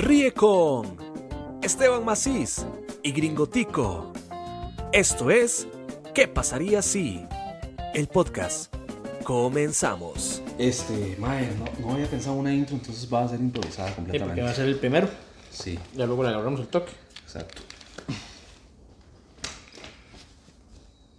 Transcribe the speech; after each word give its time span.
Ríe 0.00 0.32
con 0.32 0.96
Esteban 1.62 2.04
Macís 2.04 2.64
y 3.02 3.12
Gringotico. 3.12 4.12
Esto 4.92 5.30
es 5.30 5.66
¿Qué 6.14 6.26
pasaría 6.26 6.80
si? 6.80 7.24
El 7.94 8.08
podcast. 8.08 8.74
Comenzamos. 9.24 10.42
Este, 10.58 11.16
mae, 11.18 11.48
no, 11.56 11.86
no 11.86 11.94
había 11.94 12.06
pensado 12.08 12.36
una 12.36 12.52
intro, 12.52 12.76
entonces 12.76 13.12
va 13.12 13.24
a 13.24 13.28
ser 13.28 13.40
improvisada 13.40 13.88
Sí, 13.88 13.94
porque 13.96 14.18
completamente. 14.18 14.42
va 14.42 14.50
a 14.50 14.54
ser 14.54 14.66
el 14.68 14.76
primero. 14.78 15.08
Sí, 15.50 15.78
Ya 15.94 16.06
luego 16.06 16.22
le 16.22 16.30
agarramos 16.30 16.60
el 16.60 16.68
toque. 16.68 16.92
exacto. 17.22 17.60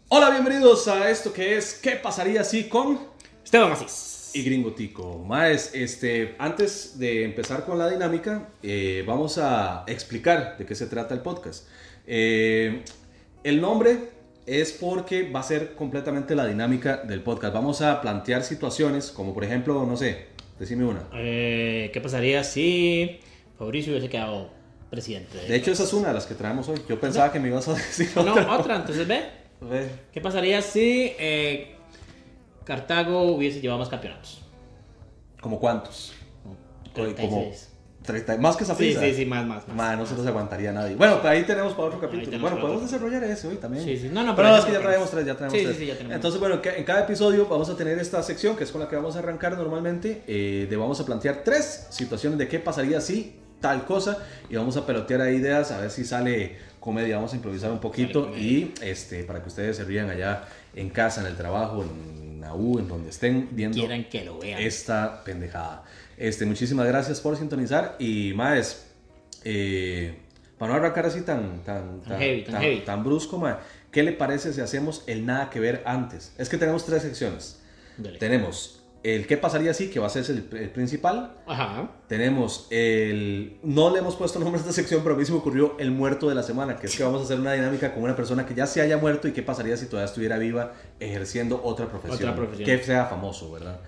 Hola, 0.09 0.29
bienvenidos 0.31 0.87
a 0.87 1.09
esto 1.09 1.31
que 1.31 1.55
es 1.57 1.75
¿Qué 1.75 1.91
pasaría 1.91 2.43
si 2.43 2.67
con 2.67 2.99
Esteban 3.45 3.69
Macís. 3.69 4.20
Y 4.33 4.43
Gringotico? 4.43 5.19
Maes, 5.19 5.71
este, 5.73 6.35
antes 6.37 6.97
de 6.99 7.23
empezar 7.23 7.65
con 7.65 7.77
la 7.77 7.89
dinámica, 7.89 8.49
eh, 8.63 9.03
vamos 9.05 9.37
a 9.37 9.83
explicar 9.87 10.57
de 10.57 10.65
qué 10.65 10.75
se 10.75 10.87
trata 10.87 11.13
el 11.13 11.21
podcast. 11.21 11.67
Eh, 12.07 12.83
el 13.43 13.61
nombre 13.61 13.97
es 14.45 14.71
porque 14.71 15.29
va 15.29 15.41
a 15.41 15.43
ser 15.43 15.75
completamente 15.75 16.35
la 16.35 16.45
dinámica 16.45 16.97
del 16.97 17.21
podcast. 17.21 17.53
Vamos 17.53 17.81
a 17.81 18.01
plantear 18.01 18.43
situaciones 18.43 19.11
como, 19.11 19.33
por 19.33 19.43
ejemplo, 19.43 19.85
no 19.85 19.97
sé, 19.97 20.25
decime 20.59 20.85
una. 20.85 21.07
Eh, 21.13 21.89
¿Qué 21.93 22.01
pasaría 22.01 22.43
si 22.43 23.19
Fabricio 23.57 23.93
hubiese 23.93 24.09
quedado 24.09 24.49
presidente? 24.89 25.37
De 25.47 25.55
hecho, 25.55 25.71
esa 25.71 25.83
es 25.83 25.93
una 25.93 26.09
de 26.09 26.13
las 26.13 26.25
que 26.25 26.35
traemos 26.35 26.67
hoy. 26.69 26.81
Yo 26.87 26.99
pensaba 26.99 27.31
que 27.31 27.39
me 27.39 27.49
ibas 27.49 27.67
a 27.67 27.73
decir 27.75 28.09
no, 28.15 28.21
otra. 28.21 28.57
otra, 28.57 28.75
entonces 28.77 29.07
ve. 29.07 29.21
Ve. 29.61 29.87
¿Qué 30.11 30.21
pasaría 30.21 30.61
si 30.61 31.13
eh, 31.19 31.75
Cartago 32.65 33.23
hubiese 33.33 33.59
llevado 33.61 33.79
más 33.79 33.89
campeonatos? 33.89 34.41
¿Como 35.41 35.59
cuántos? 35.59 36.13
Como 36.43 36.55
36. 36.93 37.67
30, 38.03 38.37
más 38.37 38.57
que 38.57 38.63
esa 38.63 38.73
Sí, 38.73 38.95
sí, 38.99 39.13
sí, 39.13 39.25
más, 39.27 39.45
más. 39.45 39.67
más. 39.67 39.95
No 39.97 40.05
se 40.07 40.15
nos 40.15 40.25
aguantaría 40.25 40.71
nadie. 40.71 40.95
Bueno, 40.95 41.19
ahí 41.23 41.43
tenemos 41.43 41.73
para 41.73 41.89
otro 41.89 41.99
capítulo. 42.01 42.39
Bueno, 42.39 42.59
podemos 42.59 42.81
desarrollar 42.81 43.23
ese 43.23 43.47
hoy 43.47 43.57
también. 43.57 43.83
Sí, 43.85 43.95
sí. 43.95 44.09
No, 44.11 44.23
no, 44.23 44.35
pero 44.35 44.47
pero 44.49 44.57
es 44.59 44.65
que 44.65 44.71
ya 44.71 44.79
traemos 44.79 45.11
tres, 45.11 45.25
ya 45.25 45.35
traemos 45.35 45.53
Sí, 45.53 45.59
sí, 45.59 45.65
tres. 45.65 45.77
sí, 45.77 45.85
ya 45.85 45.93
tenemos. 45.93 46.15
Entonces, 46.15 46.39
bueno, 46.39 46.59
en 46.63 46.83
cada 46.83 47.01
episodio 47.01 47.45
vamos 47.47 47.69
a 47.69 47.77
tener 47.77 47.99
esta 47.99 48.23
sección 48.23 48.55
que 48.55 48.63
es 48.63 48.71
con 48.71 48.81
la 48.81 48.89
que 48.89 48.95
vamos 48.95 49.15
a 49.15 49.19
arrancar 49.19 49.55
normalmente. 49.55 50.23
eh, 50.25 50.65
de 50.67 50.77
vamos 50.77 50.99
a 50.99 51.05
plantear 51.05 51.41
tres 51.45 51.85
situaciones 51.91 52.39
de 52.39 52.47
qué 52.47 52.59
pasaría 52.59 52.99
si 53.01 53.35
tal 53.59 53.85
cosa 53.85 54.17
y 54.49 54.55
vamos 54.55 54.75
a 54.77 54.85
pelotear 54.87 55.21
ahí 55.21 55.35
ideas 55.35 55.71
a 55.71 55.79
ver 55.79 55.91
si 55.91 56.03
sale 56.03 56.57
comedia. 56.79 57.17
Vamos 57.17 57.33
a 57.33 57.35
improvisar 57.35 57.71
un 57.71 57.79
poquito 57.79 58.35
y 58.35 58.73
este 58.81 59.23
para 59.25 59.43
que 59.43 59.49
ustedes 59.49 59.77
se 59.77 59.83
rían 59.83 60.09
allá 60.09 60.45
en 60.73 60.89
casa, 60.89 61.21
en 61.21 61.27
el 61.27 61.37
trabajo, 61.37 61.83
en 61.83 62.20
la 62.41 62.53
U, 62.53 62.79
en 62.79 62.87
donde 62.87 63.09
estén 63.09 63.49
viendo 63.51 63.77
Quieran 63.77 64.05
que 64.09 64.25
lo 64.25 64.39
vean. 64.39 64.61
esta 64.61 65.23
pendejada. 65.23 65.83
Este, 66.17 66.45
muchísimas 66.45 66.87
gracias 66.87 67.19
por 67.21 67.37
sintonizar 67.37 67.95
y 67.99 68.33
más, 68.33 68.85
eh, 69.43 70.15
para 70.57 70.73
no 70.73 70.77
arrancar 70.79 71.05
así 71.05 71.21
tan, 71.21 71.63
tan, 71.63 72.01
Tan 72.01 72.19
heavy, 72.19 72.43
tan 72.43 72.61
heavy. 72.61 72.81
tan 72.81 73.03
brusco, 73.03 73.37
mae, 73.37 73.55
¿qué 73.91 74.03
le 74.03 74.11
parece 74.11 74.53
si 74.53 74.61
hacemos 74.61 75.03
el 75.07 75.25
nada 75.25 75.49
que 75.49 75.59
ver 75.59 75.81
antes? 75.85 76.33
Es 76.37 76.49
que 76.49 76.57
tenemos 76.57 76.85
tres 76.85 77.01
secciones. 77.01 77.59
Dale. 77.97 78.19
Tenemos 78.19 78.80
el 79.03 79.25
qué 79.27 79.35
pasaría 79.37 79.73
si, 79.73 79.89
que 79.89 79.99
va 79.99 80.07
a 80.07 80.09
ser 80.09 80.25
el, 80.29 80.47
el 80.57 80.69
principal. 80.69 81.37
Ajá. 81.47 81.89
Tenemos 82.07 82.67
el... 82.69 83.57
No 83.63 83.89
le 83.91 83.99
hemos 83.99 84.15
puesto 84.15 84.39
nombre 84.39 84.57
a 84.57 84.61
esta 84.61 84.73
sección, 84.73 85.01
pero 85.03 85.15
a 85.15 85.17
mí 85.17 85.25
se 85.25 85.31
me 85.31 85.39
ocurrió 85.39 85.75
el 85.79 85.91
muerto 85.91 86.29
de 86.29 86.35
la 86.35 86.43
semana, 86.43 86.77
que 86.77 86.87
es 86.87 86.95
que 86.95 87.03
vamos 87.03 87.21
a 87.21 87.23
hacer 87.25 87.39
una 87.39 87.53
dinámica 87.53 87.93
con 87.93 88.03
una 88.03 88.15
persona 88.15 88.45
que 88.45 88.53
ya 88.53 88.67
se 88.67 88.81
haya 88.81 88.97
muerto 88.97 89.27
y 89.27 89.31
qué 89.31 89.41
pasaría 89.41 89.75
si 89.77 89.87
todavía 89.87 90.05
estuviera 90.05 90.37
viva 90.37 90.73
ejerciendo 90.99 91.61
otra 91.63 91.87
profesión. 91.87 92.29
Otra 92.29 92.35
profesión. 92.35 92.65
Que 92.65 92.83
sea 92.83 93.05
famoso, 93.05 93.51
¿verdad? 93.51 93.79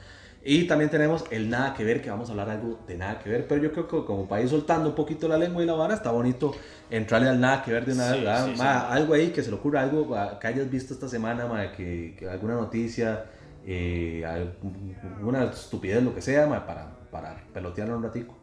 Y 0.45 0.66
también 0.66 0.89
tenemos 0.89 1.23
el 1.31 1.50
nada 1.50 1.73
que 1.73 1.86
ver, 1.86 2.02
que 2.02 2.09
vamos 2.09 2.28
a 2.28 2.31
hablar 2.31 2.50
algo 2.50 2.80
de 2.86 2.97
nada 2.97 3.17
que 3.19 3.30
ver, 3.30 3.47
pero 3.47 3.61
yo 3.64 3.72
creo 3.72 3.88
que 3.88 4.06
como 4.06 4.28
ir 4.38 4.50
soltando 4.50 4.89
un 4.89 4.95
poquito 4.95 5.30
la 5.30 5.38
lengua 5.38 5.64
y 5.64 5.66
la 5.66 5.73
vara, 5.73 5.94
está 5.94 6.11
bonito 6.11 6.53
entrarle 6.89 7.30
al 7.30 7.39
nada 7.39 7.64
que 7.64 7.72
ver 7.72 7.86
de 7.86 7.94
una 7.94 8.08
Sí, 8.08 8.14
vez, 8.16 8.23
¿verdad? 8.25 8.50
sí, 8.53 8.61
Algo 8.61 9.14
ahí 9.14 9.30
que 9.30 9.41
se 9.41 9.50
le 9.50 9.56
ocurra, 9.56 9.81
algo 9.84 10.13
que 10.41 10.47
hayas 10.47 10.69
visto 10.69 10.94
esta 10.94 11.07
semana, 11.07 11.45
ma, 11.45 11.72
que, 11.72 12.16
que 12.19 12.28
alguna 12.28 12.56
noticia, 12.56 13.24
eh, 13.66 14.24
alguna 14.25 15.46
estupidez, 15.46 16.03
lo 16.03 16.13
que 16.13 16.22
sea, 16.22 16.47
ma, 16.47 16.66
para, 16.66 16.96
para 17.12 17.44
pelotearlo 17.53 17.97
un 17.97 18.03
ratico. 18.03 18.38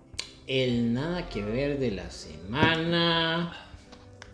El 0.47 0.93
nada 0.93 1.29
que 1.29 1.43
ver 1.43 1.79
de 1.79 1.91
la 1.93 2.11
semana. 2.11 3.57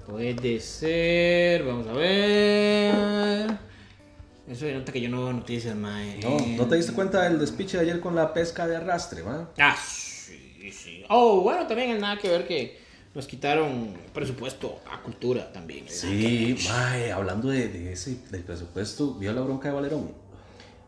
Puede 0.06 0.60
ser. 0.60 1.64
Vamos 1.64 1.86
a 1.88 1.92
ver. 1.92 3.58
Eso 4.48 4.64
de 4.64 4.74
nota 4.74 4.92
que 4.92 5.00
yo 5.00 5.08
no 5.08 5.24
veo 5.24 5.32
noticias, 5.32 5.74
mae. 5.74 6.20
No, 6.22 6.38
¿no 6.38 6.66
te 6.66 6.76
diste 6.76 6.92
cuenta 6.92 7.22
del 7.24 7.38
despiche 7.40 7.76
de 7.76 7.82
ayer 7.82 8.00
con 8.00 8.14
la 8.14 8.32
pesca 8.32 8.68
de 8.68 8.76
arrastre, 8.76 9.24
ma? 9.24 9.50
Ah, 9.58 9.76
sí, 9.76 10.70
sí. 10.72 11.02
Oh, 11.08 11.40
bueno, 11.40 11.66
también 11.66 11.90
el 11.90 12.00
nada 12.00 12.16
que 12.16 12.28
ver 12.28 12.46
que 12.46 12.78
nos 13.12 13.26
quitaron 13.26 13.92
presupuesto 14.14 14.80
a 14.90 15.02
cultura 15.02 15.52
también. 15.52 15.86
Sí, 15.88 16.56
mae, 16.68 17.10
hablando 17.10 17.48
de, 17.48 17.68
de 17.68 17.92
ese, 17.92 18.18
del 18.30 18.44
presupuesto, 18.44 19.14
¿vio 19.14 19.32
la 19.32 19.40
bronca 19.40 19.68
de 19.68 19.74
Valerón? 19.74 20.12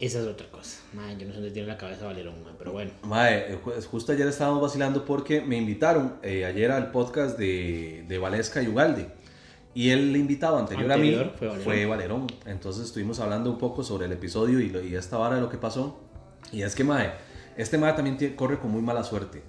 Esa 0.00 0.20
es 0.20 0.26
otra 0.26 0.46
cosa. 0.50 0.78
Mae, 0.94 1.16
yo 1.16 1.26
no 1.26 1.32
sé 1.32 1.38
dónde 1.40 1.50
tiene 1.50 1.66
la 1.66 1.76
cabeza 1.76 2.06
Valerón, 2.06 2.42
mae, 2.44 2.52
pero 2.56 2.70
bueno. 2.72 2.92
Ju- 3.64 3.84
justo 3.86 4.12
ayer 4.12 4.28
estábamos 4.28 4.62
vacilando 4.62 5.04
porque 5.04 5.40
me 5.40 5.56
invitaron 5.56 6.14
eh, 6.22 6.44
ayer 6.44 6.70
al 6.70 6.92
podcast 6.92 7.36
de, 7.36 8.04
de 8.06 8.18
Valesca 8.18 8.62
y 8.62 8.68
Ugalde. 8.68 9.08
Y 9.74 9.90
el 9.90 10.14
invitado 10.16 10.56
anterior, 10.58 10.90
Anterior 10.90 11.20
a 11.22 11.24
mí 11.24 11.32
fue 11.36 11.46
Valerón. 11.48 11.64
fue 11.64 11.86
Valerón. 11.86 12.26
Entonces 12.46 12.84
estuvimos 12.84 13.18
hablando 13.20 13.50
un 13.50 13.58
poco 13.58 13.82
sobre 13.82 14.06
el 14.06 14.12
episodio 14.12 14.60
y, 14.60 14.68
lo- 14.70 14.82
y 14.82 14.94
esta 14.94 15.18
vara 15.18 15.34
de 15.34 15.40
lo 15.40 15.48
que 15.48 15.58
pasó. 15.58 15.98
Y 16.52 16.62
es 16.62 16.74
que, 16.76 16.84
Mae, 16.84 17.10
este 17.56 17.76
Mae 17.76 17.92
también 17.94 18.16
tie- 18.18 18.34
corre 18.36 18.58
con 18.60 18.70
muy 18.70 18.82
mala 18.82 19.02
suerte. 19.02 19.42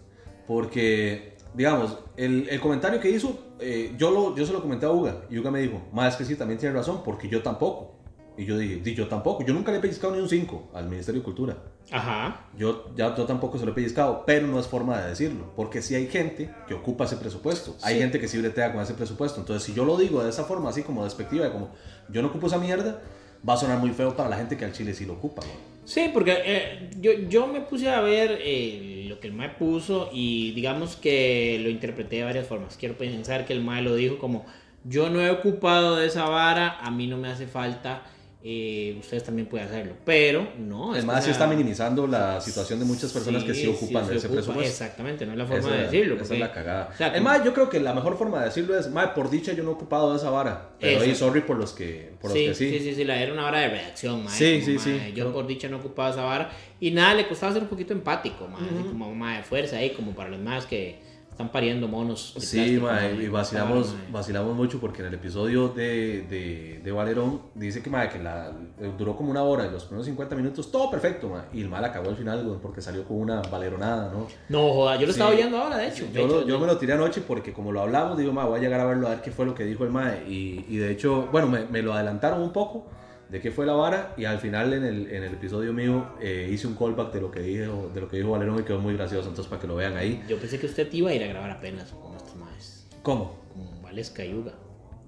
Porque, 0.47 1.35
digamos, 1.53 1.95
el, 2.17 2.49
el 2.49 2.59
comentario 2.59 2.99
que 2.99 3.11
hizo, 3.11 3.37
eh, 3.59 3.93
yo, 3.99 4.09
lo, 4.09 4.35
yo 4.35 4.47
se 4.47 4.51
lo 4.53 4.61
comenté 4.63 4.87
a 4.87 4.91
Uga. 4.91 5.21
Y 5.29 5.37
Uga 5.37 5.51
me 5.51 5.59
dijo, 5.61 5.79
Mae, 5.93 6.09
es 6.09 6.15
que 6.15 6.25
sí, 6.25 6.35
también 6.35 6.59
tiene 6.59 6.73
razón, 6.73 7.03
porque 7.05 7.29
yo 7.29 7.43
tampoco. 7.43 7.98
Y 8.39 8.45
yo 8.45 8.57
dije, 8.57 8.77
"Di, 8.77 8.95
yo 8.95 9.07
tampoco. 9.07 9.43
Yo 9.45 9.53
nunca 9.53 9.71
le 9.71 9.79
he 9.79 9.81
pellizcado 9.81 10.15
ni 10.15 10.21
un 10.21 10.29
5 10.29 10.69
al 10.73 10.85
Ministerio 10.87 11.19
de 11.21 11.25
Cultura. 11.25 11.57
Ajá. 11.91 12.45
Yo, 12.57 12.89
ya, 12.95 13.15
yo 13.15 13.25
tampoco 13.25 13.57
se 13.57 13.65
lo 13.65 13.71
he 13.71 13.75
pellizcado, 13.75 14.23
pero 14.25 14.47
no 14.47 14.59
es 14.59 14.67
forma 14.67 14.97
de 15.01 15.09
decirlo, 15.09 15.51
porque 15.55 15.81
si 15.81 15.95
hay 15.95 16.07
gente 16.07 16.49
que 16.67 16.73
ocupa 16.73 17.05
ese 17.05 17.17
presupuesto, 17.17 17.75
hay 17.81 17.95
Sí. 17.95 18.01
gente 18.01 18.19
que 18.19 18.27
sí 18.27 18.37
bretea 18.37 18.71
con 18.71 18.81
ese 18.81 18.93
presupuesto, 18.93 19.39
entonces 19.41 19.63
si 19.63 19.73
yo 19.73 19.83
lo 19.85 19.97
digo 19.97 20.23
de 20.23 20.29
esa 20.29 20.43
forma, 20.45 20.69
así 20.69 20.83
como 20.83 21.03
despectiva, 21.03 21.45
de 21.45 21.51
como 21.51 21.71
yo 22.09 22.21
no 22.21 22.27
ocupo 22.29 22.47
esa 22.47 22.59
mierda, 22.59 23.01
va 23.47 23.53
a 23.55 23.57
sonar 23.57 23.79
muy 23.79 23.89
feo 23.91 24.15
para 24.15 24.29
la 24.29 24.37
gente 24.37 24.55
que 24.55 24.65
al 24.65 24.71
chile 24.71 24.93
sí 24.93 25.05
lo 25.05 25.13
ocupa. 25.13 25.41
¿no? 25.45 25.51
Sí, 25.85 26.11
porque 26.13 26.37
eh, 26.45 26.89
yo, 27.01 27.11
yo 27.27 27.47
me 27.47 27.61
puse 27.61 27.89
a 27.89 27.99
ver 28.01 28.37
eh, 28.41 29.05
lo 29.09 29.19
que 29.19 29.27
el 29.27 29.33
Mae 29.33 29.49
puso 29.49 30.09
y 30.13 30.51
digamos 30.51 30.95
que 30.95 31.59
lo 31.63 31.69
interpreté 31.69 32.17
de 32.17 32.23
varias 32.25 32.45
formas. 32.47 32.77
Quiero 32.77 32.95
pensar 32.97 33.45
que 33.45 33.53
el 33.53 33.61
Mae 33.63 33.81
lo 33.81 33.95
dijo 33.95 34.19
como, 34.19 34.45
yo 34.83 35.09
no 35.09 35.19
he 35.21 35.31
ocupado 35.31 35.95
de 35.95 36.05
esa 36.05 36.29
vara, 36.29 36.77
a 36.79 36.91
mí 36.91 37.07
no 37.07 37.17
me 37.17 37.29
hace 37.29 37.47
falta, 37.47 38.03
eh, 38.41 38.95
ustedes 38.97 39.23
también 39.25 39.47
pueden 39.49 39.67
hacerlo. 39.67 39.93
Pero 40.05 40.47
no. 40.57 40.91
es 40.93 40.99
Además, 40.99 41.17
sí 41.17 41.23
sea, 41.25 41.31
está 41.33 41.47
minimizando 41.47 42.07
la 42.07 42.39
situación 42.39 42.79
de 42.79 42.85
muchas 42.85 43.11
personas 43.11 43.43
que 43.43 43.53
sí 43.53 43.67
ocupan 43.67 44.05
se 44.05 44.11
de 44.11 44.17
ese 44.17 44.27
ocupa, 44.27 44.41
presupuesto. 44.41 44.71
Exactamente, 44.71 45.25
no 45.25 45.33
es 45.33 45.37
la 45.39 45.45
forma 45.45 45.59
Esa- 45.67 45.75
de 45.75 45.83
decirlo. 45.83 46.15
Esa 46.21 46.33
es 46.35 46.39
la 46.39 46.51
cagada. 46.53 46.89
o 46.93 46.97
sea, 46.97 47.07
es 47.07 47.13
como- 47.13 47.23
más, 47.25 47.43
yo 47.43 47.53
creo 47.53 47.69
que 47.69 47.81
la 47.81 47.93
mejor 47.93 48.17
forma 48.17 48.39
de 48.39 48.45
decirlo 48.45 48.79
es, 48.79 48.89
mae, 48.89 49.09
por 49.09 49.29
dicha 49.29 49.51
yo 49.51 49.63
no 49.63 49.71
he 49.71 49.73
ocupado 49.73 50.15
esa 50.15 50.29
vara, 50.29 50.69
pero 50.79 51.01
ahí 51.01 51.09
Eso. 51.11 51.25
sorry 51.27 51.41
por 51.41 51.57
los 51.57 51.73
que, 51.73 52.13
por 52.21 52.29
los 52.31 52.39
sí, 52.39 52.45
que 52.45 52.53
sí. 52.55 52.69
sí, 52.69 52.79
sí, 52.79 52.95
sí, 52.95 53.03
la 53.03 53.21
era 53.21 53.33
una 53.33 53.45
hora 53.45 53.59
de 53.59 53.69
reacción, 53.69 54.23
mae, 54.23 54.33
Sí, 54.33 54.61
como, 54.65 54.79
sí, 54.83 54.89
mae, 54.89 55.07
sí, 55.07 55.13
Yo 55.13 55.33
por 55.33 55.45
dicha 55.45 55.67
no 55.67 55.77
ocupaba 55.77 56.11
esa 56.11 56.21
vara 56.21 56.49
y 56.79 56.91
nada, 56.91 57.15
le 57.15 57.27
costaba 57.27 57.51
ser 57.51 57.63
un 57.63 57.67
poquito 57.67 57.91
empático, 57.91 58.47
mae, 58.47 58.61
así 58.63 58.87
como 58.87 59.13
mae, 59.13 59.37
de 59.39 59.43
fuerza 59.43 59.75
ahí, 59.75 59.89
como 59.89 60.13
para 60.13 60.29
los 60.29 60.39
más 60.39 60.65
que 60.65 61.08
están 61.39 61.53
pariendo 61.53 61.87
monos. 61.87 62.33
Sí, 62.37 62.57
plástico, 62.79 62.85
mae, 62.87 63.13
y 63.23 63.29
vacilamos, 63.29 63.95
vacilamos 64.11 64.53
mucho 64.57 64.77
porque 64.81 65.01
en 65.03 65.07
el 65.07 65.13
episodio 65.13 65.69
de, 65.69 66.23
de, 66.23 66.81
de 66.83 66.91
Valerón 66.91 67.43
dice 67.55 67.81
que, 67.81 67.89
mae, 67.89 68.09
que 68.09 68.19
la, 68.19 68.51
eh, 68.77 68.91
duró 68.97 69.15
como 69.15 69.31
una 69.31 69.41
hora 69.43 69.65
y 69.65 69.71
los 69.71 69.85
primeros 69.85 70.05
50 70.07 70.35
minutos 70.35 70.69
todo 70.69 70.91
perfecto, 70.91 71.29
mae, 71.29 71.43
y 71.53 71.61
el 71.61 71.69
mal 71.69 71.85
acabó 71.85 72.09
al 72.09 72.17
final 72.17 72.43
güey, 72.43 72.59
porque 72.59 72.81
salió 72.81 73.05
con 73.05 73.21
una 73.21 73.41
valeronada, 73.43 74.11
¿no? 74.11 74.27
No, 74.49 74.73
joda, 74.73 74.97
yo 74.97 75.05
lo 75.05 75.13
estaba 75.13 75.31
Sí. 75.31 75.37
oyendo 75.37 75.57
ahora, 75.59 75.77
de 75.77 75.87
hecho. 75.87 76.05
de 76.07 76.11
Yo, 76.11 76.27
lo- 76.27 76.39
hecho, 76.39 76.47
yo 76.49 76.53
de- 76.55 76.59
me 76.59 76.67
lo 76.67 76.77
tiré 76.77 76.91
anoche 76.91 77.21
porque 77.25 77.53
como 77.53 77.71
lo 77.71 77.79
hablamos, 77.79 78.17
digo, 78.17 78.33
mae, 78.33 78.45
voy 78.45 78.59
a 78.59 78.61
llegar 78.61 78.81
a 78.81 78.85
verlo 78.85 79.07
a 79.07 79.11
ver 79.11 79.21
qué 79.21 79.31
fue 79.31 79.45
lo 79.45 79.55
que 79.55 79.63
dijo 79.63 79.85
el 79.85 79.91
mae, 79.91 80.25
y, 80.27 80.65
y 80.67 80.75
de 80.75 80.91
hecho, 80.91 81.29
bueno, 81.31 81.47
me, 81.47 81.63
me 81.67 81.81
lo 81.81 81.93
adelantaron 81.93 82.41
un 82.41 82.51
poco 82.51 82.83
de 83.29 83.39
qué 83.41 83.51
fue 83.51 83.65
la 83.65 83.73
vara 83.73 84.13
y 84.17 84.25
al 84.25 84.39
final 84.39 84.73
en 84.73 84.83
el, 84.83 85.07
en 85.11 85.23
el 85.23 85.33
episodio 85.33 85.71
mío 85.71 86.13
eh, 86.19 86.49
hice 86.51 86.65
un 86.67 86.75
callback 86.75 87.13
de 87.13 87.21
lo 87.21 87.29
que 87.31 87.41
dijo, 87.41 87.91
de 87.93 88.01
lo 88.01 88.07
que 88.07 88.17
dijo 88.17 88.31
Valerón 88.31 88.59
y 88.59 88.63
quedó 88.63 88.79
muy 88.79 88.95
gracioso, 88.95 89.29
entonces 89.29 89.49
para 89.49 89.61
que 89.61 89.67
lo 89.67 89.75
vean 89.75 89.95
ahí. 89.97 90.23
Yo 90.27 90.37
pensé 90.37 90.59
que 90.59 90.65
usted 90.65 90.91
iba 90.93 91.11
a 91.11 91.13
ir 91.13 91.23
a 91.23 91.27
grabar 91.27 91.51
apenas 91.51 91.91
con 91.91 92.15
estos 92.15 92.35
maes, 92.35 92.87
¿Cómo? 93.03 93.35
con 93.53 93.81
Valesca 93.83 94.25
y 94.25 94.31
Yuga. 94.31 94.53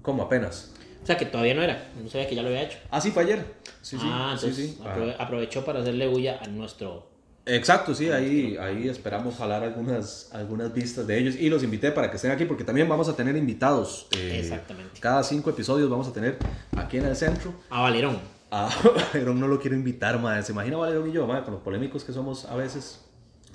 ¿Cómo 0.02 0.22
apenas? 0.22 0.72
O 1.02 1.06
sea, 1.06 1.16
que 1.16 1.26
todavía 1.26 1.54
no 1.54 1.62
era, 1.62 1.90
no 2.00 2.08
sabía 2.08 2.28
que 2.28 2.36
ya 2.36 2.42
lo 2.42 2.48
había 2.48 2.62
hecho. 2.62 2.78
Ah, 2.90 3.00
sí, 3.00 3.10
fue 3.10 3.24
ayer. 3.24 3.44
Sí, 3.80 3.98
sí. 3.98 4.06
ah, 4.08 4.36
sí, 4.38 4.46
entonces 4.46 4.70
sí. 4.76 4.78
aprove- 4.84 5.16
aprovechó 5.18 5.64
para 5.64 5.80
hacerle 5.80 6.06
bulla 6.06 6.38
a 6.40 6.46
nuestro 6.46 7.10
Exacto, 7.44 7.92
sí, 7.94 8.08
ahí, 8.10 8.56
ahí 8.60 8.88
esperamos 8.88 9.34
jalar 9.36 9.64
algunas, 9.64 10.30
algunas 10.32 10.72
vistas 10.72 11.06
de 11.08 11.18
ellos 11.18 11.34
y 11.34 11.48
los 11.50 11.64
invité 11.64 11.90
para 11.90 12.08
que 12.08 12.16
estén 12.16 12.30
aquí 12.30 12.44
porque 12.44 12.62
también 12.62 12.88
vamos 12.88 13.08
a 13.08 13.16
tener 13.16 13.36
invitados. 13.36 14.06
eh, 14.16 14.38
Exactamente. 14.40 15.00
Cada 15.00 15.24
cinco 15.24 15.50
episodios 15.50 15.90
vamos 15.90 16.06
a 16.06 16.12
tener 16.12 16.38
aquí 16.76 16.98
en 16.98 17.06
el 17.06 17.16
centro. 17.16 17.52
A 17.68 17.80
Valerón. 17.82 18.18
A 18.52 18.68
Valerón 19.12 19.40
no 19.40 19.48
lo 19.48 19.58
quiero 19.58 19.76
invitar, 19.76 20.20
madre. 20.20 20.44
¿Se 20.44 20.52
imagina 20.52 20.76
Valerón 20.76 21.08
y 21.08 21.12
yo, 21.12 21.26
madre, 21.26 21.42
con 21.44 21.54
los 21.54 21.62
polémicos 21.62 22.04
que 22.04 22.12
somos 22.12 22.44
a 22.44 22.54
veces? 22.56 23.00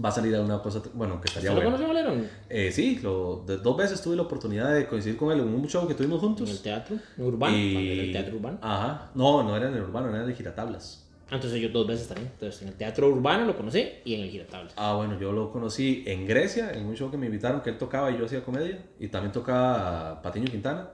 va 0.04 0.10
a 0.10 0.12
salir 0.12 0.36
una 0.36 0.62
cosa, 0.62 0.80
bueno, 0.94 1.20
que 1.20 1.26
estaría 1.28 1.50
¿Usted 1.50 1.64
lo 1.64 1.72
bueno. 1.72 1.88
conoce, 1.88 2.06
Valero? 2.08 2.24
Eh, 2.50 2.72
sí, 2.72 3.00
lo, 3.02 3.44
de- 3.48 3.58
dos 3.58 3.76
veces 3.76 4.00
tuve 4.00 4.16
la 4.16 4.22
oportunidad 4.22 4.72
de 4.72 4.86
coincidir 4.86 5.18
con 5.18 5.32
él 5.32 5.40
en 5.40 5.48
un 5.48 5.68
show 5.68 5.88
que 5.88 5.96
tuvimos 5.96 6.20
En 6.22 6.30
el 6.30 6.36
juntos. 6.36 6.62
teatro 6.62 6.98
urbano. 7.18 7.58
Y- 7.58 7.94
era 7.94 8.04
el 8.04 8.12
teatro 8.12 8.36
urbano. 8.36 8.60
Ajá, 8.62 9.10
no, 9.16 9.42
no 9.42 9.58
era 9.58 9.70
en 9.70 9.74
el 9.74 9.82
urbano, 9.82 10.10
era 10.10 10.22
en 10.24 10.30
el 10.30 10.36
giratablas. 10.36 11.07
Entonces 11.30 11.62
yo 11.62 11.70
dos 11.70 11.88
veces 11.88 12.08
también. 12.08 12.32
Entonces 12.34 12.62
en 12.62 12.70
el 12.70 12.76
teatro 12.76 13.10
urbano 13.10 13.46
lo 13.46 13.56
conocí 13.56 13.86
y 14.06 14.16
en 14.16 14.22
el 14.22 14.30
giratablas. 14.30 14.74
Ah, 14.78 14.94
bueno, 14.94 15.20
yo 15.20 15.32
lo 15.32 15.52
conocí 15.52 16.04
en 16.08 16.26
Grecia, 16.26 16.72
en 16.72 16.86
un 16.86 16.96
show 16.96 17.12
que 17.12 17.18
me 17.18 17.26
invitaron, 17.26 17.62
que 17.62 17.70
él 17.70 17.78
tocaba 17.78 18.12
y 18.12 18.18
yo 18.18 18.26
hacía 18.26 18.44
comedia. 18.44 18.80
Y 19.00 19.10
también 19.10 19.32
tocaba 19.32 20.22
Patiño 20.22 20.46
Quintana. 20.46 20.90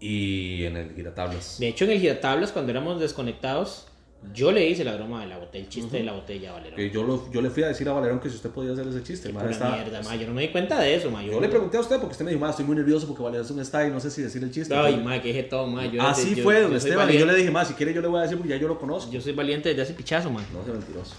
Y 0.00 0.64
en 0.64 0.76
el 0.78 0.94
giratablas. 0.94 1.58
De 1.58 1.68
hecho, 1.68 1.84
en 1.84 1.90
el 1.90 2.00
giratablas, 2.00 2.52
cuando 2.52 2.70
éramos 2.70 2.98
desconectados, 2.98 3.89
yo 4.34 4.52
le 4.52 4.68
hice 4.68 4.84
la 4.84 4.94
broma 4.96 5.22
de 5.22 5.28
la 5.28 5.38
botella, 5.38 5.64
el 5.64 5.70
chiste 5.70 5.96
de 5.98 6.04
la 6.04 6.12
botella, 6.12 6.52
Valero. 6.52 6.76
Que 6.76 6.90
yo, 6.90 7.02
lo- 7.02 7.30
yo 7.32 7.40
le 7.42 7.50
fui 7.50 7.62
a 7.62 7.68
decir 7.68 7.88
a 7.88 7.92
Valerón 7.92 8.20
que 8.20 8.28
si 8.28 8.36
usted 8.36 8.50
podía 8.50 8.72
hacer 8.72 8.86
ese 8.86 9.02
chiste. 9.02 9.30
estaba- 9.50 9.76
mierda, 9.76 10.02
ma, 10.02 10.14
yo 10.16 10.26
no 10.26 10.34
me 10.34 10.42
di 10.42 10.48
cuenta 10.48 10.78
de 10.80 10.94
eso, 10.94 11.10
ma. 11.10 11.22
Yo 11.22 11.40
le 11.40 11.48
pregunté 11.48 11.76
a 11.78 11.80
usted 11.80 11.96
porque 11.96 12.12
usted 12.12 12.24
me 12.24 12.30
dijo, 12.32 12.40
"Ma, 12.40 12.50
estoy 12.50 12.64
muy 12.66 12.76
nervioso 12.76 13.06
porque 13.06 13.22
Valerón 13.22 13.60
está 13.60 13.86
y 13.86 13.90
no 13.90 13.98
sé 13.98 14.10
si 14.10 14.22
decir 14.22 14.42
el 14.42 14.50
chiste. 14.50 14.74
Ay, 14.74 14.98
ma, 14.98 15.20
que 15.20 15.28
dije 15.28 15.44
todo, 15.44 15.66
ma. 15.66 15.86
Yo, 15.86 16.02
Así 16.02 16.34
yo- 16.34 16.42
fue, 16.44 16.60
don 16.60 16.74
Esteban. 16.76 17.10
Y 17.12 17.18
yo 17.18 17.26
le 17.26 17.34
dije, 17.34 17.50
más, 17.50 17.68
si 17.68 17.74
quiere 17.74 17.94
yo 17.94 18.00
le 18.02 18.08
voy 18.08 18.18
a 18.18 18.22
decir 18.22 18.36
porque 18.36 18.50
ya 18.50 18.56
yo 18.60 18.68
lo 18.68 18.78
conozco. 18.78 19.10
Yo 19.10 19.20
soy 19.20 19.32
valiente 19.32 19.70
desde 19.70 19.82
hace 19.82 19.94
pichazo, 19.94 20.30
ma. 20.30 20.42
No 20.52 20.62
sea 20.64 20.74
mentiroso. 20.74 21.14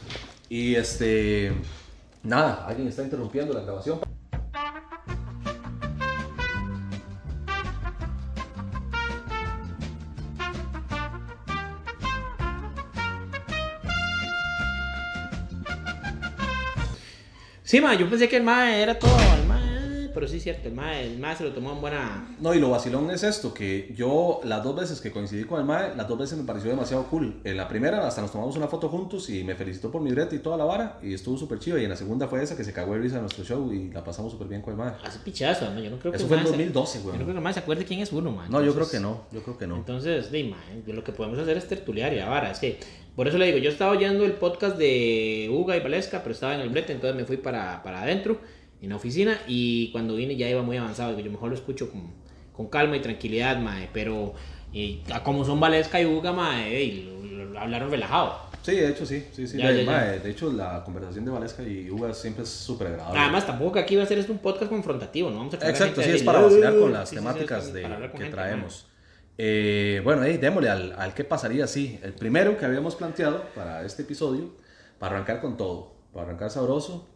Y 0.48 0.76
este. 0.76 1.54
Nada, 2.24 2.66
alguien 2.68 2.88
está 2.88 3.02
interrumpiendo 3.04 3.52
la 3.54 3.62
grabación. 3.62 4.00
Sí, 17.72 17.80
ma, 17.80 17.94
yo 17.94 18.10
pensé 18.10 18.28
que 18.28 18.36
el 18.36 18.44
ma 18.44 18.76
era 18.76 19.00
todo, 19.00 19.18
el 19.42 19.48
pero 20.14 20.28
sí 20.28 20.38
es 20.38 20.44
cierto, 20.44 20.68
el 20.68 20.74
ma, 20.74 21.00
el 21.00 21.18
ma 21.20 21.36
se 21.36 21.44
lo 21.44 21.52
tomó 21.52 21.72
en 21.74 21.82
buena... 21.82 22.36
No, 22.40 22.54
y 22.54 22.60
lo 22.60 22.70
vacilón 22.70 23.10
es 23.12 23.24
esto: 23.24 23.54
que 23.54 23.94
yo, 23.96 24.40
las 24.44 24.64
dos 24.64 24.76
veces 24.76 25.02
que 25.02 25.12
coincidí 25.12 25.44
con 25.44 25.60
el 25.60 25.66
Mae, 25.66 25.96
las 25.96 26.08
dos 26.08 26.18
veces 26.18 26.38
me 26.38 26.44
pareció 26.44 26.70
demasiado 26.70 27.04
cool. 27.06 27.40
En 27.44 27.58
la 27.58 27.68
primera, 27.68 28.08
hasta 28.08 28.22
nos 28.22 28.32
tomamos 28.32 28.56
una 28.58 28.68
foto 28.68 28.90
juntos 28.90 29.30
y 29.30 29.44
me 29.44 29.56
felicitó 29.56 29.92
por 29.92 30.02
mi 30.02 30.12
brete 30.12 30.36
y 30.36 30.40
toda 30.40 30.58
la 30.58 30.66
vara. 30.66 31.00
Y 31.02 31.14
estuvo 31.14 31.38
súper 31.38 31.60
chido. 31.60 31.78
Y 31.78 31.84
en 31.84 31.90
la 31.90 31.96
segunda 31.96 32.28
fue 32.28 32.42
esa 32.44 32.56
que 32.58 32.64
se 32.64 32.74
cagó 32.74 32.94
de 32.94 33.00
risa 33.00 33.16
en 33.16 33.22
nuestro 33.22 33.44
show 33.44 33.72
y 33.72 33.90
la 33.92 34.04
pasamos 34.04 34.32
súper 34.32 34.48
bien 34.48 34.62
con 34.62 34.74
el 34.74 34.78
Mae. 34.78 34.94
Hace 35.04 35.20
pichazo, 35.20 35.66
ma. 35.72 35.80
Yo 35.80 35.90
no 35.90 35.98
creo 36.00 36.12
que 36.12 36.18
Eso 36.18 36.26
el 36.26 36.30
fue 36.30 36.38
en 36.38 36.44
ma 36.44 36.50
se- 36.50 36.58
2012, 36.58 37.00
Yo 37.00 37.06
no 37.06 37.12
creo 37.14 37.26
que 37.28 37.32
el 37.34 37.42
ma 37.42 37.54
se 37.54 37.60
acuerde 37.60 37.86
quién 37.86 38.00
es 38.02 38.12
uno, 38.12 38.32
ma. 38.32 38.48
No, 38.50 38.64
yo 38.64 38.74
creo 38.74 38.90
que 38.90 39.00
no. 39.00 39.24
Yo 39.32 39.42
creo 39.44 39.58
que 39.58 39.68
no. 39.68 39.76
Entonces, 39.78 40.32
de, 40.32 40.44
ma, 40.46 40.58
yo 40.86 40.94
lo 40.94 41.04
que 41.04 41.12
podemos 41.12 41.40
hacer 41.40 41.58
es 41.58 41.68
tertuliar 41.68 42.14
y 42.14 42.20
ahora, 42.20 42.52
es 42.52 42.60
que, 42.60 42.80
por 43.16 43.28
eso 43.28 43.38
le 43.38 43.46
digo, 43.46 43.58
yo 43.58 43.70
estaba 43.70 43.92
oyendo 43.92 44.24
el 44.24 44.34
podcast 44.34 44.78
de 44.78 45.50
Uga 45.52 45.76
y 45.78 45.82
Valesca, 45.82 46.20
pero 46.24 46.32
estaba 46.34 46.56
en 46.56 46.62
el 46.62 46.70
brete, 46.70 46.94
entonces 46.94 47.16
me 47.16 47.26
fui 47.26 47.38
para, 47.38 47.84
para 47.84 48.02
adentro, 48.04 48.40
en 48.82 48.90
la 48.90 48.96
oficina, 48.96 49.40
y 49.48 49.92
cuando 49.92 50.16
vine 50.16 50.36
ya 50.36 50.50
iba 50.50 50.62
muy 50.62 50.78
avanzado, 50.78 51.20
yo 51.20 51.32
mejor 51.32 51.50
lo 51.50 51.56
escucho 51.56 51.92
con, 51.92 52.12
con 52.54 52.68
calma 52.68 52.98
y 52.98 53.02
tranquilidad, 53.02 53.58
mae, 53.60 53.90
pero 53.94 54.34
eh, 54.74 55.02
como 55.24 55.46
son 55.46 55.60
Valesca 55.60 56.02
y 56.02 56.06
Uga, 56.06 56.32
mae, 56.34 56.76
ey, 56.76 57.04
lo- 57.04 57.46
lo- 57.46 57.60
hablaron 57.60 57.92
relajado. 57.92 58.50
Sí, 58.64 58.74
de 58.76 58.90
hecho, 58.90 59.06
sí. 59.06 59.26
sí, 59.34 59.48
sí. 59.48 59.58
Ya, 59.58 59.70
de, 59.72 59.78
ya, 59.78 59.84
ya. 59.84 59.92
mae, 59.92 60.20
de 60.20 60.30
hecho, 60.32 60.52
la 60.52 60.84
conversación 60.84 61.26
de 61.26 61.32
Valesca 61.32 61.64
y 61.64 61.90
Uga 61.90 62.14
siempre 62.14 62.44
es 62.44 62.50
súper 62.50 62.88
agradable. 62.88 63.20
Además, 63.20 63.46
tampoco 63.48 63.80
aquí 63.80 63.96
va 63.96 64.04
a 64.04 64.06
ser 64.06 64.20
esto 64.20 64.32
un 64.32 64.40
podcast 64.40 64.70
confrontativo, 64.70 65.30
no 65.32 65.38
vamos 65.38 65.54
a 65.56 65.70
Exacto, 65.70 66.02
sí, 66.02 66.12
es 66.12 66.24
para 66.24 66.40
"Uh, 66.40 66.44
vacilar 66.44 66.78
con 66.78 66.92
las 66.94 67.10
sí, 67.10 67.16
sí, 67.16 67.20
sí, 67.22 67.26
temáticas 67.28 67.68
es 67.68 67.74
de, 67.74 67.82
con 67.84 67.92
que 68.12 68.18
gente, 68.18 68.30
traemos. 68.32 68.88
Eh, 69.38 70.02
bueno, 70.04 70.24
hey, 70.24 70.38
démosle 70.40 70.70
al, 70.70 70.94
al 70.94 71.14
qué 71.14 71.24
pasaría 71.24 71.66
si. 71.68 72.00
El 72.04 72.14
primero 72.14 72.58
que 72.58 72.66
habíamos 72.66 72.96
planteado 72.96 73.44
para 73.56 73.84
este 73.86 74.04
episodio, 74.04 74.52
para 75.00 75.16
arrancar 75.16 75.42
con 75.42 75.58
todo, 75.58 75.94
para 76.14 76.28
arrancar 76.28 76.52
sabroso, 76.52 77.10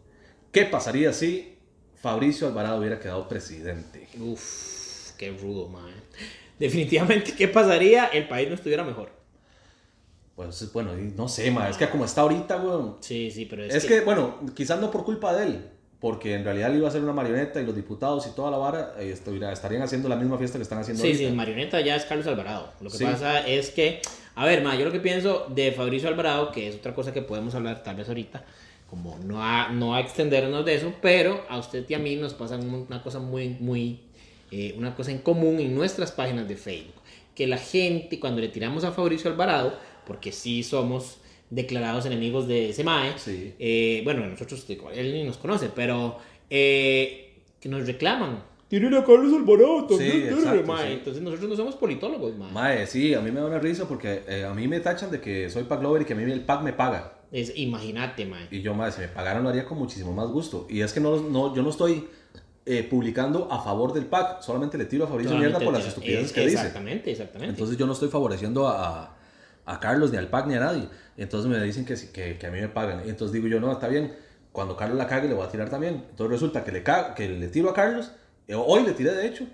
¿qué 0.50 0.64
pasaría 0.64 1.12
si 1.12 1.55
Fabricio 2.10 2.46
Alvarado 2.46 2.78
hubiera 2.78 3.00
quedado 3.00 3.26
presidente? 3.28 4.06
Uf, 4.20 5.10
qué 5.18 5.32
rudo, 5.32 5.68
mae. 5.68 5.92
Definitivamente, 6.56 7.32
¿qué 7.36 7.48
pasaría? 7.48 8.06
El 8.06 8.28
país 8.28 8.48
no 8.48 8.54
estuviera 8.54 8.84
mejor. 8.84 9.10
Pues 10.36 10.72
bueno, 10.72 10.92
no 11.16 11.28
sé, 11.28 11.50
ma, 11.50 11.68
es 11.68 11.76
que 11.76 11.88
como 11.88 12.04
está 12.04 12.20
ahorita, 12.20 12.58
weón. 12.58 12.96
Sí, 13.00 13.30
sí, 13.32 13.46
pero 13.46 13.64
es, 13.64 13.74
Es 13.74 13.84
que, 13.86 14.02
bueno, 14.02 14.38
quizás 14.54 14.78
no 14.80 14.90
por 14.92 15.04
culpa 15.04 15.34
de 15.34 15.46
él, 15.46 15.68
porque 15.98 16.34
en 16.34 16.44
realidad 16.44 16.70
él 16.70 16.76
iba 16.78 16.88
a 16.88 16.92
ser 16.92 17.02
una 17.02 17.12
marioneta 17.12 17.60
y 17.60 17.66
los 17.66 17.74
diputados 17.74 18.24
y 18.28 18.36
toda 18.36 18.52
la 18.52 18.58
vara 18.58 18.94
eh, 19.00 19.10
estarían 19.10 19.82
haciendo 19.82 20.08
la 20.08 20.14
misma 20.16 20.38
fiesta 20.38 20.58
que 20.58 20.62
están 20.62 20.78
haciendo 20.78 21.02
Sí, 21.02 21.08
ahorita. 21.08 21.30
sí, 21.30 21.34
marioneta 21.34 21.80
ya 21.80 21.96
es 21.96 22.04
Carlos 22.04 22.26
Alvarado. 22.28 22.72
Lo 22.80 22.88
que 22.90 22.98
Sí. 22.98 23.04
pasa 23.04 23.44
es 23.48 23.70
que, 23.70 24.00
a 24.36 24.44
ver, 24.46 24.62
ma, 24.62 24.76
yo 24.76 24.84
lo 24.84 24.92
que 24.92 25.00
pienso 25.00 25.46
de 25.48 25.72
Fabricio 25.72 26.08
Alvarado, 26.08 26.52
que 26.52 26.68
es 26.68 26.76
otra 26.76 26.94
cosa 26.94 27.12
que 27.12 27.22
podemos 27.22 27.54
hablar 27.56 27.82
tal 27.82 27.96
vez 27.96 28.06
ahorita, 28.08 28.44
como 28.88 29.18
no 29.24 29.42
a, 29.42 29.68
no 29.70 29.94
a 29.94 30.00
extendernos 30.00 30.64
de 30.64 30.74
eso, 30.76 30.92
pero 31.02 31.44
a 31.48 31.58
usted 31.58 31.84
y 31.88 31.94
a 31.94 31.98
mí 31.98 32.16
nos 32.16 32.34
pasa 32.34 32.56
una 32.56 33.02
cosa 33.02 33.18
muy, 33.18 33.56
muy, 33.60 34.00
eh, 34.50 34.74
una 34.78 34.94
cosa 34.94 35.10
en 35.10 35.18
común 35.18 35.58
en 35.60 35.74
nuestras 35.74 36.12
páginas 36.12 36.46
de 36.48 36.56
Facebook, 36.56 36.94
que 37.34 37.46
la 37.46 37.58
gente 37.58 38.20
cuando 38.20 38.40
le 38.40 38.48
tiramos 38.48 38.84
a 38.84 38.92
Fabricio 38.92 39.30
Alvarado, 39.30 39.74
porque 40.06 40.30
sí 40.32 40.62
somos 40.62 41.18
declarados 41.50 42.06
enemigos 42.06 42.46
de 42.48 42.70
ese 42.70 42.84
mae, 42.84 43.12
Sí. 43.18 43.54
eh, 43.58 44.00
bueno, 44.04 44.24
nosotros, 44.26 44.64
él 44.94 45.12
ni 45.12 45.24
nos 45.24 45.36
conoce, 45.36 45.68
pero 45.74 46.18
eh, 46.50 47.34
que 47.60 47.68
nos 47.68 47.86
reclaman. 47.86 48.42
Tienen 48.68 48.94
a 48.94 49.04
Carlos 49.04 49.32
Alvarado 49.32 49.86
también, 49.86 50.10
Sí, 50.12 50.18
exacto, 50.28 50.62
mae. 50.66 50.86
sí. 50.88 50.92
Entonces 50.94 51.22
nosotros 51.22 51.50
no 51.50 51.56
somos 51.56 51.76
politólogos, 51.76 52.36
mae. 52.36 52.52
Mae, 52.52 52.86
sí, 52.86 53.14
a 53.14 53.20
mí 53.20 53.30
me 53.30 53.40
da 53.40 53.46
una 53.46 53.58
risa 53.60 53.86
porque 53.86 54.22
eh, 54.28 54.44
a 54.44 54.54
mí 54.54 54.66
me 54.66 54.80
tachan 54.80 55.10
de 55.10 55.20
que 55.20 55.48
soy 55.50 55.64
pack 55.64 55.82
lover 55.82 56.02
y 56.02 56.04
que 56.04 56.12
a 56.14 56.16
mí 56.16 56.30
el 56.30 56.40
pack 56.40 56.62
me 56.62 56.72
paga. 56.72 57.12
Es, 57.32 57.52
imagínate, 57.56 58.24
mae. 58.26 58.46
Y 58.50 58.62
yo, 58.62 58.74
mae, 58.74 58.92
si 58.92 59.00
me 59.00 59.08
pagaran 59.08 59.42
lo 59.42 59.48
haría 59.48 59.64
con 59.64 59.78
muchísimo 59.78 60.12
más 60.12 60.28
gusto. 60.28 60.66
Y 60.70 60.80
es 60.80 60.92
que 60.92 61.00
no, 61.00 61.16
no, 61.20 61.54
yo 61.54 61.62
no 61.62 61.70
estoy 61.70 62.08
eh, 62.64 62.82
publicando 62.88 63.48
a 63.50 63.60
favor 63.62 63.92
del 63.92 64.06
pack, 64.06 64.42
solamente 64.42 64.78
le 64.78 64.84
tiro 64.86 65.04
a 65.04 65.08
Fabricio 65.08 65.36
mierda 65.36 65.58
por 65.60 65.72
las 65.72 65.86
estupideces 65.88 66.26
es- 66.26 66.32
que 66.32 66.40
dice. 66.42 66.54
Exactamente, 66.54 67.10
exactamente. 67.10 67.50
Entonces 67.52 67.76
yo 67.76 67.86
no 67.86 67.92
estoy 67.92 68.08
favoreciendo 68.08 68.68
a, 68.68 69.16
a 69.64 69.80
Carlos, 69.80 70.10
ni 70.12 70.18
al 70.18 70.28
pack, 70.28 70.46
ni 70.46 70.54
a 70.54 70.60
nadie. 70.60 70.88
Entonces 71.16 71.50
me 71.50 71.60
dicen 71.62 71.84
que, 71.84 71.94
que, 72.12 72.38
que 72.38 72.46
a 72.46 72.50
mí 72.50 72.60
me 72.60 72.68
pagan. 72.68 73.02
Y 73.06 73.08
entonces 73.10 73.32
digo 73.32 73.48
yo, 73.48 73.60
no, 73.60 73.70
está 73.72 73.88
bien. 73.88 74.14
Cuando 74.52 74.76
Carlos 74.76 74.96
la 74.96 75.06
cague, 75.06 75.28
le 75.28 75.34
voy 75.34 75.44
a 75.46 75.50
tirar 75.50 75.68
también. 75.68 76.04
Entonces 76.10 76.30
resulta 76.30 76.64
que 76.64 76.72
le, 76.72 76.82
que 77.14 77.28
le 77.28 77.48
tiro 77.48 77.70
a 77.70 77.74
Carlos. 77.74 78.12
eh, 78.48 78.54
Hoy 78.54 78.84
le 78.84 78.92
tiré, 78.92 79.12
de 79.12 79.26
hecho. 79.26 79.44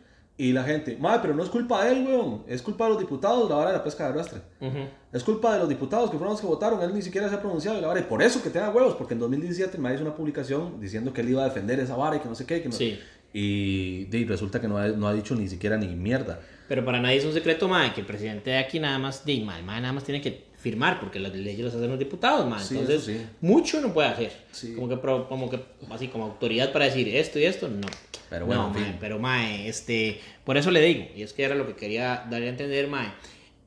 Y 0.43 0.53
la 0.53 0.65
gente, 0.65 0.97
madre, 0.99 1.21
pero 1.23 1.35
no 1.35 1.43
es 1.45 1.49
culpa 1.51 1.85
de 1.85 1.93
él, 1.93 2.05
weón. 2.07 2.43
Es 2.49 2.63
culpa 2.63 2.85
de 2.87 2.91
los 2.91 2.99
diputados, 2.99 3.49
la 3.49 3.55
vara 3.57 3.71
de 3.71 3.77
la 3.77 3.85
pesca 3.85 4.05
de 4.05 4.11
arrastre. 4.11 4.41
Ujú. 4.61 4.79
Es 5.13 5.23
culpa 5.23 5.53
de 5.53 5.61
los 5.61 5.69
diputados 5.69 6.11
que 6.11 6.17
fueron 6.17 6.33
los 6.33 6.41
que 6.41 6.47
votaron. 6.49 6.83
Él 6.83 6.93
ni 6.93 7.01
siquiera 7.03 7.29
se 7.29 7.35
ha 7.37 7.41
pronunciado. 7.41 7.79
Y 7.79 7.81
la 7.81 7.87
vara, 7.87 8.01
y 8.01 8.05
por 8.05 8.21
eso 8.23 8.43
que 8.43 8.51
tenga 8.51 8.71
huevos. 8.71 8.97
Porque 8.97 9.15
en 9.15 9.21
2017 9.21 9.79
me 9.79 9.95
hizo 9.95 10.03
una 10.03 10.17
publicación 10.17 10.81
diciendo 10.81 11.13
que 11.13 11.21
él 11.21 11.29
iba 11.31 11.43
a 11.43 11.45
defender 11.45 11.79
esa 11.79 11.95
vara 11.95 12.17
y 12.17 12.19
que 12.21 12.29
no 12.29 12.35
sé 12.35 12.45
qué. 12.45 12.61
que 12.61 12.69
no- 12.69 12.75
Sí. 12.75 12.99
Y, 13.33 14.05
di, 14.07 14.25
resulta 14.25 14.61
que 14.61 14.67
no 14.69 14.79
ha, 14.79 14.89
no 14.89 15.07
ha 15.09 15.15
dicho 15.15 15.35
ni 15.37 15.49
siquiera 15.49 15.77
ni 15.77 15.87
mierda. 15.89 16.41
Pero 16.69 16.85
para 16.85 17.01
nadie 17.01 17.19
es 17.19 17.25
un 17.25 17.33
secreto, 17.33 17.69
mae, 17.69 17.93
que 17.95 18.01
el 18.01 18.07
presidente 18.07 18.51
de 18.51 18.59
aquí 18.59 18.81
nada 18.81 18.99
más, 18.99 19.25
di, 19.25 19.41
mae, 19.43 19.63
mae, 19.63 19.81
nada 19.81 19.93
más 19.93 20.05
tiene 20.05 20.21
que 20.21 20.45
firmar, 20.57 21.01
porque 21.01 21.19
las 21.21 21.33
leyes 21.35 21.65
las 21.65 21.75
hacen 21.75 21.89
los 21.89 21.99
diputados, 21.99 22.49
mae. 22.49 22.63
Sí, 22.63 22.77
Entonces, 22.79 23.05
sí. 23.05 23.27
mucho 23.41 23.81
no 23.81 23.93
puede 23.95 24.09
hacer. 24.09 24.33
Sí. 24.51 24.75
Como 24.75 24.89
que, 24.89 24.99
como 25.29 25.49
que, 25.51 25.61
así, 25.91 26.09
como 26.09 26.25
autoridad 26.25 26.73
para 26.73 26.87
decir 26.87 27.09
esto 27.15 27.39
y 27.39 27.45
esto, 27.45 27.69
no. 27.69 27.87
Pero 28.33 28.47
bueno, 28.47 28.63
no, 28.63 28.69
en 28.69 28.75
fin. 28.75 28.83
mae, 28.85 28.97
pero 28.99 29.19
mae, 29.19 29.69
este, 29.69 30.19
por 30.43 30.57
eso 30.57 30.71
le 30.71 30.81
digo, 30.81 31.07
y 31.15 31.23
es 31.23 31.35
que 31.35 31.45
era 31.45 31.55
lo 31.55 31.67
que 31.67 31.77
quería 31.77 32.25
darle 32.31 32.47
a 32.47 32.49
entender, 32.49 32.89
mae. 32.89 33.13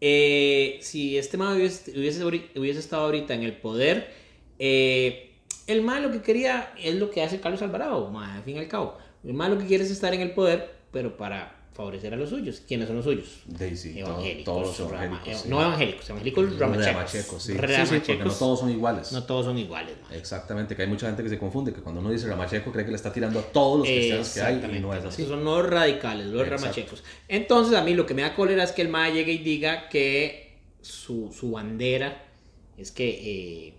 Eh, 0.01 0.79
si 0.81 1.19
este 1.19 1.37
mae 1.37 1.55
hubiese, 1.55 1.91
hubiese 1.93 2.79
estado 2.79 3.03
ahorita 3.03 3.35
en 3.35 3.43
el 3.43 3.53
poder, 3.53 4.11
eh, 4.57 5.35
el 5.67 5.83
mae 5.83 6.01
lo 6.01 6.11
que 6.11 6.23
quería 6.23 6.73
es 6.81 6.95
lo 6.95 7.11
que 7.11 7.21
hace 7.21 7.39
Carlos 7.39 7.61
Alvarado, 7.61 8.09
mae, 8.09 8.37
al 8.37 8.43
fin 8.43 8.55
y 8.55 8.59
al 8.59 8.67
cabo. 8.67 8.97
El 9.23 9.33
mae 9.35 9.51
lo 9.51 9.59
que 9.59 9.67
quiere 9.67 9.83
es 9.83 9.91
estar 9.91 10.15
en 10.15 10.21
el 10.21 10.31
poder, 10.31 10.73
pero 10.91 11.15
para 11.15 11.54
favorecer 11.75 12.13
a 12.13 12.15
los 12.17 12.29
suyos. 12.29 12.61
¿Quiénes 12.67 12.87
son 12.87 12.95
los 12.95 13.05
suyos? 13.05 13.41
Daisy, 13.45 13.99
evangélicos, 13.99 14.45
todos 14.45 14.79
rama- 14.91 15.05
evangélicos. 15.05 15.27
eh, 15.27 15.43
sí. 15.43 15.49
no 15.49 15.61
evangélicos, 15.61 16.09
evangélicos 16.09 16.57
ramachecos. 16.59 16.85
Ramachecos, 16.93 17.43
sí. 17.43 17.51
Sí, 17.51 17.51
sí, 17.53 17.57
Ramachecos, 17.61 18.07
porque 18.07 18.23
no 18.23 18.31
todos 18.33 18.59
son 18.61 18.69
iguales. 18.71 19.11
no 19.11 19.23
todos 19.25 19.45
son 19.45 19.57
iguales. 19.57 19.95
mae. 20.09 20.17
Exactamente, 20.17 20.75
que 20.75 20.81
hay 20.83 20.87
mucha 20.87 21.07
gente 21.07 21.21
que 21.21 21.29
se 21.29 21.37
confunde, 21.37 21.73
que 21.73 21.81
cuando 21.81 21.99
uno 22.01 22.11
dice 22.11 22.27
ramacheco 22.27 22.71
cree 22.71 22.85
que 22.85 22.91
le 22.91 22.95
está 22.97 23.11
tirando 23.11 23.39
a 23.39 23.43
todos 23.43 23.79
los 23.79 23.87
cristianos 23.87 24.29
que 24.33 24.41
hay 24.41 24.77
y 24.77 24.79
no 24.79 24.93
es 24.93 25.03
así. 25.03 25.23
Esos 25.23 25.35
son 25.35 25.43
los 25.43 25.69
radicales, 25.69 26.27
los 26.27 26.41
Exacto. 26.43 26.63
ramachecos. 26.63 27.03
Entonces, 27.27 27.75
a 27.77 27.83
mí 27.83 27.93
lo 27.93 28.05
que 28.05 28.13
me 28.13 28.21
da 28.21 28.33
cólera 28.35 28.63
es 28.63 28.71
que 28.71 28.81
el 28.81 28.87
MAE 28.89 29.13
llegue 29.13 29.33
y 29.33 29.37
diga 29.39 29.89
que 29.89 30.57
su, 30.81 31.33
su 31.37 31.51
bandera 31.51 32.23
es 32.77 32.91
que 32.91 33.09
eh, 33.67 33.73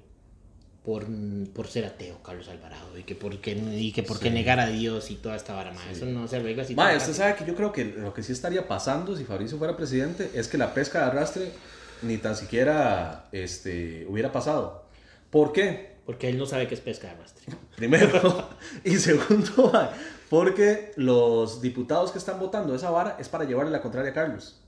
por, 0.87 1.05
por 1.53 1.67
ser 1.67 1.85
ateo, 1.85 2.23
Carlos 2.23 2.49
Alvarado, 2.49 2.97
y 2.97 3.03
que 3.03 3.17
por 3.17 3.39
qué, 3.41 3.53
y 3.57 3.91
que 3.93 4.05
por 4.05 4.21
qué 4.21 4.29
Sí. 4.29 4.35
negar 4.35 4.61
a 4.61 4.69
Dios 4.69 5.11
y 5.11 5.17
toda 5.17 5.35
esta 5.35 5.53
vara. 5.53 5.73
Sí. 5.75 5.79
Eso 5.91 6.07
no 6.07 6.29
se 6.29 6.37
arregla 6.37 6.63
así. 6.63 6.77
Ma, 6.77 6.97
usted 6.97 7.13
sabe 7.13 7.35
que 7.35 7.45
yo 7.45 7.57
creo 7.57 7.73
que 7.73 7.85
lo 7.85 8.15
que 8.15 8.23
sí 8.23 8.31
estaría 8.33 8.69
pasando 8.69 9.17
si 9.17 9.25
Fabricio 9.25 9.59
fuera 9.59 9.77
presidente 9.77 10.31
es 10.35 10.47
que 10.47 10.57
la 10.57 10.73
pesca 10.73 11.01
de 11.01 11.05
arrastre 11.07 11.51
ni 12.03 12.19
tan 12.19 12.37
siquiera 12.37 13.29
este, 13.33 14.07
hubiera 14.09 14.31
pasado. 14.31 14.85
¿Por 15.31 15.53
qué? 15.53 15.97
Porque 16.07 16.29
él 16.29 16.39
no 16.39 16.47
sabe 16.47 16.69
qué 16.69 16.75
es 16.77 16.81
pesca 16.81 17.09
de 17.09 17.15
arrastre. 17.15 17.47
Primero. 17.77 18.49
y 18.85 18.95
segundo, 18.97 19.71
ma, 19.73 19.91
porque 20.31 20.93
los 20.95 21.61
diputados 21.61 22.13
que 22.13 22.19
están 22.19 22.39
votando 22.39 22.77
esa 22.77 22.91
vara 22.91 23.17
es 23.19 23.29
para 23.29 23.43
llevarle 23.45 23.73
la 23.73 23.83
contraria 23.83 24.13
a 24.13 24.15
Carlos. 24.15 24.61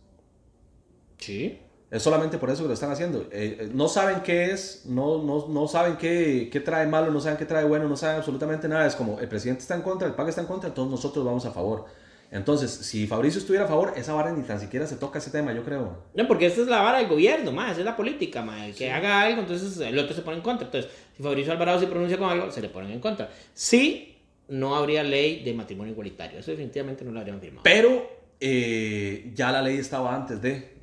Sí. 1.19 1.61
Es 1.91 2.03
solamente 2.03 2.37
por 2.37 2.51
eso 2.51 2.63
que 2.63 2.69
lo 2.69 2.75
están 2.75 2.91
haciendo. 2.91 3.23
Eh, 3.33 3.59
eh, 3.61 3.71
no 3.73 3.89
saben 3.89 4.21
qué 4.21 4.51
es, 4.51 4.83
no, 4.85 5.23
no, 5.23 5.49
no 5.49 5.69
saben 5.69 5.97
qué, 5.97 6.51
qué, 6.53 6.61
trae 6.61 6.87
malo, 6.87 7.11
no 7.11 7.21
saben 7.21 7.39
qué 7.39 7.47
trae 7.47 7.65
bueno, 7.65 7.89
no 7.89 7.97
saben 7.97 8.17
absolutamente 8.17 8.69
nada. 8.69 8.87
Es 8.87 8.95
como 8.95 9.19
el 9.19 9.29
presidente 9.29 9.63
está 9.63 9.75
en 9.75 9.83
contra, 9.83 10.07
el 10.07 10.15
PAC 10.15 10.29
está 10.29 10.41
en 10.43 10.47
contra, 10.47 10.75
todos 10.75 10.91
nosotros 10.91 11.25
vamos 11.25 11.47
a 11.47 11.51
favor. 11.51 11.87
Entonces, 12.31 12.71
si 12.71 13.07
Fabricio 13.07 13.41
estuviera 13.41 13.65
a 13.65 13.69
favor, 13.69 13.95
esa 13.97 14.13
vara 14.13 14.31
ni 14.33 14.43
tan 14.43 14.61
siquiera 14.61 14.87
se 14.87 14.97
toca 14.97 15.19
ese 15.19 15.31
tema, 15.31 15.55
yo 15.55 15.65
creo. 15.65 15.97
No, 16.15 16.29
porque 16.29 16.45
esta 16.45 16.61
es 16.61 16.67
la 16.67 16.83
vara 16.83 16.99
del 16.99 17.09
gobierno, 17.09 17.53
más, 17.53 17.79
es 17.79 17.85
la 17.87 17.97
política, 17.97 18.43
más. 18.43 18.67
El 18.67 18.75
que 18.75 18.93
haga 18.93 19.23
algo, 19.23 19.41
entonces 19.41 19.79
el 19.79 19.99
otro 19.99 20.15
se 20.15 20.21
pone 20.21 20.37
en 20.37 20.43
contra. 20.43 20.67
Entonces, 20.67 20.91
si 21.17 21.23
Fabricio 21.23 21.53
Alvarado 21.53 21.81
se 21.81 21.87
pronuncia 21.87 22.19
con 22.19 22.29
algo, 22.29 22.51
se 22.51 22.61
le 22.61 22.69
ponen 22.69 22.91
en 22.91 23.01
contra. 23.01 23.31
Sí, 23.55 24.19
no 24.49 24.77
habría 24.77 25.03
ley 25.03 25.43
de 25.43 25.55
matrimonio 25.55 25.93
igualitario. 25.93 26.39
Eso 26.39 26.51
definitivamente 26.51 27.03
no 27.03 27.13
lo 27.13 27.21
habrían 27.21 27.41
firmado. 27.41 27.63
Pero 27.63 28.11
eh, 28.39 29.31
ya 29.35 29.51
la 29.51 29.63
ley 29.63 29.79
estaba 29.79 30.15
antes 30.15 30.43
de 30.43 30.78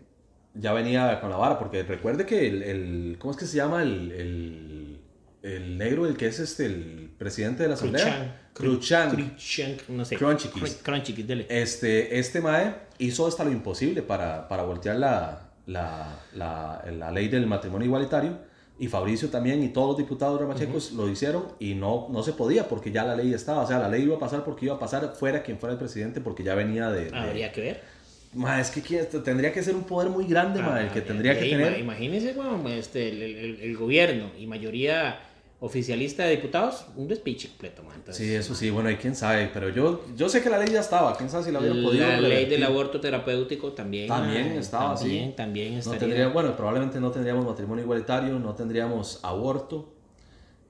ya 0.55 0.73
venía 0.73 1.19
con 1.19 1.29
la 1.29 1.37
vara, 1.37 1.59
porque 1.59 1.83
recuerde 1.83 2.25
que 2.25 2.47
el, 2.47 2.63
el 2.63 3.15
¿cómo 3.19 3.31
es 3.31 3.37
que 3.37 3.45
se 3.45 3.57
llama 3.57 3.83
el, 3.83 4.11
el, 4.11 4.99
el, 5.43 5.77
negro, 5.77 6.07
el 6.07 6.15
que 6.15 6.27
es 6.27 6.39
este, 6.39 6.65
el 6.65 7.09
presidente 7.17 7.63
de 7.63 7.69
la 7.69 7.75
asamblea? 7.75 8.47
Cruchan. 8.53 9.11
Cruchan, 9.11 9.77
no 9.89 10.05
sé. 10.05 10.15
Crunchikis. 10.15 10.79
Crunchikis, 10.81 11.27
dele. 11.27 11.45
Este, 11.49 12.17
este 12.17 12.39
mae 12.39 12.73
hizo 12.99 13.27
hasta 13.27 13.43
lo 13.43 13.51
imposible 13.51 14.01
para, 14.01 14.47
para 14.47 14.63
voltear 14.63 14.95
la, 14.95 15.49
la, 15.67 16.19
la, 16.33 16.83
la, 16.89 17.11
ley 17.11 17.27
del 17.27 17.47
matrimonio 17.47 17.85
igualitario. 17.85 18.55
Y 18.77 18.87
Fabricio 18.89 19.29
también 19.29 19.63
y 19.63 19.69
todos 19.69 19.89
los 19.89 19.97
diputados 19.97 20.39
ramachecos 20.39 20.91
lo 20.91 21.09
hicieron 21.09 21.45
y 21.59 21.75
no, 21.75 22.07
no 22.11 22.23
se 22.23 22.33
podía 22.33 22.67
porque 22.67 22.91
ya 22.91 23.05
la 23.05 23.15
ley 23.15 23.33
estaba. 23.33 23.61
O 23.61 23.67
sea, 23.67 23.79
la 23.79 23.87
ley 23.87 24.03
iba 24.03 24.17
a 24.17 24.19
pasar 24.19 24.43
porque 24.43 24.65
iba 24.65 24.75
a 24.75 24.79
pasar 24.79 25.13
fuera 25.15 25.43
quien 25.43 25.59
fuera 25.59 25.73
el 25.73 25.79
presidente 25.79 26.19
porque 26.19 26.43
ya 26.43 26.55
venía 26.55 26.89
de... 26.91 27.09
de 27.09 27.17
Habría 27.17 27.53
que 27.53 27.61
ver 27.61 27.94
Ma, 28.35 28.59
es 28.59 28.69
que 28.69 28.81
tendría 28.81 29.53
que 29.53 29.63
ser 29.63 29.75
un 29.75 29.85
poder 29.85 30.09
muy 30.09 30.27
grande, 30.27 30.61
ma, 30.61 30.81
el 30.81 30.89
que 30.89 30.99
ah, 30.99 31.05
tendría 31.05 31.39
que 31.39 31.49
tener. 31.49 31.79
Imagínese, 31.79 32.33
bueno, 32.33 32.67
este, 32.67 33.07
el, 33.07 33.59
el, 33.61 33.77
gobierno 33.77 34.29
y 34.37 34.45
mayoría 34.45 35.19
oficialista 35.61 36.25
de 36.25 36.31
diputados, 36.31 36.85
un 36.97 37.07
despiche 37.07 37.47
completo, 37.47 37.81
man. 37.83 38.03
sí, 38.09 38.35
eso 38.35 38.53
sí, 38.53 38.69
bueno, 38.69 38.91
y 38.91 38.97
quién 38.97 39.15
sabe, 39.15 39.49
pero 39.53 39.69
yo, 39.69 40.03
yo 40.17 40.27
sé 40.27 40.43
que 40.43 40.49
la 40.49 40.59
ley 40.59 40.67
ya 40.67 40.81
estaba, 40.81 41.15
quién 41.15 41.29
sabe 41.29 41.45
si 41.45 41.51
la 41.53 41.59
hubiera 41.59 41.81
podido. 41.81 42.05
La 42.05 42.19
ley 42.19 42.45
del 42.45 42.63
aborto 42.65 42.99
terapéutico 42.99 43.71
también. 43.71 44.09
También 44.09 44.47
estaba, 44.51 44.95
también, 44.95 45.29
sí. 45.29 45.35
También 45.37 45.73
estaría. 45.75 45.93
No 45.93 46.05
tendría, 46.05 46.27
bueno, 46.27 46.57
probablemente 46.57 46.99
no 46.99 47.11
tendríamos 47.11 47.45
matrimonio 47.45 47.85
igualitario, 47.85 48.37
no 48.37 48.53
tendríamos 48.53 49.21
aborto. 49.23 49.93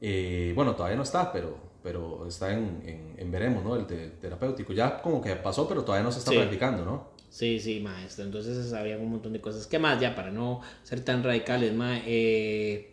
Eh, 0.01 0.53
bueno, 0.55 0.75
todavía 0.75 0.97
no 0.97 1.03
está, 1.03 1.31
pero, 1.31 1.57
pero 1.81 2.27
está 2.27 2.53
en, 2.53 2.83
en, 2.85 3.15
en 3.17 3.31
veremos, 3.31 3.63
¿no? 3.63 3.75
El 3.75 3.87
terapéutico. 3.87 4.71
Ya 4.71 5.01
como 5.01 5.19
que 5.19 5.35
pasó, 5.35 5.67
pero 5.67 5.83
todavía 5.83 6.03
no 6.03 6.11
se 6.11 6.19
está 6.19 6.31
practicando, 6.31 6.85
¿no? 6.85 7.14
Sí, 7.35 7.59
sí, 7.59 7.81
maestro. 7.81 8.23
Entonces 8.23 8.71
había 8.71 8.97
un 8.97 9.11
montón 9.11 9.33
de 9.33 9.41
cosas. 9.41 9.67
¿Qué 9.67 9.77
más? 9.77 9.99
Ya 9.99 10.15
para 10.15 10.31
no 10.31 10.61
ser 10.83 11.01
tan 11.01 11.21
radicales, 11.21 11.73
ma, 11.73 11.99
eh, 12.05 12.91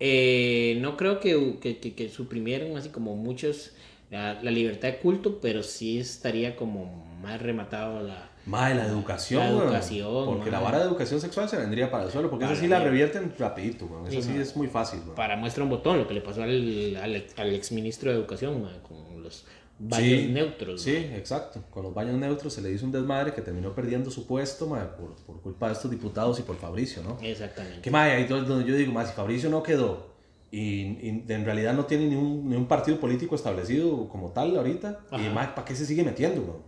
eh, 0.00 0.76
no 0.80 0.96
creo 0.96 1.20
que, 1.20 1.58
que, 1.60 1.78
que, 1.78 2.08
suprimieran 2.08 2.76
así 2.76 2.88
como 2.88 3.14
muchos 3.14 3.70
la, 4.10 4.34
libertad 4.42 4.88
de 4.88 4.98
culto, 4.98 5.38
pero 5.40 5.62
sí 5.62 6.00
estaría 6.00 6.56
como 6.56 7.06
más 7.22 7.40
rematado 7.40 8.02
la... 8.02 8.28
Más 8.46 8.74
la 8.74 8.84
educación. 8.84 9.44
La 9.44 9.62
educación. 9.62 10.26
porque 10.26 10.50
la 10.50 10.58
vara 10.58 10.80
de 10.80 10.84
educación 10.86 11.20
sexual 11.20 11.48
se 11.48 11.56
vendría 11.56 11.88
para 11.88 12.02
el 12.02 12.10
suelo, 12.10 12.30
porque 12.30 12.46
esa 12.46 12.56
sí 12.56 12.66
la 12.66 12.80
revierten 12.80 13.32
rapidito, 13.38 13.88
eso 14.08 14.22
sí, 14.22 14.36
es 14.38 14.56
muy 14.56 14.66
fácil. 14.66 14.98
Para 15.14 15.36
muestra 15.36 15.62
un 15.62 15.70
botón, 15.70 15.98
lo 15.98 16.08
que 16.08 16.14
le 16.14 16.20
pasó 16.20 16.42
al, 16.42 16.96
al, 16.96 17.24
al 17.36 17.54
exministro 17.54 18.10
de 18.10 18.16
educación, 18.16 18.68
con 18.82 19.22
los 19.22 19.46
baños 19.78 20.30
neutros. 20.30 20.82
Sí, 20.82 20.96
exacto. 20.96 21.62
Con 21.70 21.84
los 21.84 21.94
baños 21.94 22.16
neutros 22.16 22.52
se 22.52 22.62
le 22.62 22.70
hizo 22.70 22.84
un 22.84 22.92
desmadre 22.92 23.32
que 23.32 23.42
terminó 23.42 23.74
perdiendo 23.74 24.10
su 24.10 24.26
puesto 24.26 24.68
por, 24.68 25.14
por, 25.26 25.40
culpa 25.40 25.68
de 25.68 25.74
estos 25.74 25.90
diputados 25.90 26.38
y 26.40 26.42
por 26.42 26.56
Fabricio, 26.56 27.02
¿no? 27.02 27.18
Exactamente. 27.22 27.80
Que 27.80 27.90
más 27.90 28.10
ahí 28.10 28.24
donde 28.24 28.64
yo 28.64 28.76
digo, 28.76 28.92
más 28.92 29.08
si 29.08 29.14
Fabricio 29.14 29.48
no 29.50 29.62
quedó 29.62 30.08
y, 30.50 31.08
en 31.28 31.44
realidad 31.44 31.74
no 31.74 31.84
tiene 31.84 32.06
ni 32.06 32.16
un, 32.16 32.48
ni 32.48 32.56
un, 32.56 32.66
partido 32.66 32.98
político 32.98 33.34
establecido 33.34 34.08
como 34.08 34.30
tal 34.30 34.56
ahorita, 34.56 35.00
y 35.12 35.28
más, 35.28 35.48
¿para 35.48 35.64
qué 35.64 35.74
se 35.74 35.84
sigue 35.84 36.02
metiendo, 36.02 36.64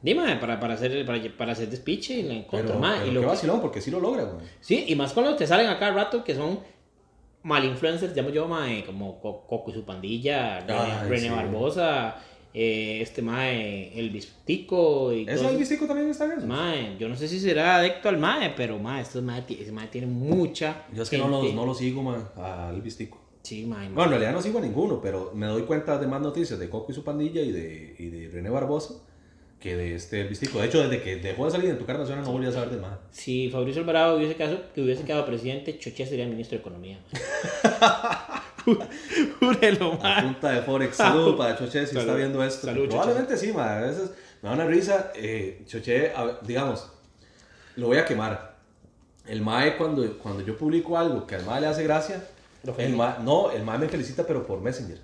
Dime, 0.00 0.36
para, 0.36 0.60
para, 0.60 0.74
hacer, 0.74 1.04
para, 1.04 1.20
para 1.36 1.52
hacer 1.52 1.68
despiche 1.68 2.14
y 2.14 2.22
la 2.22 2.34
encuentro 2.34 2.78
más. 2.78 3.04
y 3.04 3.10
lo 3.10 3.20
qué 3.20 3.26
vacilón, 3.26 3.60
porque 3.60 3.80
sí 3.80 3.90
lo 3.90 3.98
logra, 3.98 4.22
güey. 4.24 4.46
Sí, 4.60 4.84
y 4.86 4.94
más 4.94 5.12
cuando 5.12 5.34
te 5.34 5.44
salen 5.44 5.66
acá 5.66 5.90
rato 5.90 6.22
que 6.22 6.36
son 6.36 6.60
mal 7.42 7.64
influencers, 7.64 8.14
llamo 8.14 8.30
yo, 8.30 8.46
mae, 8.46 8.84
como 8.84 9.20
Coco 9.20 9.70
y 9.70 9.74
su 9.74 9.84
pandilla, 9.84 10.60
René 11.08 11.30
Barbosa, 11.30 12.16
eh, 12.60 13.00
este 13.00 13.22
mae, 13.22 13.96
el 13.96 14.10
Bistico 14.10 15.12
y 15.12 15.28
¿Eso 15.28 15.48
el 15.48 15.58
Bistico 15.58 15.86
también 15.86 16.10
está 16.10 16.24
en 16.24 16.48
Mae, 16.48 16.96
yo 16.98 17.08
no 17.08 17.14
sé 17.14 17.28
si 17.28 17.38
será 17.38 17.76
adicto 17.76 18.08
al 18.08 18.18
mae, 18.18 18.52
pero 18.56 18.80
mae, 18.80 19.02
este 19.02 19.20
mae, 19.20 19.44
ese 19.48 19.70
mae 19.70 19.86
tiene 19.86 20.08
mucha. 20.08 20.84
Yo 20.92 21.04
es 21.04 21.08
que 21.08 21.18
no 21.18 21.28
lo, 21.28 21.44
no 21.52 21.64
lo 21.64 21.72
sigo, 21.72 22.02
mae, 22.02 22.18
al 22.36 22.82
Bistico. 22.82 23.20
Sí, 23.42 23.64
mae, 23.64 23.86
Bueno, 23.90 24.06
en 24.06 24.10
realidad 24.10 24.32
no 24.32 24.42
sigo 24.42 24.58
a 24.58 24.62
ninguno, 24.62 25.00
pero 25.00 25.30
me 25.36 25.46
doy 25.46 25.62
cuenta 25.62 25.98
de 25.98 26.08
más 26.08 26.20
noticias 26.20 26.58
de 26.58 26.68
Coco 26.68 26.90
y 26.90 26.96
su 26.96 27.04
pandilla 27.04 27.40
y 27.42 27.52
de, 27.52 27.94
y 27.96 28.08
de 28.08 28.28
René 28.28 28.50
Barbosa 28.50 28.94
que 29.60 29.76
de 29.76 29.94
este 29.94 30.22
el 30.22 30.28
Bistico. 30.28 30.58
De 30.58 30.66
hecho, 30.66 30.82
desde 30.82 31.00
que 31.00 31.16
dejó 31.16 31.44
de 31.44 31.52
salir 31.52 31.70
en 31.70 31.78
tu 31.78 31.84
carta 31.84 32.02
nacional 32.02 32.24
no 32.24 32.32
volví 32.32 32.46
a 32.46 32.52
saber 32.52 32.70
de 32.70 32.78
más. 32.78 32.98
Si 33.12 33.50
Fabricio 33.50 33.82
Alvarado 33.82 34.16
hubiese, 34.16 34.34
caso, 34.34 34.58
que 34.74 34.82
hubiese 34.82 35.04
quedado 35.04 35.24
presidente, 35.26 35.78
Choché 35.78 36.06
sería 36.06 36.26
ministro 36.26 36.58
de 36.58 36.60
Economía. 36.60 36.98
Júrelo, 39.40 39.98
man. 39.98 40.24
punta 40.24 40.52
de 40.52 40.62
Forex. 40.62 40.96
Saludos 40.96 41.36
para 41.36 41.56
Choché 41.56 41.86
si 41.86 41.96
está 41.96 42.14
viendo 42.14 42.42
esto. 42.42 42.66
Salud, 42.66 42.88
Probablemente 42.88 43.36
sí, 43.36 43.52
man. 43.52 43.68
A 43.68 43.86
veces 43.86 44.10
me 44.42 44.48
da 44.48 44.54
una 44.54 44.66
risa. 44.66 45.12
Eh, 45.14 45.62
Choché, 45.66 46.12
digamos, 46.42 46.90
lo 47.76 47.86
voy 47.88 47.98
a 47.98 48.04
quemar. 48.04 48.56
El 49.26 49.42
MAE, 49.42 49.76
cuando, 49.76 50.18
cuando 50.18 50.42
yo 50.42 50.56
publico 50.56 50.96
algo 50.96 51.26
que 51.26 51.34
al 51.34 51.44
MAE 51.44 51.60
le 51.60 51.66
hace 51.66 51.82
gracia, 51.84 52.24
el 52.78 52.96
no, 52.96 53.50
el 53.50 53.62
MAE 53.62 53.78
me 53.78 53.88
felicita, 53.88 54.26
pero 54.26 54.46
por 54.46 54.60
Messenger. 54.60 54.98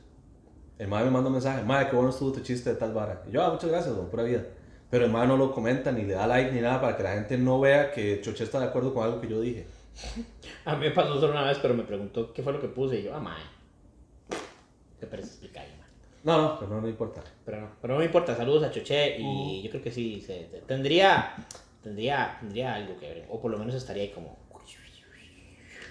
El 0.79 0.89
MAE 0.89 1.05
me 1.05 1.11
manda 1.11 1.29
un 1.29 1.35
mensaje, 1.35 1.63
MAE, 1.63 1.89
qué 1.89 1.95
bueno 1.95 2.11
estuvo 2.11 2.33
tu 2.33 2.41
chiste 2.41 2.71
de 2.71 2.77
tal 2.77 2.93
vara. 2.93 3.23
Y 3.29 3.33
yo, 3.33 3.45
ah, 3.45 3.51
muchas 3.51 3.71
gracias, 3.71 3.95
don, 3.95 4.09
pura 4.09 4.23
vida. 4.23 4.43
Pero 4.91 5.05
el 5.05 5.11
MAE 5.11 5.27
no 5.27 5.37
lo 5.37 5.53
comenta, 5.53 5.93
ni 5.93 6.05
le 6.05 6.15
da 6.15 6.27
like, 6.27 6.53
ni 6.53 6.61
nada, 6.61 6.81
para 6.81 6.97
que 6.97 7.03
la 7.03 7.13
gente 7.13 7.37
no 7.37 7.61
vea 7.61 7.93
que 7.93 8.21
Choché 8.23 8.45
está 8.45 8.61
de 8.61 8.67
acuerdo 8.67 8.95
con 8.95 9.05
algo 9.05 9.21
que 9.21 9.29
yo 9.29 9.41
dije. 9.41 9.67
A 10.65 10.75
mí 10.77 10.87
me 10.87 10.91
pasó 10.91 11.21
solo 11.21 11.33
una 11.33 11.45
vez, 11.45 11.59
pero 11.61 11.75
me 11.75 11.85
preguntó 11.85 12.33
qué 12.33 12.43
fue 12.43 12.53
lo 12.53 12.61
que 12.61 12.69
puse. 12.69 13.01
Y 13.01 13.03
yo, 13.05 13.15
ah, 13.15 13.21
mae. 13.21 13.54
Te 15.05 15.11
parece 15.11 15.29
explicar, 15.29 15.67
No, 16.23 16.41
no, 16.41 16.59
pero 16.59 16.75
no, 16.75 16.81
me 16.81 16.89
importa. 16.89 17.23
Pero 17.45 17.61
no, 17.61 17.69
pero 17.83 17.93
no 17.93 18.01
me 18.01 18.07
importa. 18.07 18.35
Saludos 18.35 18.63
a 18.63 18.71
Choché 18.71 19.19
y 19.19 19.61
yo 19.63 19.69
creo 19.69 19.83
que 19.83 19.93
sí, 19.93 20.23
se, 20.23 20.49
tendría, 20.67 21.35
tendría, 21.83 22.39
tendría 22.41 22.75
algo 22.75 22.99
que 22.99 23.07
ver. 23.07 23.27
O 23.29 23.39
por 23.39 23.51
lo 23.51 23.59
menos 23.59 23.75
estaría 23.75 24.05
ahí 24.05 24.09
como 24.09 24.39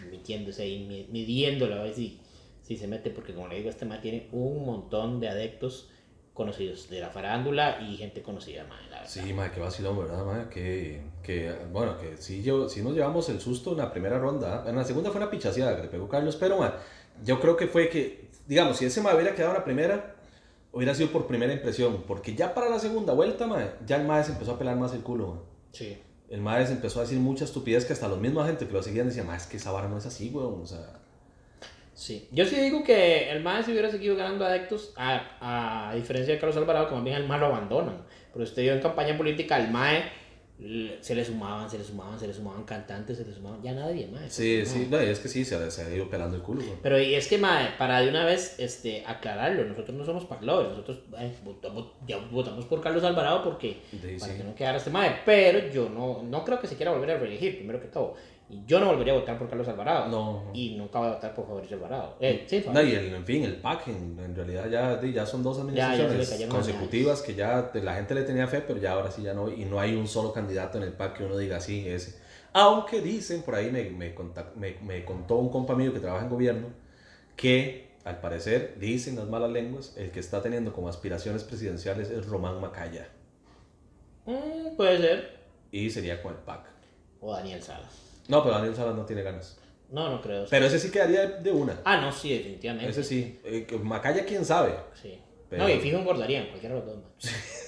metiéndose 0.09 0.63
ahí, 0.63 1.07
midiéndolo 1.11 1.75
a 1.75 1.83
ver 1.83 1.93
si, 1.93 2.19
si 2.63 2.75
se 2.75 2.87
mete. 2.87 3.11
Porque 3.11 3.35
como 3.35 3.47
le 3.49 3.57
digo, 3.57 3.69
este 3.69 3.85
mae 3.85 3.99
tiene 3.99 4.29
un 4.31 4.65
montón 4.65 5.19
de 5.19 5.29
adeptos 5.29 5.91
conocidos 6.33 6.89
de 6.89 6.99
la 6.99 7.11
farándula 7.11 7.81
y 7.87 7.95
gente 7.97 8.23
conocida, 8.23 8.63
madre, 8.63 8.89
la 8.89 9.05
Sí, 9.05 9.31
madre, 9.31 9.51
qué 9.53 9.59
vacilón, 9.59 9.99
¿verdad, 9.99 10.25
madre? 10.25 10.49
Que, 10.49 11.01
que, 11.21 11.53
bueno, 11.71 11.99
que 11.99 12.17
sí, 12.17 12.41
yo, 12.41 12.67
sí 12.67 12.81
nos 12.81 12.95
llevamos 12.95 13.29
el 13.29 13.39
susto 13.39 13.73
en 13.73 13.77
la 13.77 13.91
primera 13.91 14.17
ronda. 14.17 14.63
En 14.67 14.75
la 14.75 14.83
segunda 14.83 15.11
fue 15.11 15.21
una 15.21 15.29
pichaseada 15.29 15.75
que 15.75 15.83
le 15.83 15.89
pegó 15.89 16.09
Carlos, 16.09 16.35
pero, 16.35 16.57
madre, 16.57 16.77
yo 17.23 17.39
creo 17.39 17.55
que 17.55 17.67
fue 17.67 17.87
que, 17.89 18.22
digamos, 18.47 18.77
si 18.77 18.85
ese 18.85 19.01
madre 19.01 19.17
hubiera 19.17 19.35
quedado 19.35 19.51
en 19.53 19.59
la 19.59 19.63
primera, 19.65 20.15
hubiera 20.71 20.95
sido 20.95 21.09
por 21.09 21.27
primera 21.27 21.53
impresión, 21.53 22.03
porque 22.07 22.35
ya 22.35 22.53
para 22.53 22.69
la 22.69 22.79
segunda 22.79 23.13
vuelta, 23.13 23.47
madre, 23.47 23.71
ya 23.85 23.97
el 23.97 24.07
madre 24.07 24.25
se 24.25 24.31
empezó 24.33 24.53
a 24.53 24.59
pelar 24.59 24.75
más 24.75 24.93
el 24.93 25.01
culo. 25.01 25.43
Sí. 25.71 25.97
El 26.29 26.41
madre 26.41 26.65
se 26.65 26.73
empezó 26.73 26.99
a 26.99 27.03
decir 27.03 27.19
mucha 27.19 27.45
estupidez 27.45 27.85
que 27.85 27.93
hasta 27.93 28.07
los 28.07 28.19
mismos 28.19 28.47
gente 28.47 28.65
que 28.65 28.73
lo 28.73 28.81
seguían 28.81 29.07
decían, 29.07 29.27
madre, 29.27 29.41
es 29.41 29.47
que 29.47 29.57
esa 29.57 29.71
vara 29.71 29.87
no 29.87 29.97
es 29.97 30.05
así, 30.05 30.29
weón, 30.29 30.61
o 30.61 30.65
sea... 30.65 30.99
Sí, 31.93 32.27
yo 32.31 32.43
sí 32.45 32.55
digo 32.55 32.83
que 32.83 33.29
el 33.29 33.43
MAE 33.43 33.63
si 33.63 33.71
hubiera 33.71 33.91
seguido 33.91 34.15
ganando 34.15 34.43
adeptos, 34.43 34.93
a, 34.97 35.89
a 35.89 35.93
diferencia 35.93 36.33
de 36.33 36.39
Carlos 36.39 36.57
Alvarado, 36.57 36.89
que 36.89 36.95
más 36.95 37.03
bien 37.03 37.17
el 37.17 37.27
MAE 37.27 37.39
lo 37.39 37.45
abandonan. 37.45 38.01
Pero 38.31 38.43
usted 38.43 38.63
dio 38.63 38.73
en 38.73 38.81
campaña 38.81 39.15
política, 39.15 39.57
el 39.57 39.69
MAE 39.69 40.03
se 41.01 41.15
le 41.15 41.25
sumaban, 41.25 41.69
se 41.69 41.77
le 41.77 41.83
sumaban, 41.83 42.17
se 42.17 42.25
le 42.25 42.33
sumaban 42.33 42.63
cantantes, 42.63 43.17
se 43.17 43.25
le 43.25 43.33
sumaban, 43.33 43.61
ya 43.61 43.73
nadie 43.73 44.07
más. 44.07 44.31
Sí, 44.31 44.65
sí, 44.65 44.87
no, 44.89 44.97
es 44.97 45.19
que 45.19 45.27
sí, 45.27 45.43
se, 45.43 45.71
se, 45.71 45.81
ha 45.83 45.93
ido 45.93 46.09
pelando 46.09 46.37
el 46.37 46.41
culo. 46.41 46.63
Pero 46.81 46.99
y 46.99 47.15
es 47.15 47.27
que, 47.27 47.37
mae, 47.37 47.71
para 47.77 47.99
de 47.99 48.09
una 48.09 48.23
vez 48.23 48.55
este, 48.59 49.03
aclararlo, 49.05 49.65
nosotros 49.65 49.97
no 49.97 50.05
somos 50.05 50.25
parlores, 50.25 50.69
nosotros 50.69 50.99
eh, 51.19 51.33
votamos, 51.43 51.87
ya 52.07 52.17
votamos 52.17 52.65
por 52.65 52.81
Carlos 52.81 53.03
Alvarado 53.03 53.43
porque 53.43 53.81
para 54.19 54.37
que 54.37 54.43
no 54.43 54.55
quedara 54.55 54.77
este 54.77 54.89
mae, 54.89 55.17
pero 55.25 55.69
yo 55.71 55.89
no, 55.89 56.23
no 56.23 56.45
creo 56.45 56.59
que 56.59 56.67
se 56.67 56.75
quiera 56.75 56.91
volver 56.91 57.11
a 57.11 57.17
reelegir, 57.17 57.57
primero 57.57 57.81
que 57.81 57.87
todo. 57.87 58.15
Y 58.49 58.65
yo 58.65 58.79
no 58.79 58.87
volvería 58.87 59.13
a 59.13 59.17
votar 59.17 59.37
por 59.37 59.49
Carlos 59.49 59.67
Alvarado. 59.67 60.09
No. 60.09 60.51
Y 60.53 60.75
nunca 60.75 60.99
voy 60.99 61.07
a 61.09 61.13
votar 61.13 61.33
por 61.33 61.47
Fabricio 61.47 61.77
Alvarado. 61.77 62.17
Eh, 62.19 62.45
sí, 62.47 62.63
no, 62.71 62.81
y 62.81 62.91
el, 62.91 63.13
en 63.13 63.25
fin, 63.25 63.43
el 63.43 63.55
PAC, 63.55 63.87
en, 63.87 64.35
realidad 64.35 64.69
ya, 64.69 65.01
ya 65.01 65.25
son 65.25 65.41
dos 65.41 65.59
administraciones 65.59 66.47
consecutivas 66.47 67.21
que 67.21 67.35
ya 67.35 67.71
la 67.73 67.95
gente 67.95 68.13
le 68.13 68.23
tenía 68.23 68.47
fe, 68.47 68.61
pero 68.61 68.79
ya 68.79 68.93
ahora 68.93 69.09
sí 69.09 69.23
ya 69.23 69.33
no. 69.33 69.51
Y 69.51 69.65
no 69.65 69.79
hay 69.79 69.95
un 69.95 70.07
solo 70.07 70.33
candidato 70.33 70.77
en 70.77 70.83
el 70.83 70.93
PAC 70.93 71.17
que 71.17 71.23
uno 71.23 71.37
diga 71.37 71.57
así, 71.57 71.87
ese. 71.87 72.21
Aunque 72.53 73.01
dicen, 73.01 73.41
por 73.41 73.55
ahí 73.55 73.71
me, 73.71 73.89
me, 73.89 74.13
me, 74.55 74.77
me 74.81 75.05
contó 75.05 75.37
un 75.37 75.49
compa 75.49 75.75
mío 75.75 75.91
que 75.91 75.99
trabaja 75.99 76.25
en 76.25 76.29
gobierno, 76.29 76.67
que 77.35 77.93
al 78.03 78.19
parecer, 78.19 78.75
dicen 78.79 79.15
las 79.15 79.27
malas 79.27 79.49
lenguas, 79.51 79.93
el 79.95 80.11
que 80.11 80.19
está 80.19 80.41
teniendo 80.41 80.73
como 80.73 80.89
aspiraciones 80.89 81.43
presidenciales 81.43 82.09
es 82.09 82.25
Román 82.25 82.59
Macaya. 82.59 83.07
Mm, 84.25 84.75
puede 84.75 84.97
ser. 84.97 85.39
Y 85.71 85.89
sería 85.89 86.21
con 86.21 86.33
el 86.33 86.39
PAC. 86.39 86.65
O 87.21 87.33
Daniel 87.33 87.61
Salas. 87.63 88.02
No, 88.27 88.43
pero 88.43 88.55
Daniel 88.55 88.75
Salas 88.75 88.95
no 88.95 89.05
tiene 89.05 89.21
ganas. 89.23 89.59
No, 89.91 90.09
no 90.09 90.21
creo. 90.21 90.45
Pero 90.49 90.65
ese 90.65 90.79
sí 90.79 90.89
quedaría 90.89 91.27
de 91.27 91.51
una. 91.51 91.79
Ah, 91.85 91.97
no, 92.01 92.11
sí, 92.11 92.35
definitivamente. 92.35 92.89
Ese 92.89 93.03
sí. 93.03 93.39
Eh, 93.43 93.67
Macaya, 93.83 94.25
quién 94.25 94.43
sabe. 94.43 94.73
Sí. 94.99 95.19
Pero- 95.49 95.63
No, 95.63 95.69
y 95.69 95.79
fijo 95.79 95.99
engordarían, 95.99 96.47
cualquiera 96.47 96.73
de 96.75 96.81
los 96.81 96.89
dos. 96.95 97.03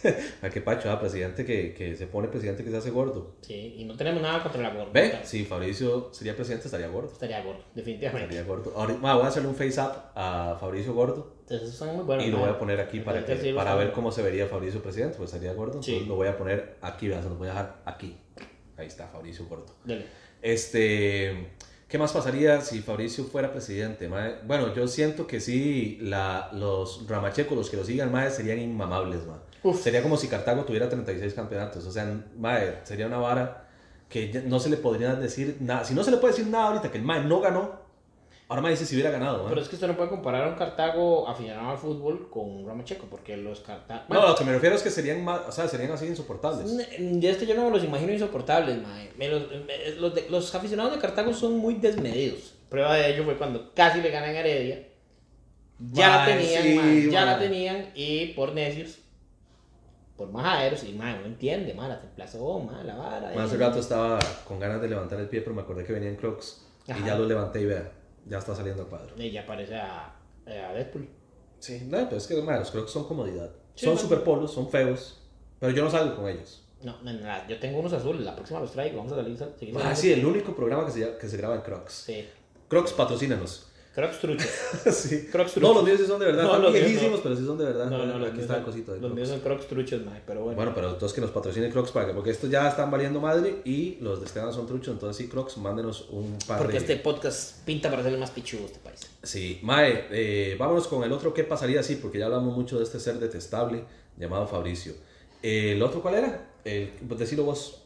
A 0.42 0.50
qué 0.50 0.62
pacho, 0.62 0.90
ah, 0.92 1.00
presidente 1.00 1.46
que, 1.46 1.74
que 1.76 1.96
se 1.96 2.08
pone 2.08 2.28
presidente 2.30 2.64
que 2.64 2.72
se 2.72 2.78
hace 2.78 2.90
gordo. 2.90 3.36
Sí, 3.42 3.76
y 3.78 3.86
no 3.86 3.96
tenemos 3.96 4.22
nada 4.24 4.42
contra 4.42 4.60
la 4.62 4.70
gorda. 4.74 4.92
Ve, 4.92 5.20
si 5.24 5.46
Fabricio 5.46 6.10
sería 6.14 6.36
presidente 6.36 6.66
estaría 6.68 6.88
gordo. 6.88 7.12
Estaría 7.12 7.44
gordo, 7.44 7.64
definitivamente. 7.76 8.36
Estaría 8.36 8.44
gordo. 8.56 8.74
Ahorita, 8.76 9.00
ma, 9.00 9.14
voy 9.16 9.26
a 9.26 9.28
hacerle 9.28 9.50
un 9.50 9.56
face 9.56 9.80
up 9.80 9.92
a 10.16 10.58
Fabricio 10.60 10.94
Gordo 10.96 11.36
Entonces, 11.42 11.76
son 11.76 11.96
muy 11.96 12.06
buenos. 12.06 12.26
y 12.26 12.32
lo 12.32 12.40
voy 12.40 12.50
a 12.50 12.58
poner 12.58 12.80
aquí 12.80 13.00
para, 13.02 13.24
que, 13.24 13.54
para 13.54 13.76
ver 13.76 13.92
cómo 13.92 14.12
se 14.12 14.24
vería 14.24 14.48
Fabricio 14.48 14.82
presidente, 14.82 15.18
pues 15.18 15.32
estaría 15.32 15.54
gordo. 15.54 15.82
Sí. 15.84 15.92
Entonces 15.92 16.08
lo 16.08 16.16
voy 16.16 16.28
a 16.28 16.38
poner 16.38 16.78
aquí, 16.82 17.08
vean, 17.08 17.22
se 17.22 17.30
lo 17.30 17.36
voy 17.36 17.48
a 17.48 17.52
dejar 17.52 17.82
aquí. 17.86 18.18
Ahí 18.78 18.88
está, 18.88 19.08
Fabricio 19.08 19.46
Gordo. 19.46 19.68
Dale. 19.86 20.06
Este, 20.46 21.48
¿qué 21.88 21.98
más 21.98 22.14
pasaría 22.14 22.62
si 22.62 22.82
Fabricio 22.82 23.24
fuera 23.24 23.52
presidente? 23.52 24.08
mae? 24.08 24.36
Bueno, 24.46 24.76
yo 24.76 24.88
siento 24.88 25.26
que 25.26 25.40
sí, 25.40 25.98
la, 26.02 26.52
los 26.54 27.08
ramachecos, 27.08 27.58
los 27.58 27.68
que 27.72 27.78
lo 27.78 27.84
sigan, 27.84 28.12
mae, 28.12 28.30
serían 28.30 28.60
inmamables, 28.60 29.22
mae. 29.26 29.74
Sería 29.74 30.04
como 30.04 30.18
si 30.18 30.28
Cartago 30.28 30.64
tuviera 30.64 30.88
36 30.88 31.34
campeonatos. 31.34 31.84
O 31.88 31.92
sea, 31.92 32.06
mae, 32.38 32.76
sería 32.84 33.08
una 33.08 33.18
vara 33.18 33.68
que 34.08 34.44
no 34.46 34.60
se 34.60 34.70
le 34.70 34.78
podría 34.78 35.16
decir 35.16 35.58
nada. 35.62 35.84
Si 35.84 35.96
no 35.96 36.04
se 36.04 36.12
le 36.12 36.18
puede 36.18 36.36
decir 36.36 36.48
nada 36.48 36.68
ahorita 36.68 36.92
que 36.92 37.00
el 37.00 37.04
mae 37.04 37.24
no 37.24 37.42
ganó, 37.42 37.80
ahora 38.48 38.62
mae 38.62 38.72
dice 38.72 38.86
si 38.86 38.96
hubiera 38.96 39.12
ganado. 39.12 39.40
mae. 39.40 39.50
Pero 39.50 39.62
es 39.62 39.68
que 39.70 39.76
usted 39.76 39.88
no 39.88 39.96
puede 39.98 40.10
comparar 40.10 40.44
a 40.46 40.50
un 40.50 40.56
Cartago 40.56 41.28
aficionado 41.28 41.70
al 41.72 41.78
fútbol 41.78 42.30
con 42.30 42.50
un 42.50 42.68
Ramacheco, 42.68 43.08
porque 43.10 43.38
los 43.38 43.60
Cartagos. 43.62 44.10
No, 44.10 44.28
lo 44.28 44.36
que 44.36 44.44
me 44.44 44.54
refiero 44.54 44.76
es 44.76 44.84
que 44.84 44.90
serían 44.90 45.24
más, 45.24 45.42
o 45.48 45.52
sea, 45.52 45.68
serían 45.68 45.92
así 45.92 46.06
insoportables. 46.06 46.78
De 46.78 47.30
este 47.30 47.46
yo 47.46 47.56
no 47.56 47.66
me 47.66 47.72
los 47.72 47.84
imagino 47.84 48.12
insoportables, 48.14 48.82
mae. 48.82 49.12
Me 49.18 49.28
los, 49.30 49.44
me- 49.50 49.90
los, 50.00 50.30
los 50.30 50.56
aficionados 50.56 50.94
de 50.94 51.00
Cartago 51.00 51.34
son 51.34 51.58
muy 51.58 51.76
desmedidos. 51.76 52.54
Prueba 52.70 52.96
de 52.96 53.14
ello 53.14 53.24
fue 53.24 53.38
cuando 53.38 53.74
casi 53.74 54.02
le 54.02 54.10
ganan 54.12 54.36
Heredia. 54.36 54.88
Ya 55.92 56.20
la 56.20 56.26
tenían, 56.26 56.64
sí, 56.64 56.74
mae, 56.76 57.12
ya 57.12 57.26
la 57.26 57.38
tenían 57.38 57.92
y 57.96 58.28
por 58.28 58.54
necios, 58.54 59.00
por 60.16 60.32
majaderos, 60.32 60.86
y 60.86 60.94
mae, 60.94 61.20
no 61.20 61.26
entiende, 61.26 61.74
mae, 61.74 61.90
la 61.90 62.00
templazó, 62.00 62.60
mae, 62.60 62.84
la 62.86 62.96
vara. 62.96 63.32
Mae, 63.36 63.44
Hace 63.46 63.56
eh. 63.56 63.60
rato 63.60 63.80
estaba 63.80 64.18
con 64.48 64.58
ganas 64.58 64.82
de 64.82 64.88
levantar 64.88 65.20
el 65.20 65.28
pie, 65.28 65.42
pero 65.42 65.54
me 65.54 65.64
acordé 65.64 65.84
que 65.84 65.92
venía 65.92 66.08
en 66.10 66.16
Crocs. 66.16 66.66
Ajá. 66.88 66.98
Y 67.00 67.04
ya 67.06 67.16
lo 67.18 67.26
levanté 67.26 67.60
y 67.62 67.66
vea, 67.66 67.92
ya 68.26 68.38
está 68.40 68.56
saliendo 68.56 68.84
al 68.84 68.90
cuadro. 68.90 69.16
Y 69.18 69.32
ya 69.32 69.46
parece 69.46 69.76
a, 69.76 70.16
a 70.46 70.74
Deadpool. 70.74 71.08
Sí, 71.60 71.82
no, 71.86 71.98
pero 72.06 72.18
es 72.18 72.28
que 72.28 72.42
mae, 72.42 72.60
los 72.60 72.72
Crocs 72.72 72.92
son 72.92 73.06
comodidad. 73.08 73.52
Sí, 73.76 73.86
son 73.86 73.96
mae. 73.96 74.04
super 74.04 74.24
polos, 74.24 74.54
son 74.54 74.70
feos, 74.70 75.22
pero 75.60 75.72
yo 75.74 75.84
no 75.84 75.90
salgo 75.90 76.16
con 76.16 76.28
ellos. 76.30 76.62
No, 76.82 77.02
no, 77.02 77.14
no, 77.14 77.48
yo 77.48 77.60
tengo 77.60 77.80
unos 77.80 77.94
azules, 77.94 78.22
la 78.22 78.36
próxima 78.36 78.60
los 78.60 78.72
traigo, 78.72 78.98
vamos 78.98 79.14
a 79.14 79.16
salir, 79.16 79.38
Ah, 79.84 79.96
sí, 79.96 80.12
el 80.14 80.26
único 80.26 80.56
programa 80.56 80.86
que 80.86 80.92
se, 80.92 81.18
que 81.18 81.28
se 81.28 81.38
graba 81.38 81.56
en 81.56 81.62
Crocs. 81.62 81.94
Sí. 81.94 82.28
Crocs, 82.68 82.94
patrocínanos. 82.94 83.72
Crocs 83.96 84.20
truchos. 84.20 84.50
sí. 84.94 85.30
Crocs 85.32 85.56
No, 85.58 85.62
truchos. 85.62 85.76
los 85.76 85.84
míos 85.86 86.00
sí 86.02 86.06
son 86.06 86.20
de 86.20 86.26
verdad. 86.26 86.44
No, 86.44 86.50
están 86.50 86.62
los 86.64 86.74
viejísimos, 86.74 87.18
no. 87.18 87.24
pero 87.24 87.36
sí 87.38 87.46
son 87.46 87.58
de 87.58 87.66
verdad. 87.66 87.90
No, 87.90 88.06
no, 88.06 88.20
los 88.20 88.30
Aquí 88.30 88.42
está 88.42 88.58
el 88.58 88.64
cosito 88.64 88.94
de 88.94 89.00
los 89.00 89.14
míos 89.14 89.30
son 89.30 89.40
Crocs 89.40 89.68
truchos, 89.68 90.06
mae, 90.06 90.22
pero 90.28 90.42
bueno. 90.42 90.58
Bueno, 90.58 90.72
pero 90.76 90.90
entonces 90.92 91.16
que 91.16 91.22
nos 91.22 91.32
patrocine 91.32 91.70
Crocs 91.70 91.92
para 91.92 92.08
que, 92.08 92.14
porque 92.14 92.30
estos 92.32 92.50
ya 92.50 92.68
están 92.68 92.92
valiendo 92.92 93.22
madre 93.22 93.62
y 93.64 93.98
los 94.02 94.20
de 94.20 94.26
Esteban 94.26 94.52
son 94.52 94.68
truchos, 94.68 94.94
entonces 94.94 95.16
sí, 95.16 95.30
Crocs, 95.32 95.58
mándenos 95.58 96.10
un 96.10 96.38
par 96.46 96.58
Porque 96.58 96.74
de... 96.74 96.80
este 96.80 96.96
podcast 96.98 97.64
pinta 97.66 97.90
para 97.90 98.04
ser 98.04 98.14
el 98.14 98.20
más 98.20 98.32
pichudo 98.32 98.62
de 98.62 98.68
este 98.68 98.80
país. 98.80 99.00
Sí, 99.24 99.60
Mae, 99.64 100.08
eh, 100.12 100.56
vámonos 100.60 100.88
con 100.88 101.04
el 101.04 101.12
otro, 101.14 101.34
¿qué 101.34 101.46
pasaría 101.46 101.80
así? 101.80 101.96
Porque 101.96 102.20
ya 102.20 102.26
hablamos 102.26 102.54
mucho 102.56 102.78
de 102.78 102.84
este 102.84 103.00
ser 103.00 103.18
detestable 103.20 103.86
llamado 104.18 104.46
Fabricio. 104.46 104.94
¿El 105.42 105.82
otro 105.82 106.02
cuál 106.02 106.16
era? 106.16 106.50
El, 106.66 106.90
pues 107.08 107.20
decilo 107.20 107.44
vos. 107.44 107.82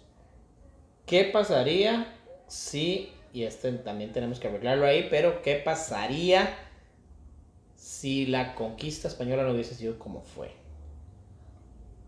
¿Qué 1.06 1.25
pasaría 1.25 2.16
si, 2.48 3.12
y 3.33 3.43
este 3.43 3.71
también 3.74 4.12
tenemos 4.12 4.39
que 4.39 4.48
arreglarlo 4.48 4.86
ahí, 4.86 5.07
pero 5.09 5.41
qué 5.41 5.55
pasaría 5.55 6.57
si 7.75 8.25
la 8.25 8.55
conquista 8.55 9.07
española 9.07 9.43
no 9.43 9.51
hubiese 9.51 9.75
sido 9.75 9.98
como 9.98 10.21
fue? 10.21 10.51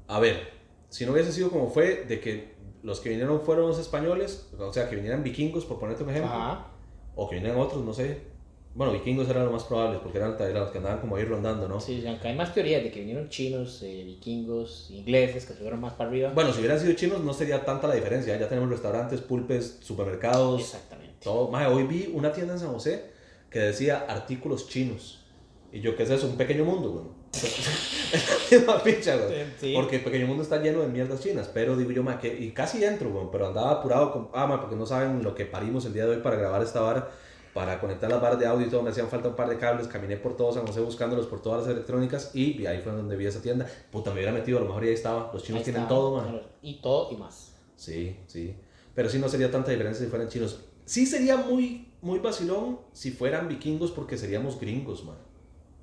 A 0.07 0.19
ver, 0.19 0.49
si 0.89 1.05
no 1.05 1.13
hubiese 1.13 1.31
sido 1.31 1.49
como 1.49 1.69
fue, 1.69 2.05
de 2.05 2.19
que 2.19 2.53
los 2.83 3.00
que 3.00 3.09
vinieron 3.09 3.41
fueron 3.41 3.67
los 3.67 3.79
españoles, 3.79 4.50
o 4.57 4.74
sea, 4.74 4.89
que 4.89 4.96
vinieran 4.96 5.24
vikingos, 5.24 5.65
por 5.65 5.79
ponerte 5.79 6.03
un 6.03 6.09
ejemplo, 6.09 6.31
Ajá. 6.31 6.67
o 7.15 7.29
que 7.29 7.35
vinieran 7.35 7.59
otros, 7.59 7.83
no 7.83 7.93
sé. 7.93 8.31
Bueno, 8.74 8.93
vikingos 8.93 9.27
eran 9.29 9.43
los 9.43 9.51
más 9.51 9.63
probables, 9.65 10.00
porque 10.01 10.17
eran, 10.17 10.35
eran 10.39 10.61
los 10.61 10.72
que 10.72 10.77
andaban 10.77 11.00
como 11.00 11.17
ahí 11.17 11.25
rondando, 11.25 11.67
¿no? 11.67 11.81
Sí, 11.81 12.03
aunque 12.07 12.29
hay 12.29 12.35
más 12.35 12.53
teorías 12.53 12.81
de 12.83 12.89
que 12.89 13.01
vinieron 13.01 13.27
chinos, 13.27 13.81
eh, 13.83 14.03
vikingos, 14.05 14.89
ingleses, 14.91 15.46
que 15.46 15.53
se 15.53 15.59
fueron 15.59 15.81
más 15.81 15.93
para 15.93 16.09
arriba. 16.09 16.31
Bueno, 16.33 16.53
si 16.53 16.59
hubieran 16.59 16.79
sido 16.79 16.93
chinos 16.93 17.19
no 17.19 17.33
sería 17.33 17.65
tanta 17.65 17.87
la 17.87 17.96
diferencia. 17.96 18.37
Ya 18.37 18.48
tenemos 18.48 18.69
restaurantes, 18.69 19.19
pulpes, 19.19 19.79
supermercados, 19.81 20.61
Exactamente. 20.61 21.00
Todo. 21.22 21.50
Mae, 21.50 21.68
hoy 21.68 21.84
vi 21.84 22.12
una 22.14 22.31
tienda 22.31 22.53
en 22.53 22.60
San 22.60 22.74
José 22.74 23.12
que 23.50 23.60
decía 23.60 24.05
artículos 24.07 24.68
chinos. 24.68 25.24
Y 25.72 25.79
yo, 25.79 25.96
¿qué 25.96 26.03
es 26.03 26.10
eso? 26.10 26.27
Un 26.27 26.38
pequeño 26.38 26.66
mundo, 26.66 26.92
güey. 26.92 27.05
Es 28.12 28.27
la 28.27 28.57
misma 28.57 28.79
ficha, 28.79 29.16
güey. 29.16 29.46
Sí. 29.57 29.72
Porque 29.74 29.98
el 29.98 30.03
pequeño 30.03 30.27
mundo 30.27 30.44
está 30.44 30.62
lleno 30.62 30.81
de 30.81 30.88
mierdas 30.88 31.22
chinas. 31.22 31.50
Pero 31.53 31.77
digo 31.77 31.92
yo, 31.92 32.03
ma, 32.03 32.20
que, 32.20 32.27
y 32.27 32.51
casi 32.51 32.84
entro, 32.84 33.10
güey. 33.10 33.27
Pero 33.31 33.48
andaba 33.48 33.72
apurado 33.72 34.12
con. 34.12 34.29
Ah, 34.34 34.48
ma, 34.48 34.60
porque 34.60 34.75
no 34.75 34.86
saben 34.86 35.24
lo 35.24 35.34
que 35.34 35.46
parimos 35.46 35.86
el 35.86 35.94
día 35.94 36.05
de 36.05 36.12
hoy 36.12 36.22
para 36.22 36.36
grabar 36.36 36.62
esta 36.62 36.81
vara. 36.81 37.10
Para 37.53 37.79
conectar 37.79 38.10
las 38.10 38.22
barras 38.22 38.40
de 38.40 38.48
audio 38.48 38.68
y 38.68 38.70
todo. 38.70 38.81
Me 38.81 38.90
hacían 38.90 39.07
falta 39.07 39.29
un 39.29 39.36
par 39.36 39.48
de 39.48 39.57
cables. 39.57 39.88
Caminé 39.88 40.18
por 40.18 40.36
todo 40.36 40.51
San 40.51 40.68
José 40.68 40.81
buscándolos 40.81 41.27
por 41.27 41.42
todas 41.42 41.62
las 41.62 41.70
electrónicas. 41.70 42.36
Y 42.36 42.66
ahí 42.66 42.81
fue 42.81 42.92
donde 42.92 43.16
vi 43.16 43.25
esa 43.25 43.42
tienda. 43.42 43.66
Puta, 43.92 44.10
me 44.10 44.16
hubiera 44.16 44.34
metido. 44.34 44.57
A 44.57 44.62
lo 44.62 44.68
mejor 44.68 44.84
ahí 44.84 44.90
estaba. 44.90 45.31
Los 45.31 45.44
chinos 45.44 45.60
Ahí 45.60 45.64
tienen 45.64 45.88
todo, 45.88 46.18
man. 46.18 46.42
Y 46.62 46.81
todo 46.81 47.14
y 47.14 47.16
más. 47.16 47.53
Sí, 47.77 48.18
sí. 48.27 48.55
Pero 48.94 49.07
sí 49.07 49.20
no 49.20 49.29
sería 49.29 49.50
tanta 49.50 49.72
diferencia 49.72 50.03
si 50.03 50.10
fueran 50.10 50.27
chinos. 50.27 50.60
Sí 50.91 51.05
sería 51.05 51.37
muy, 51.37 51.87
muy 52.01 52.19
vacilón 52.19 52.77
si 52.91 53.11
fueran 53.11 53.47
vikingos 53.47 53.91
porque 53.91 54.17
seríamos 54.17 54.59
gringos, 54.59 55.05
man. 55.05 55.15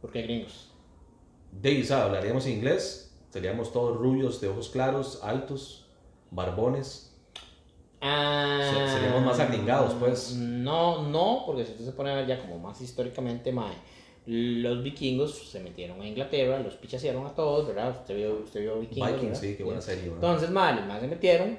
Porque 0.03 0.21
gringos. 0.21 0.71
De 1.51 1.81
o 1.81 1.85
sea, 1.87 2.05
hablaríamos 2.05 2.47
inglés, 2.47 3.11
seríamos 3.31 3.73
todos 3.73 3.97
rubios, 3.97 4.39
de 4.43 4.49
ojos 4.49 4.69
claros, 4.69 5.21
altos, 5.23 5.87
barbones. 6.31 7.17
Ah, 8.03 8.61
Se- 8.71 8.99
seríamos 8.99 9.25
más 9.25 9.41
agringados, 9.41 9.95
pues. 9.95 10.35
No, 10.35 11.09
no, 11.09 11.43
porque 11.47 11.65
si 11.65 11.73
usted 11.73 11.87
se 11.87 11.93
pone 11.93 12.11
a 12.11 12.17
ver 12.17 12.27
ya 12.27 12.39
como 12.43 12.59
más 12.59 12.79
históricamente, 12.83 13.51
mae, 13.51 13.73
los 14.27 14.83
vikingos 14.83 15.49
se 15.51 15.61
metieron 15.61 16.03
a 16.03 16.07
Inglaterra, 16.07 16.59
los 16.61 16.75
pichasearon 16.75 17.25
a 17.27 17.35
todos, 17.35 17.67
¿verdad? 17.67 17.97
Usted 17.99 18.15
vio, 18.15 18.41
usted 18.45 18.61
vio 18.61 18.79
vikingos, 18.79 19.09
Vikings, 19.09 19.23
¿verdad? 19.31 19.41
sí, 19.41 19.55
qué 19.57 19.65
buena 19.65 19.81
serie, 19.81 20.05
man. 20.05 20.15
Entonces, 20.17 20.51
mae, 20.51 20.77
los 20.77 20.85
más 20.87 21.01
se 21.01 21.07
metieron 21.09 21.59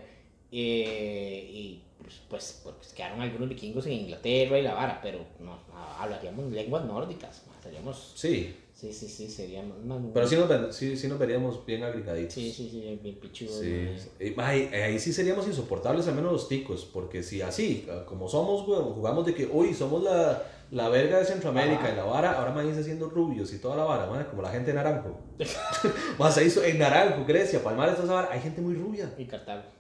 eh, 0.51 1.49
y 1.51 1.83
pues, 2.30 2.60
pues, 2.63 2.76
pues, 2.78 2.93
quedaron 2.93 3.22
algunos 3.22 3.50
vikingos 3.50 3.86
en 3.86 3.93
Inglaterra 3.93 4.58
y 4.58 4.62
la 4.62 4.74
vara, 4.74 5.00
pero 5.02 5.19
no, 5.39 5.60
no, 5.67 5.78
hablaríamos 6.00 6.52
lenguas 6.52 6.86
nórdicas, 6.86 7.43
seríamos, 7.62 8.13
Sí, 8.15 8.56
sí, 8.74 8.93
sí, 8.93 9.08
sí, 9.08 9.30
seríamos 9.30 9.84
más... 9.86 10.00
pero 10.13 10.28
sí 10.28 10.36
nos, 10.36 10.76
sí, 10.76 10.95
sí 10.95 11.08
nos 11.08 11.19
veríamos 11.19 11.65
bien 11.65 11.84
agregaditos. 11.84 12.34
Sí, 12.34 12.52
sí, 12.52 12.69
sí, 12.72 13.00
bien 13.02 13.15
pichudos. 13.15 13.60
Sí, 13.60 13.89
y, 14.19 14.34
ay, 14.38 14.69
ahí 14.74 15.00
sí 15.00 15.13
seríamos 15.13 15.48
insoportables, 15.48 16.08
al 16.08 16.15
menos 16.15 16.32
los 16.32 16.48
ticos, 16.48 16.86
porque 16.86 17.24
si 17.24 17.41
así, 17.41 17.88
como 18.06 18.28
somos, 18.28 18.65
güey, 18.65 18.80
jugamos 18.82 19.26
de 19.26 19.34
que, 19.34 19.45
uy, 19.45 19.74
somos 19.74 20.04
la, 20.04 20.43
la 20.72 20.89
verga 20.89 21.19
de 21.19 21.26
Centroamérica 21.26 21.84
Ajá. 21.84 21.93
y 21.93 21.95
la 21.95 22.04
vara, 22.04 22.32
ahora 22.34 22.52
me 22.54 22.63
dice 22.63 22.84
siendo 22.84 23.10
rubios 23.10 23.54
y 23.54 23.60
toda 23.60 23.76
la 23.76 23.84
vara, 23.84 24.08
man, 24.08 24.26
como 24.30 24.41
la 24.41 24.50
gente 24.50 24.72
de 24.72 24.76
Naranjo. 24.76 25.17
Más 26.19 26.38
ahí 26.38 26.52
en 26.65 26.80
Naranjo, 26.80 27.26
Grecia, 27.26 27.63
Palmares, 27.63 27.95
toda 27.95 28.06
esa 28.06 28.13
vara, 28.13 28.30
hay 28.32 28.41
gente 28.41 28.62
muy 28.62 28.76
rubia. 28.76 29.13
Y 29.17 29.26
Cartago. 29.26 29.79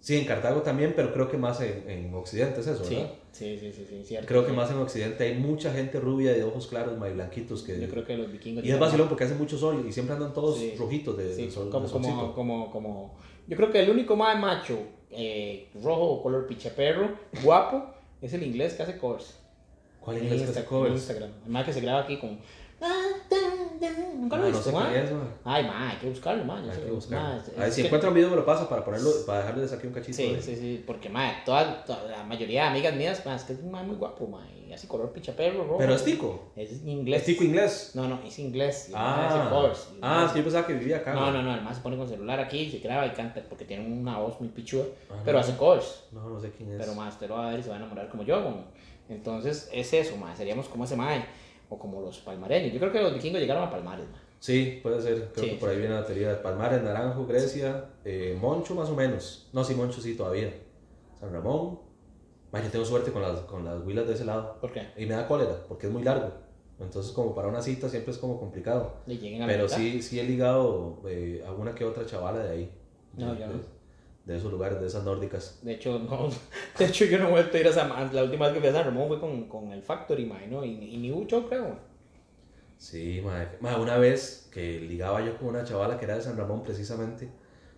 Sí, 0.00 0.16
en 0.16 0.24
Cartago 0.24 0.62
también, 0.62 0.94
pero 0.96 1.12
creo 1.12 1.28
que 1.28 1.36
más 1.36 1.60
en, 1.60 1.84
en 1.88 2.14
Occidente 2.14 2.60
es 2.60 2.66
eso, 2.66 2.82
Sí, 2.84 2.94
¿verdad? 2.94 3.10
sí, 3.32 3.58
sí, 3.58 3.70
sí, 3.70 3.86
sí, 3.86 4.02
cierto. 4.02 4.26
Creo 4.26 4.46
que 4.46 4.52
más 4.52 4.70
en 4.70 4.78
Occidente 4.78 5.24
hay 5.24 5.34
mucha 5.34 5.72
gente 5.74 6.00
rubia 6.00 6.32
de 6.32 6.42
ojos 6.42 6.66
claros, 6.68 6.96
más 6.98 7.12
blanquitos 7.12 7.62
que... 7.62 7.78
Yo 7.78 7.86
creo 7.88 8.06
que 8.06 8.16
los 8.16 8.32
vikingos... 8.32 8.64
Y 8.64 8.70
es 8.70 8.78
vacilón 8.78 9.08
porque 9.08 9.24
hace 9.24 9.34
mucho 9.34 9.58
sol 9.58 9.84
y 9.86 9.92
siempre 9.92 10.14
andan 10.14 10.32
todos 10.32 10.56
Sí. 10.58 10.74
rojitos 10.78 11.18
de, 11.18 11.34
Sí, 11.34 11.50
sol, 11.50 11.68
como, 11.70 11.86
como, 11.90 12.34
como, 12.34 12.70
como, 12.70 13.14
yo 13.46 13.56
creo 13.58 13.70
que 13.70 13.80
el 13.80 13.90
único 13.90 14.16
más 14.16 14.38
macho, 14.40 14.78
eh, 15.10 15.68
rojo 15.82 16.02
o 16.04 16.22
color 16.22 16.46
pichaperro, 16.46 17.10
guapo, 17.44 17.84
es 18.22 18.32
el 18.32 18.42
inglés 18.42 18.72
que 18.74 18.82
hace 18.84 18.96
covers. 18.96 19.36
¿Cuál 20.00 20.16
inglés 20.22 20.42
que 20.44 20.48
hace 20.50 20.64
covers? 20.64 20.94
Instagram. 20.94 21.30
El 21.44 21.50
más 21.52 21.66
que 21.66 21.74
se 21.74 21.80
graba 21.82 22.00
aquí 22.00 22.16
con... 22.16 22.38
Nunca 23.80 24.36
lo 24.36 24.44
Ah, 24.44 24.48
he 24.48 24.50
no 24.52 24.56
visto, 24.58 24.70
sé 24.70 24.76
ma? 24.76 24.80
ma. 24.84 25.26
Ay, 25.44 25.64
ma, 25.64 25.90
hay 25.90 25.96
que 25.96 26.08
buscarlo, 26.08 26.44
ma. 26.44 26.58
Hay 26.58 26.78
que 26.78 26.86
ma, 26.86 26.92
buscarlo. 26.92 27.40
es- 27.40 27.48
A 27.48 27.60
ver, 27.60 27.68
es 27.68 27.74
si 27.74 27.82
que- 27.88 27.96
un 28.06 28.14
video 28.14 28.30
me 28.30 28.36
lo 28.36 28.44
pasa 28.44 28.68
para 28.68 28.84
ponerlo, 28.84 29.10
para 29.26 29.38
dejarles 29.40 29.72
aquí 29.72 29.86
un 29.86 29.92
cachito. 29.94 30.16
Sí, 30.16 30.34
de- 30.34 30.42
sí, 30.42 30.56
sí, 30.56 30.84
porque, 30.86 31.08
ma, 31.08 31.32
toda, 31.44 31.84
toda 31.84 32.04
la 32.10 32.22
mayoría 32.24 32.64
de 32.64 32.68
amigas 32.68 32.94
mías, 32.94 33.24
ma, 33.24 33.34
es 33.36 33.44
que 33.44 33.54
es 33.54 33.60
un 33.60 33.70
ma 33.70 33.82
muy 33.82 33.96
guapo, 33.96 34.26
ma, 34.26 34.46
y 34.68 34.72
así 34.72 34.86
color 34.86 35.10
pichaperro, 35.12 35.64
rojo. 35.64 35.78
Pero 35.78 35.94
es 35.94 36.04
tico. 36.04 36.50
Es 36.56 36.84
inglés. 36.84 37.20
Es 37.20 37.26
tico 37.26 37.42
inglés. 37.44 37.92
No, 37.94 38.06
no, 38.06 38.20
es 38.24 38.38
inglés. 38.38 38.88
ma 38.92 39.46
Ah, 39.46 39.48
covers. 39.50 39.88
Ah 40.02 40.24
ma- 40.26 40.32
que 40.32 40.38
yo 40.40 40.44
pensaba 40.44 40.66
que 40.66 40.74
vivía 40.74 40.98
acá. 40.98 41.14
No, 41.14 41.30
no, 41.32 41.42
no, 41.42 41.52
además 41.52 41.76
se 41.76 41.82
pone 41.82 41.96
con 41.96 42.06
celular 42.08 42.38
aquí, 42.38 42.70
se 42.70 42.78
graba 42.80 43.06
y 43.06 43.10
canta 43.10 43.42
porque 43.48 43.64
tiene 43.64 43.86
una 43.86 44.18
voz 44.18 44.38
muy 44.40 44.50
pichuda, 44.50 44.84
Ajá. 45.10 45.22
pero 45.24 45.38
hace 45.38 45.56
covers. 45.56 46.04
No, 46.12 46.28
no 46.28 46.38
sé 46.38 46.50
quién 46.56 46.70
es. 46.72 46.78
Pero 46.78 46.94
más, 46.94 47.14
usted 47.14 47.28
lo 47.28 47.36
va 47.36 47.48
a 47.48 47.50
ver 47.50 47.60
y 47.60 47.62
se 47.62 47.70
va 47.70 47.76
a 47.76 47.78
enamorar 47.78 48.08
como 48.10 48.22
yo. 48.24 48.42
como- 48.44 48.64
Entonces 49.08 49.68
es 49.72 49.92
eso, 49.92 50.16
más, 50.16 50.36
seríamos 50.38 50.68
como 50.68 50.84
ese 50.84 50.94
mae, 50.94 51.24
o 51.70 51.78
como 51.78 52.02
los 52.02 52.18
palmareños. 52.18 52.72
Yo 52.74 52.78
creo 52.80 52.92
que 52.92 53.00
los 53.00 53.14
vikingos 53.14 53.40
llegaron 53.40 53.64
a 53.64 53.70
Palmares, 53.70 54.06
mae. 54.10 54.20
Sí, 54.38 54.80
puede 54.82 55.00
ser. 55.00 55.30
Creo 55.32 55.44
Sí, 55.44 55.50
que 55.52 55.56
por 55.56 55.68
ahí 55.70 55.76
sí. 55.76 55.80
viene 55.80 55.94
la 55.94 56.04
teoría 56.04 56.28
de 56.30 56.36
Palmares, 56.36 56.82
Naranjo, 56.82 57.26
Grecia, 57.26 57.86
eh, 58.04 58.36
Moncho 58.40 58.74
más 58.74 58.88
o 58.90 58.94
menos. 58.96 59.48
No, 59.52 59.64
sí, 59.64 59.74
Moncho 59.74 60.00
sí 60.00 60.14
todavía. 60.16 60.52
San 61.18 61.32
Ramón. 61.32 61.78
Ma, 62.52 62.62
yo 62.62 62.68
tengo 62.70 62.84
suerte 62.84 63.12
con 63.12 63.22
las, 63.22 63.40
con 63.40 63.64
las 63.64 63.82
huilas 63.84 64.06
de 64.08 64.14
ese 64.14 64.24
lado. 64.24 64.56
¿Por 64.60 64.72
qué? 64.72 64.88
Y 64.96 65.06
me 65.06 65.14
da 65.14 65.26
cólera, 65.28 65.56
porque 65.68 65.86
es 65.86 65.92
muy 65.92 66.02
largo. 66.02 66.30
Entonces, 66.80 67.12
como 67.12 67.34
para 67.34 67.46
una 67.48 67.60
cita 67.60 67.88
siempre 67.88 68.10
es 68.12 68.18
como 68.18 68.40
complicado. 68.40 68.94
Le 69.06 69.14
a 69.42 69.46
Pero 69.46 69.64
mitad. 69.64 69.76
sí, 69.76 70.02
sí 70.02 70.18
he 70.18 70.24
ligado 70.24 70.98
eh, 71.06 71.44
alguna 71.46 71.74
que 71.74 71.84
otra 71.84 72.06
chavala 72.06 72.42
de 72.42 72.50
ahí. 72.50 72.70
No, 73.16 73.38
yo 73.38 73.46
no. 73.46 73.79
De- 74.32 74.38
esos 74.38 74.50
lugares, 74.52 74.80
de 74.80 74.86
esas 74.86 75.04
nórdicas. 75.04 75.58
De 75.62 75.72
hecho, 75.74 75.98
no. 75.98 76.28
De 76.78 76.84
hecho, 76.86 77.04
yo 77.06 77.18
no 77.18 77.28
he 77.28 77.30
vuelto 77.30 77.56
a 77.56 77.60
ir 77.60 77.68
a 77.68 77.72
San 77.72 77.88
Ramón. 77.90 78.10
La 78.14 78.24
última 78.24 78.46
vez 78.46 78.54
que 78.54 78.60
fui 78.60 78.68
a 78.68 78.72
San 78.72 78.84
Ramón 78.84 79.08
fue 79.08 79.20
con, 79.20 79.48
con 79.48 79.72
el 79.72 79.82
Factory, 79.82 80.24
mae, 80.26 80.46
¿no? 80.48 80.64
Y, 80.64 80.70
y 80.94 80.96
ni 80.98 81.10
mucho, 81.10 81.46
creo. 81.48 81.76
Sí, 82.78 83.20
madre. 83.24 83.58
Madre, 83.60 83.80
una 83.82 83.96
vez 83.98 84.48
que 84.52 84.80
ligaba 84.80 85.20
yo 85.24 85.36
con 85.38 85.48
una 85.48 85.64
chavala 85.64 85.98
que 85.98 86.04
era 86.06 86.16
de 86.16 86.22
San 86.22 86.36
Ramón 86.36 86.62
precisamente, 86.62 87.28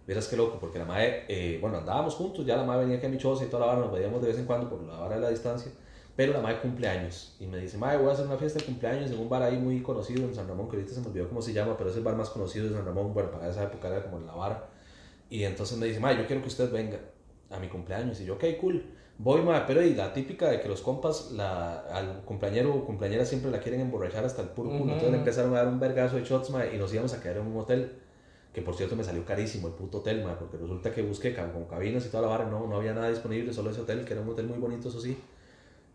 vieras 0.06 0.28
qué 0.28 0.36
loco, 0.36 0.58
porque 0.60 0.78
la 0.78 0.84
madre, 0.84 1.24
eh, 1.28 1.58
bueno, 1.60 1.78
andábamos 1.78 2.14
juntos, 2.14 2.46
ya 2.46 2.56
la 2.56 2.62
madre 2.64 2.82
venía 2.82 2.98
aquí 2.98 3.06
a 3.06 3.08
mi 3.08 3.18
choza 3.18 3.44
y 3.44 3.48
toda 3.48 3.66
la 3.66 3.72
vara, 3.74 3.80
nos 3.86 3.92
veíamos 3.92 4.22
de 4.22 4.28
vez 4.28 4.38
en 4.38 4.46
cuando 4.46 4.68
por 4.68 4.80
la 4.82 4.96
vara 4.98 5.16
de 5.16 5.20
la 5.22 5.30
distancia, 5.30 5.72
pero 6.14 6.32
la 6.32 6.40
madre 6.40 6.60
cumple 6.60 6.86
años 6.88 7.36
y 7.40 7.46
me 7.46 7.58
dice, 7.58 7.78
madre, 7.78 7.98
voy 7.98 8.10
a 8.10 8.12
hacer 8.12 8.26
una 8.26 8.36
fiesta 8.36 8.60
de 8.60 8.64
cumpleaños 8.66 9.10
en 9.10 9.18
un 9.18 9.28
bar 9.28 9.42
ahí 9.42 9.58
muy 9.58 9.82
conocido 9.82 10.22
en 10.24 10.34
San 10.34 10.46
Ramón, 10.46 10.68
que 10.68 10.76
ahorita 10.76 10.94
se 10.94 11.00
me 11.00 11.08
olvidó 11.08 11.28
cómo 11.28 11.42
se 11.42 11.52
llama, 11.52 11.76
pero 11.76 11.90
es 11.90 11.96
el 11.96 12.04
bar 12.04 12.14
más 12.16 12.30
conocido 12.30 12.68
de 12.68 12.74
San 12.74 12.84
Ramón, 12.84 13.12
bueno, 13.12 13.30
para 13.32 13.48
esa 13.48 13.64
época 13.64 13.88
era 13.88 14.04
como 14.04 14.18
en 14.18 14.26
la 14.26 14.34
vara. 14.34 14.68
Y 15.32 15.44
entonces 15.44 15.78
me 15.78 15.86
dice, 15.86 15.98
madre, 15.98 16.18
yo 16.18 16.26
quiero 16.26 16.42
que 16.42 16.48
usted 16.48 16.70
venga 16.70 16.98
a 17.48 17.58
mi 17.58 17.68
cumpleaños. 17.68 18.20
Y 18.20 18.26
yo, 18.26 18.34
ok, 18.34 18.44
cool. 18.60 18.84
Voy, 19.16 19.40
madre, 19.40 19.64
pero 19.66 19.82
y 19.82 19.94
la 19.94 20.12
típica 20.12 20.50
de 20.50 20.60
que 20.60 20.68
los 20.68 20.82
compas, 20.82 21.30
la, 21.30 21.78
al 21.90 22.20
cumpleañero 22.26 22.74
o 22.74 22.84
cumpleañera 22.84 23.24
siempre 23.24 23.50
la 23.50 23.58
quieren 23.58 23.80
emborrachar 23.80 24.26
hasta 24.26 24.42
el 24.42 24.48
puro 24.48 24.68
culo. 24.68 24.92
Entonces 24.92 25.10
le 25.10 25.16
empezaron 25.16 25.54
a 25.54 25.60
dar 25.60 25.68
un 25.68 25.80
vergazo 25.80 26.16
de 26.16 26.24
shots, 26.24 26.50
madre, 26.50 26.74
y 26.74 26.78
nos 26.78 26.92
íbamos 26.92 27.14
a 27.14 27.22
quedar 27.22 27.38
en 27.38 27.46
un 27.46 27.56
hotel. 27.56 27.92
Que 28.52 28.60
por 28.60 28.74
cierto 28.74 28.94
me 28.94 29.04
salió 29.04 29.24
carísimo 29.24 29.68
el 29.68 29.72
puto 29.72 30.00
hotel, 30.00 30.22
madre, 30.22 30.36
porque 30.38 30.58
resulta 30.58 30.92
que 30.92 31.00
busqué 31.00 31.34
con 31.34 31.64
cabinas 31.64 32.04
y 32.04 32.10
toda 32.10 32.24
la 32.24 32.28
vara, 32.28 32.44
no, 32.44 32.66
no 32.66 32.76
había 32.76 32.92
nada 32.92 33.08
disponible, 33.08 33.54
solo 33.54 33.70
ese 33.70 33.80
hotel, 33.80 34.04
que 34.04 34.12
era 34.12 34.20
un 34.20 34.28
hotel 34.28 34.46
muy 34.48 34.58
bonito, 34.58 34.90
eso 34.90 35.00
sí. 35.00 35.16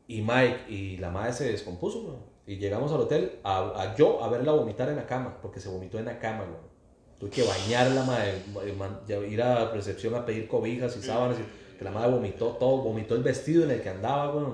Y 0.07 0.23
Mike 0.23 0.61
y 0.67 0.97
la 0.97 1.11
madre 1.11 1.33
se 1.33 1.51
descompuso, 1.51 2.01
güey. 2.01 2.17
Y 2.47 2.57
llegamos 2.57 2.91
al 2.91 3.01
hotel 3.01 3.33
a, 3.43 3.83
a 3.83 3.95
yo 3.95 4.23
a 4.23 4.29
verla 4.29 4.53
vomitar 4.53 4.89
en 4.89 4.95
la 4.95 5.05
cama, 5.05 5.37
porque 5.43 5.59
se 5.59 5.69
vomitó 5.69 5.99
en 5.99 6.05
la 6.05 6.17
cama, 6.17 6.45
güey. 6.45 6.66
Tuve 7.19 7.29
que 7.31 7.43
bañarla, 7.43 8.03
madre, 8.03 8.43
eh, 9.07 9.27
ir 9.29 9.41
a 9.41 9.71
recepción 9.71 10.13
a 10.15 10.25
pedir 10.25 10.47
cobijas 10.47 10.95
y 10.97 11.01
sábanas. 11.01 11.37
y 11.39 11.77
que 11.77 11.83
la 11.83 11.91
madre 11.91 12.11
vomitó 12.11 12.49
todo, 12.59 12.77
vomitó 12.77 13.15
el 13.15 13.23
vestido 13.23 13.63
en 13.63 13.71
el 13.71 13.81
que 13.81 13.89
andaba, 13.89 14.31
güey. 14.31 14.45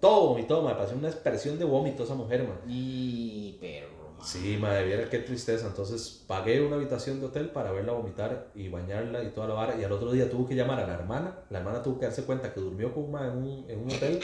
Todo 0.00 0.28
vomitó, 0.28 0.62
madre. 0.62 0.76
Pareció 0.76 0.98
una 0.98 1.08
expresión 1.08 1.58
de 1.58 1.64
vómito 1.64 2.04
esa 2.04 2.14
mujer, 2.14 2.42
madre. 2.42 2.60
Y 2.68 3.58
perro, 3.60 4.14
mae. 4.18 4.26
Sí, 4.26 4.56
madre, 4.58 4.84
viera 4.84 5.10
qué 5.10 5.18
tristeza. 5.18 5.66
Entonces 5.66 6.24
pagué 6.26 6.60
una 6.64 6.76
habitación 6.76 7.20
de 7.20 7.26
hotel 7.26 7.50
para 7.50 7.72
verla 7.72 7.92
vomitar 7.92 8.48
y 8.54 8.68
bañarla 8.68 9.22
y 9.22 9.28
toda 9.28 9.48
la 9.48 9.54
vara. 9.54 9.76
Y 9.78 9.84
al 9.84 9.92
otro 9.92 10.12
día 10.12 10.30
tuvo 10.30 10.46
que 10.46 10.54
llamar 10.54 10.80
a 10.80 10.86
la 10.86 10.94
hermana. 10.94 11.38
La 11.50 11.58
hermana 11.58 11.82
tuvo 11.82 11.98
que 11.98 12.06
darse 12.06 12.24
cuenta 12.24 12.52
que 12.52 12.60
durmió 12.60 12.92
con 12.92 13.04
una 13.04 13.26
en 13.26 13.36
un, 13.36 13.64
en 13.68 13.78
un 13.80 13.90
hotel 13.90 14.20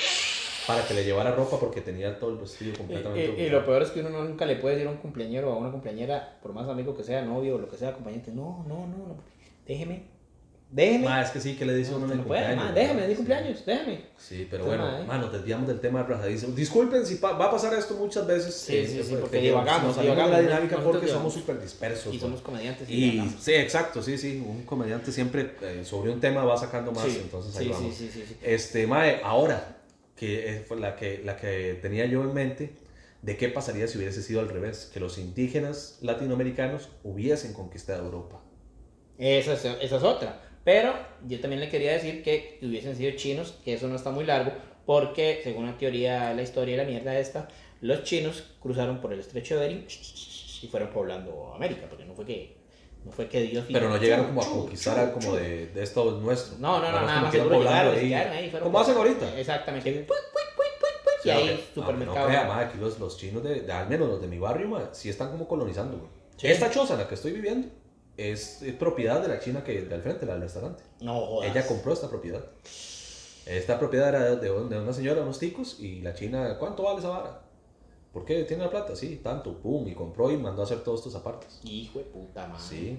para 0.74 0.86
que 0.86 0.94
le 0.94 1.04
llevara 1.04 1.32
ropa 1.32 1.58
porque 1.58 1.80
tenía 1.80 2.18
todo 2.18 2.30
el 2.30 2.36
vestido 2.38 2.76
completamente 2.76 3.46
y- 3.46 3.50
lo 3.50 3.64
peor 3.64 3.82
es 3.82 3.90
que 3.90 4.00
uno 4.00 4.10
nunca 4.24 4.46
le 4.46 4.56
puede 4.56 4.76
decir 4.76 4.88
a 4.88 4.92
un 4.92 4.98
cumpleañero 4.98 5.50
o 5.50 5.54
a 5.54 5.56
una 5.58 5.70
cumpleañera, 5.70 6.38
por 6.42 6.52
más 6.52 6.68
amigo 6.68 6.96
que 6.96 7.02
sea, 7.02 7.22
novio 7.22 7.56
o 7.56 7.58
lo 7.58 7.68
que 7.68 7.76
sea, 7.76 7.90
acompañante, 7.90 8.30
no, 8.32 8.64
no, 8.68 8.86
no, 8.86 8.96
no, 9.08 9.16
déjeme, 9.66 10.02
déjeme. 10.70 11.04
Ma, 11.08 11.20
es 11.22 11.30
que 11.30 11.40
sí, 11.40 11.56
que 11.56 11.64
le 11.64 11.74
dice 11.74 11.92
uno 11.94 12.06
en 12.06 12.12
el 12.12 12.18
no 12.18 12.24
puede, 12.24 12.42
cumpleaños. 12.42 12.64
ma, 12.66 12.72
déjeme, 12.72 13.00
es 13.02 13.08
mi 13.08 13.12
Sí. 13.14 13.16
cumpleaños, 13.16 13.66
déjeme. 13.66 14.00
Sí, 14.16 14.46
pero 14.48 14.64
bueno, 14.66 14.98
eh. 14.98 15.04
mano, 15.04 15.22
nos 15.24 15.32
desviamos 15.32 15.66
del 15.66 15.80
tema 15.80 16.02
rajadizo. 16.04 16.46
Disculpen 16.52 17.04
si 17.04 17.16
va 17.18 17.30
a 17.30 17.50
pasar 17.50 17.74
esto 17.74 17.94
muchas 17.94 18.26
veces. 18.26 18.54
Sí, 18.54 18.86
sí, 18.86 19.02
sí, 19.02 19.14
eh, 19.14 19.18
porque 19.20 19.38
que 19.38 19.46
divagamos, 19.46 19.96
nos 19.96 20.04
la 20.06 20.40
dinámica 20.40 20.76
porque 20.78 21.08
somos 21.08 21.34
súper 21.34 21.60
dispersos. 21.60 22.12
Y 22.14 22.16
¿no? 22.18 22.22
somos 22.22 22.40
comediantes 22.42 22.88
y, 22.88 23.20
sí, 23.40 23.54
exacto, 23.54 24.02
sí, 24.02 24.16
sí. 24.16 24.44
Un 24.46 24.62
comediante 24.64 25.10
siempre 25.10 25.52
eh, 25.62 25.82
sobre 25.84 26.10
un 26.12 26.20
tema 26.20 26.44
va 26.44 26.56
sacando 26.56 26.92
más, 26.92 27.04
Sí, 27.06 27.18
entonces 27.22 27.56
ahí 27.56 27.64
sí, 27.66 27.72
vamos. 27.72 27.94
sí, 27.96 28.08
sí, 28.12 28.20
sí, 28.20 28.24
sí. 28.28 28.36
Este, 28.42 28.86
Mae, 28.86 29.20
ahora, 29.24 29.76
que 30.20 30.50
es 30.50 30.70
la 30.70 30.96
que, 30.96 31.22
la 31.24 31.38
que 31.38 31.78
tenía 31.80 32.04
yo 32.04 32.22
en 32.22 32.34
mente, 32.34 32.72
de 33.22 33.38
qué 33.38 33.48
pasaría 33.48 33.88
si 33.88 33.96
hubiese 33.96 34.22
sido 34.22 34.40
al 34.40 34.50
revés, 34.50 34.90
que 34.92 35.00
los 35.00 35.16
indígenas 35.16 35.98
latinoamericanos 36.02 36.90
hubiesen 37.02 37.54
conquistado 37.54 38.04
Europa. 38.04 38.42
Esa 39.16 39.54
es, 39.54 39.64
esa 39.64 39.96
es 39.96 40.02
otra. 40.02 40.42
Pero 40.62 40.92
yo 41.26 41.40
también 41.40 41.60
le 41.60 41.70
quería 41.70 41.92
decir 41.92 42.22
que 42.22 42.58
hubiesen 42.60 42.96
sido 42.96 43.12
chinos, 43.16 43.58
que 43.64 43.72
eso 43.72 43.88
no 43.88 43.96
está 43.96 44.10
muy 44.10 44.26
largo, 44.26 44.52
porque 44.84 45.40
según 45.42 45.64
la 45.64 45.78
teoría 45.78 46.34
la 46.34 46.42
historia 46.42 46.74
y 46.74 46.76
la 46.76 46.84
mierda 46.84 47.18
esta, 47.18 47.48
los 47.80 48.04
chinos 48.04 48.44
cruzaron 48.60 49.00
por 49.00 49.14
el 49.14 49.20
estrecho 49.20 49.58
de 49.58 49.68
Bering 49.68 49.86
y 50.60 50.66
fueron 50.66 50.90
poblando 50.90 51.54
América, 51.54 51.86
porque 51.88 52.04
no 52.04 52.12
fue 52.12 52.26
que, 52.26 52.59
no 53.04 53.12
fue 53.12 53.28
que 53.28 53.42
Dios... 53.42 53.64
Pero 53.72 53.88
no 53.88 53.96
llegaron 53.96 54.26
"Chu, 54.26 54.34
como 54.34 54.42
a 54.42 54.50
conquistar 54.50 55.12
como 55.12 55.30
chu". 55.30 55.36
de, 55.36 55.66
de 55.68 55.82
esto 55.82 56.10
nuestro. 56.20 56.58
No, 56.58 56.80
no, 56.80 56.90
no, 56.90 57.00
nada 57.06 57.20
más 57.22 57.32
llegaron, 57.32 57.94
ahí. 57.94 58.00
llegaron 58.08 58.32
ahí, 58.32 58.50
fueron 58.50 58.68
Como 58.68 58.80
hacen 58.80 58.96
ahorita. 58.96 59.38
Exactamente. 59.38 60.06
Y 61.22 61.28
ahí, 61.28 61.68
supermercado. 61.74 62.20
No 62.20 62.26
crea, 62.26 62.44
ma, 62.44 62.60
aquí 62.60 62.78
los, 62.78 62.98
los 62.98 63.18
chinos, 63.18 63.42
de, 63.42 63.70
al 63.70 63.88
menos 63.88 64.08
los 64.08 64.22
de 64.22 64.26
mi 64.26 64.38
barrio, 64.38 64.68
ma, 64.68 64.88
sí 64.92 65.10
están 65.10 65.30
como 65.30 65.46
colonizando. 65.46 65.98
güey. 65.98 66.10
Esta 66.42 66.70
choza 66.70 66.94
en 66.94 67.00
la 67.00 67.08
que 67.08 67.14
estoy 67.14 67.32
viviendo 67.32 67.68
es, 68.16 68.64
propiedad 68.78 69.20
de 69.20 69.28
la 69.28 69.38
china 69.38 69.62
que 69.62 69.82
de 69.82 69.94
al 69.94 70.02
frente, 70.02 70.24
la 70.24 70.32
del 70.32 70.42
restaurante. 70.42 70.82
No 71.00 71.20
jodas. 71.20 71.50
Ella 71.50 71.66
compró 71.66 71.92
esta 71.92 72.08
propiedad. 72.08 72.42
Esta 73.44 73.78
propiedad 73.78 74.08
era 74.08 74.36
de 74.36 74.50
una 74.50 74.92
señora, 74.92 75.22
unos 75.22 75.38
ticos, 75.38 75.78
y 75.80 76.00
la 76.00 76.14
china, 76.14 76.56
¿cuánto 76.58 76.84
vale 76.84 77.00
esa 77.00 77.08
vara? 77.08 77.42
¿Por 78.12 78.24
qué? 78.24 78.42
¿Tiene 78.44 78.64
la 78.64 78.70
plata? 78.70 78.96
Sí, 78.96 79.20
tanto, 79.22 79.58
pum, 79.58 79.86
y 79.86 79.94
compró 79.94 80.30
y 80.30 80.36
mandó 80.36 80.62
a 80.62 80.64
hacer 80.64 80.80
todos 80.82 81.00
estos 81.00 81.14
apartes. 81.14 81.60
Hijo 81.64 81.98
de 82.00 82.04
puta 82.06 82.46
madre. 82.48 82.62
Sí. 82.62 82.98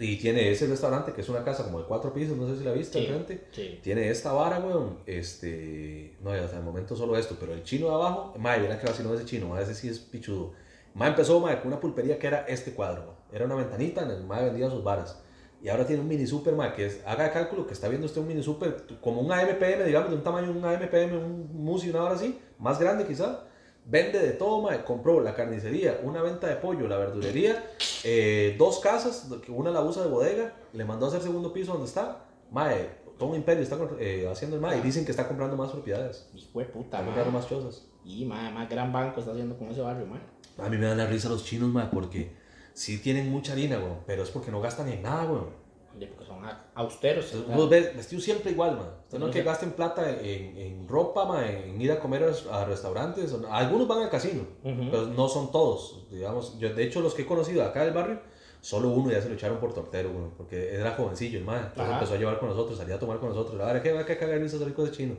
Y 0.00 0.16
tiene 0.16 0.50
ese 0.50 0.66
restaurante 0.66 1.12
que 1.12 1.20
es 1.20 1.28
una 1.28 1.44
casa 1.44 1.62
como 1.64 1.78
de 1.78 1.84
cuatro 1.86 2.12
pisos, 2.12 2.36
no 2.36 2.48
sé 2.48 2.58
si 2.58 2.64
la 2.64 2.72
viste 2.72 2.98
Sí. 2.98 3.06
al 3.06 3.12
frente. 3.14 3.46
Sí. 3.52 3.78
Tiene 3.80 4.10
esta 4.10 4.32
vara, 4.32 4.58
weón. 4.58 4.98
Este. 5.06 6.16
No, 6.20 6.32
hasta 6.32 6.56
el 6.58 6.64
momento 6.64 6.96
solo 6.96 7.16
esto, 7.16 7.36
pero 7.38 7.52
el 7.52 7.62
chino 7.62 7.88
de 7.88 7.94
abajo, 7.94 8.34
madre, 8.38 8.62
verán 8.62 8.80
que 8.80 8.86
vaciló 8.86 9.14
ese 9.14 9.24
chino, 9.24 9.48
madre, 9.48 9.64
ese 9.64 9.74
sí 9.74 9.88
es 9.88 10.00
pichudo. 10.00 10.52
Madre 10.94 11.10
empezó, 11.12 11.38
madre, 11.40 11.58
con 11.58 11.68
una 11.68 11.78
pulpería 11.80 12.18
que 12.18 12.26
era 12.26 12.40
este 12.48 12.72
cuadro. 12.72 13.14
Era 13.32 13.44
una 13.44 13.54
ventanita 13.54 14.02
en 14.02 14.10
el 14.10 14.24
madre 14.24 14.46
vendía 14.46 14.68
sus 14.70 14.82
varas. 14.82 15.20
Y 15.62 15.68
ahora 15.68 15.86
tiene 15.86 16.02
un 16.02 16.08
mini 16.08 16.26
super, 16.26 16.54
madre, 16.54 16.74
que 16.74 16.86
es, 16.86 17.00
haga 17.06 17.24
de 17.24 17.30
cálculo 17.30 17.66
que 17.66 17.72
está 17.72 17.88
viendo 17.88 18.06
usted 18.06 18.20
un 18.20 18.26
mini 18.26 18.42
super, 18.42 18.84
como 19.00 19.20
un 19.20 19.32
AMPM, 19.32 19.84
digamos, 19.86 20.10
de 20.10 20.16
un 20.16 20.22
tamaño 20.22 20.50
un 20.50 20.64
AMPM, 20.64 21.14
un 21.16 21.64
Musi, 21.64 21.90
una 21.90 22.02
hora 22.02 22.14
así, 22.16 22.38
más 22.58 22.78
grande 22.80 23.06
quizá. 23.06 23.44
Vende 23.86 24.18
de 24.18 24.32
todo, 24.32 24.62
madre. 24.62 24.82
Compró 24.84 25.20
la 25.20 25.34
carnicería, 25.34 26.00
una 26.02 26.22
venta 26.22 26.46
de 26.46 26.56
pollo, 26.56 26.88
la 26.88 26.96
verdulería, 26.96 27.70
eh, 28.02 28.54
dos 28.58 28.80
casas, 28.80 29.28
una 29.48 29.70
la 29.70 29.82
usa 29.82 30.02
de 30.04 30.08
bodega, 30.08 30.54
le 30.72 30.84
mandó 30.84 31.06
a 31.06 31.08
hacer 31.08 31.22
segundo 31.22 31.52
piso 31.52 31.72
donde 31.72 31.86
está. 31.86 32.24
Mae, 32.50 32.88
todo 33.18 33.30
un 33.30 33.36
imperio 33.36 33.62
está 33.62 33.78
eh, 33.98 34.28
haciendo 34.30 34.56
el 34.56 34.62
mae 34.62 34.78
y 34.78 34.80
dicen 34.80 35.04
que 35.04 35.10
está 35.10 35.28
comprando 35.28 35.56
más 35.56 35.70
propiedades. 35.70 36.28
Hijo 36.34 36.58
de 36.58 36.64
puta 36.66 36.98
Está 36.98 37.04
comprando 37.04 37.32
más 37.32 37.46
cosas. 37.46 37.86
Y 38.04 38.24
más, 38.24 38.52
más 38.52 38.68
gran 38.68 38.92
banco 38.92 39.20
está 39.20 39.32
haciendo 39.32 39.56
con 39.56 39.68
ese 39.68 39.80
barrio, 39.80 40.06
man. 40.06 40.20
A 40.58 40.68
mí 40.68 40.78
me 40.78 40.86
dan 40.86 40.98
la 40.98 41.06
risa 41.06 41.28
los 41.28 41.44
chinos, 41.44 41.70
mae, 41.70 41.88
porque 41.92 42.32
sí 42.72 42.98
tienen 42.98 43.30
mucha 43.30 43.52
harina, 43.52 43.78
weón, 43.78 43.98
pero 44.06 44.22
es 44.22 44.30
porque 44.30 44.50
no 44.50 44.60
gastan 44.60 44.88
en 44.88 45.02
nada, 45.02 45.24
weón. 45.24 45.63
Porque 45.98 46.24
son 46.26 46.44
a- 46.44 46.66
austeros. 46.74 47.32
Vos 47.54 47.68
ves 47.70 47.96
vestidos 47.96 48.24
siempre 48.24 48.50
igual, 48.52 48.76
man. 48.76 48.88
Usted 49.04 49.18
no 49.18 49.26
es 49.28 49.32
que 49.32 49.42
gasten 49.42 49.72
plata 49.72 50.10
en, 50.10 50.56
en 50.56 50.88
ropa, 50.88 51.24
mae, 51.24 51.68
en 51.70 51.80
ir 51.80 51.92
a 51.92 52.00
comer 52.00 52.24
a, 52.50 52.60
a 52.60 52.64
restaurantes. 52.64 53.34
Algunos 53.50 53.86
van 53.88 54.02
al 54.02 54.10
casino, 54.10 54.42
Ujú. 54.62 54.88
pero 54.90 55.06
no 55.06 55.28
son 55.28 55.50
todos. 55.52 56.06
Digamos, 56.10 56.58
yo, 56.58 56.72
de 56.74 56.84
hecho, 56.84 57.00
los 57.00 57.14
que 57.14 57.22
he 57.22 57.26
conocido 57.26 57.62
acá 57.64 57.84
del 57.84 57.94
barrio, 57.94 58.20
solo 58.60 58.88
uno 58.90 59.10
ya 59.12 59.20
se 59.22 59.28
lo 59.28 59.34
echaron 59.34 59.58
por 59.58 59.72
tortero, 59.72 60.10
weón, 60.10 60.32
porque 60.36 60.74
era 60.74 60.92
jovencillo 60.92 61.38
el 61.38 61.44
mae. 61.44 61.58
Entonces 61.60 61.82
Ajá. 61.84 61.94
empezó 61.94 62.14
a 62.14 62.16
llevar 62.16 62.38
con 62.38 62.48
nosotros, 62.48 62.76
salía 62.78 62.96
a 62.96 62.98
tomar 62.98 63.18
con 63.18 63.28
nosotros. 63.30 63.56
La 63.56 63.66
verdad 63.66 63.82
que 63.82 63.92
va 63.92 64.04
que 64.04 64.16
cagar 64.16 64.38
esos 64.38 64.60
ricos 64.62 64.90
de 64.90 64.96
chino. 64.96 65.16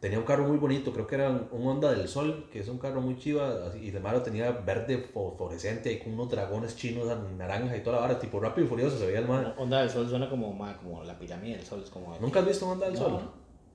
Tenía 0.00 0.18
un 0.18 0.24
carro 0.24 0.44
muy 0.44 0.56
bonito, 0.56 0.94
creo 0.94 1.06
que 1.06 1.16
era 1.16 1.28
un 1.28 1.66
Honda 1.66 1.90
del 1.90 2.08
Sol, 2.08 2.48
que 2.50 2.60
es 2.60 2.68
un 2.68 2.78
carro 2.78 3.02
muy 3.02 3.18
chiva, 3.18 3.70
y 3.78 3.90
de 3.90 4.00
malo 4.00 4.22
tenía 4.22 4.50
verde 4.50 4.96
fosforescente, 5.12 5.90
ahí 5.90 5.98
con 5.98 6.14
unos 6.14 6.30
dragones 6.30 6.74
chinos 6.74 7.06
naranja 7.36 7.76
y 7.76 7.82
toda 7.82 7.96
la 7.96 8.02
vara, 8.02 8.18
tipo 8.18 8.40
rápido 8.40 8.66
y 8.66 8.70
furioso 8.70 8.98
se 8.98 9.04
veía 9.04 9.18
el 9.18 9.28
mae. 9.28 9.52
Onda 9.58 9.80
del 9.80 9.90
Sol 9.90 10.08
suena 10.08 10.30
como, 10.30 10.54
ma, 10.54 10.74
como 10.78 11.04
la 11.04 11.18
pirámide 11.18 11.58
del 11.58 11.66
Sol. 11.66 11.82
Es 11.84 11.90
como 11.90 12.16
¿Nunca 12.18 12.40
has 12.40 12.46
visto 12.46 12.64
un 12.64 12.72
Honda 12.72 12.86
del 12.86 12.94
No. 12.94 13.00
Sol? 13.00 13.30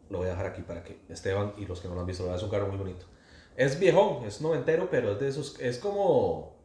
Lo 0.09 0.17
voy 0.17 0.27
a 0.27 0.31
dejar 0.31 0.47
aquí 0.47 0.63
para 0.63 0.83
que 0.83 0.97
Esteban 1.09 1.53
y 1.57 1.65
los 1.67 1.79
que 1.79 1.87
no 1.87 1.93
lo 1.93 2.01
han 2.01 2.07
visto 2.07 2.25
lo 2.25 2.35
es 2.35 2.41
un 2.41 2.49
carro 2.49 2.67
muy 2.69 2.77
bonito. 2.77 3.05
Es 3.55 3.79
viejón, 3.79 4.25
es 4.25 4.41
noventero, 4.41 4.89
pero 4.89 5.11
es 5.11 5.19
de 5.19 5.27
esos, 5.27 5.59
es 5.59 5.77
como, 5.77 6.55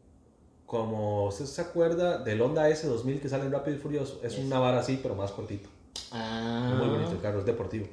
como, 0.64 1.26
¿usted 1.26 1.44
se 1.44 1.60
acuerda 1.60 2.16
del 2.16 2.40
Honda 2.40 2.70
S2000 2.70 3.20
que 3.20 3.28
sale 3.28 3.44
en 3.44 3.52
Rápido 3.52 3.76
y 3.76 3.78
Furioso? 3.78 4.20
Es 4.22 4.38
una 4.38 4.58
vara 4.58 4.78
así, 4.78 4.98
pero 5.02 5.14
más 5.14 5.32
cortito. 5.32 5.68
Ah. 6.12 6.76
Muy 6.78 6.88
bonito 6.88 7.12
el 7.12 7.20
carro, 7.20 7.40
es 7.40 7.44
deportivo. 7.44 7.86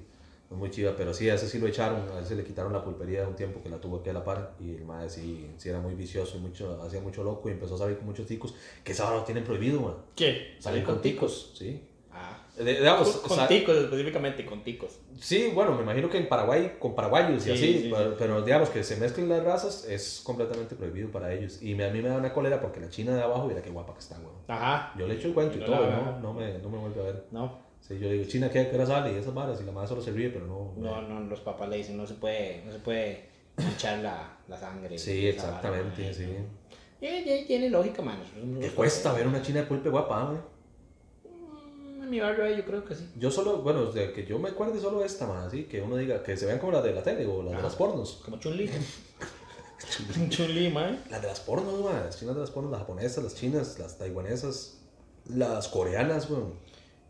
Es 0.49 0.55
muy 0.55 0.69
chiva, 0.71 0.93
pero 0.95 1.13
sí, 1.13 1.29
a 1.29 1.35
ese 1.35 1.47
sí 1.49 1.59
lo 1.59 1.67
echaron, 1.67 2.09
a 2.15 2.21
ese 2.21 2.35
le 2.35 2.43
quitaron 2.45 2.71
la 2.71 2.81
pulpería 2.83 3.21
de 3.21 3.27
un 3.27 3.35
tiempo 3.35 3.61
que 3.61 3.69
la 3.69 3.79
tuvo 3.81 3.97
aquí 3.97 4.09
a 4.09 4.13
la 4.13 4.23
par 4.23 4.53
y 4.61 4.75
el 4.75 4.85
madre 4.85 5.09
sí, 5.09 5.51
sí 5.57 5.67
era 5.67 5.79
muy 5.81 5.93
vicioso 5.93 6.37
y 6.37 6.39
mucho, 6.39 6.81
hacía 6.81 7.01
mucho 7.01 7.21
loco 7.23 7.49
y 7.49 7.51
empezó 7.51 7.75
a 7.75 7.79
salir 7.79 7.97
con 7.97 8.05
muchos 8.05 8.25
ticos, 8.27 8.55
que 8.83 8.93
esa 8.93 9.03
ahora 9.05 9.17
lo 9.17 9.23
tienen 9.23 9.43
prohibido, 9.43 9.81
man. 9.81 9.95
¿Qué? 10.15 10.55
Salir 10.59 10.83
con 10.85 11.01
ticos, 11.01 11.53
sí. 11.57 11.81
Ah. 12.13 12.45
De- 12.57 12.63
digamos, 12.75 13.17
Con, 13.17 13.47
ticos, 13.47 13.75
específicamente 13.77 14.43
con 14.45 14.63
ticos. 14.63 14.97
Sí, 15.19 15.51
bueno, 15.53 15.75
me 15.75 15.83
imagino 15.83 16.09
que 16.09 16.17
en 16.17 16.27
Paraguay, 16.29 16.77
con 16.79 16.95
paraguayos 16.95 17.45
y 17.45 17.45
Sí, 17.45 17.51
así, 17.51 17.81
sí, 17.83 17.89
pero, 17.93 18.09
sí. 18.11 18.15
pero 18.17 18.41
digamos 18.41 18.69
que 18.69 18.83
se 18.83 18.95
mezclen 18.95 19.29
las 19.29 19.43
razas 19.43 19.85
es 19.87 20.21
completamente 20.23 20.75
prohibido 20.75 21.11
para 21.11 21.31
ellos. 21.33 21.61
Y 21.61 21.75
me- 21.75 21.85
a 21.85 21.91
mí 21.91 22.01
me 22.01 22.07
da 22.09 22.15
una 22.17 22.33
cólera 22.33 22.59
porque 22.61 22.79
la 22.79 22.89
china 22.89 23.13
de 23.15 23.21
abajo, 23.21 23.45
mira 23.47 23.61
qué 23.61 23.69
guapa 23.69 23.93
que 23.93 23.99
está, 23.99 24.15
weón. 24.17 24.31
Ajá. 24.47 24.93
Yo 24.97 25.05
le 25.07 25.15
echo 25.15 25.27
el 25.27 25.33
cuento 25.35 25.57
y 25.57 25.59
No 25.59 25.65
todo, 25.67 25.81
la 25.87 25.97
¿no? 25.97 26.19
No 26.21 26.33
me, 26.33 26.57
no 26.57 26.69
me 26.69 26.77
vuelve 26.79 27.01
a 27.01 27.03
ver. 27.03 27.25
No. 27.31 27.66
Sí, 27.81 27.97
yo 27.99 28.09
digo, 28.09 28.25
China, 28.25 28.49
¿qué, 28.49 28.69
hora 28.73 28.85
sale? 28.85 29.13
Y 29.13 29.15
esas 29.17 29.33
varas, 29.33 29.59
y 29.61 29.63
la 29.65 29.71
madre 29.71 29.87
solo 29.87 30.01
se 30.01 30.11
ríe, 30.11 30.29
pero 30.29 30.45
no. 30.45 30.73
No, 30.77 31.01
no, 31.01 31.21
los 31.21 31.39
papás 31.39 31.69
le 31.69 31.77
dicen, 31.77 31.95
no 31.97 32.05
se 32.05 32.15
puede, 32.15 32.61
no 32.65 32.71
se 32.71 32.79
puede 32.79 33.25
echar 33.75 33.99
la, 33.99 34.37
la 34.47 34.57
sangre. 34.57 34.97
Sí, 34.97 35.19
vara, 35.21 35.29
exactamente, 35.29 36.01
mae. 36.03 36.13
sí. 36.13 36.27
Y, 36.99 37.05
y- 37.31 37.45
tiene 37.45 37.69
lógica, 37.69 38.01
mano. 38.01 38.21
¿Qué 38.59 38.69
cuesta 38.71 39.13
ver 39.13 39.27
una 39.27 39.41
china 39.41 39.61
de 39.61 39.67
pulpe 39.67 39.89
guapa? 39.89 40.33
Mm, 41.23 42.03
En 42.03 42.09
mi 42.09 42.19
barrio 42.19 42.55
yo 42.57 42.65
creo 42.65 42.83
que 42.83 42.95
sí. 42.95 43.09
Yo 43.17 43.31
solo, 43.31 43.59
bueno, 43.61 43.85
desde 43.85 44.11
que 44.11 44.25
yo 44.25 44.37
me 44.39 44.49
acuerde 44.49 44.79
solo 44.81 45.03
esta, 45.05 45.25
más 45.27 45.45
así, 45.47 45.63
que 45.65 45.81
uno 45.81 45.95
diga, 45.95 46.23
que 46.23 46.35
se 46.35 46.45
vean 46.45 46.59
como 46.59 46.73
las 46.73 46.83
de 46.83 46.93
la 46.93 47.03
tele 47.03 47.25
o 47.25 47.41
las 47.43 47.53
de 47.53 47.59
Ah. 47.59 47.63
las 47.63 47.75
pornos. 47.75 48.21
Como 48.25 48.37
Chun-Li. 48.37 48.69
Chun-Li, 50.29 50.69
man. 50.71 51.01
Las 51.09 51.21
de 51.21 51.27
las 51.27 51.39
pornos, 51.39 51.79
güey, 51.79 51.93
las 51.95 52.19
chinas 52.19 52.35
de 52.35 52.41
las 52.41 52.51
pornos, 52.51 52.71
las 52.71 52.81
japonesas, 52.81 53.23
las 53.23 53.35
chinas, 53.35 53.79
las 53.79 53.97
taiwanesas, 53.97 54.77
las 55.27 55.67
coreanas, 55.69 56.27
güey. 56.29 56.41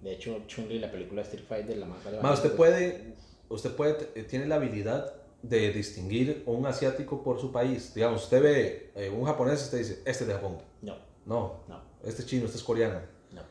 De 0.01 0.13
hecho, 0.13 0.43
Chun-Li, 0.47 0.79
la 0.79 0.91
película 0.91 1.21
Street 1.23 1.45
Fighter, 1.47 1.77
la 1.77 1.85
más 1.85 2.03
relevante. 2.03 2.33
usted 2.33 2.55
puede, 2.55 3.15
usted 3.49 3.75
puede, 3.75 4.09
eh, 4.15 4.23
tiene 4.23 4.45
la 4.45 4.55
habilidad 4.55 5.13
de 5.41 5.71
distinguir 5.71 6.43
un 6.45 6.65
asiático 6.65 7.23
por 7.23 7.39
su 7.39 7.51
país. 7.51 7.93
Digamos, 7.93 8.23
usted 8.23 8.41
ve 8.41 8.91
eh, 8.95 9.09
un 9.09 9.25
japonés 9.25 9.61
y 9.61 9.63
usted 9.65 9.77
dice, 9.79 9.93
este 10.05 10.23
es 10.23 10.27
de 10.27 10.33
Japón. 10.33 10.57
No. 10.81 10.95
No. 11.25 11.61
No. 11.67 11.81
Este 12.03 12.21
es 12.21 12.27
chino, 12.27 12.45
este 12.45 12.57
es 12.57 12.63
coreano. 12.63 12.99
No. 13.31 13.41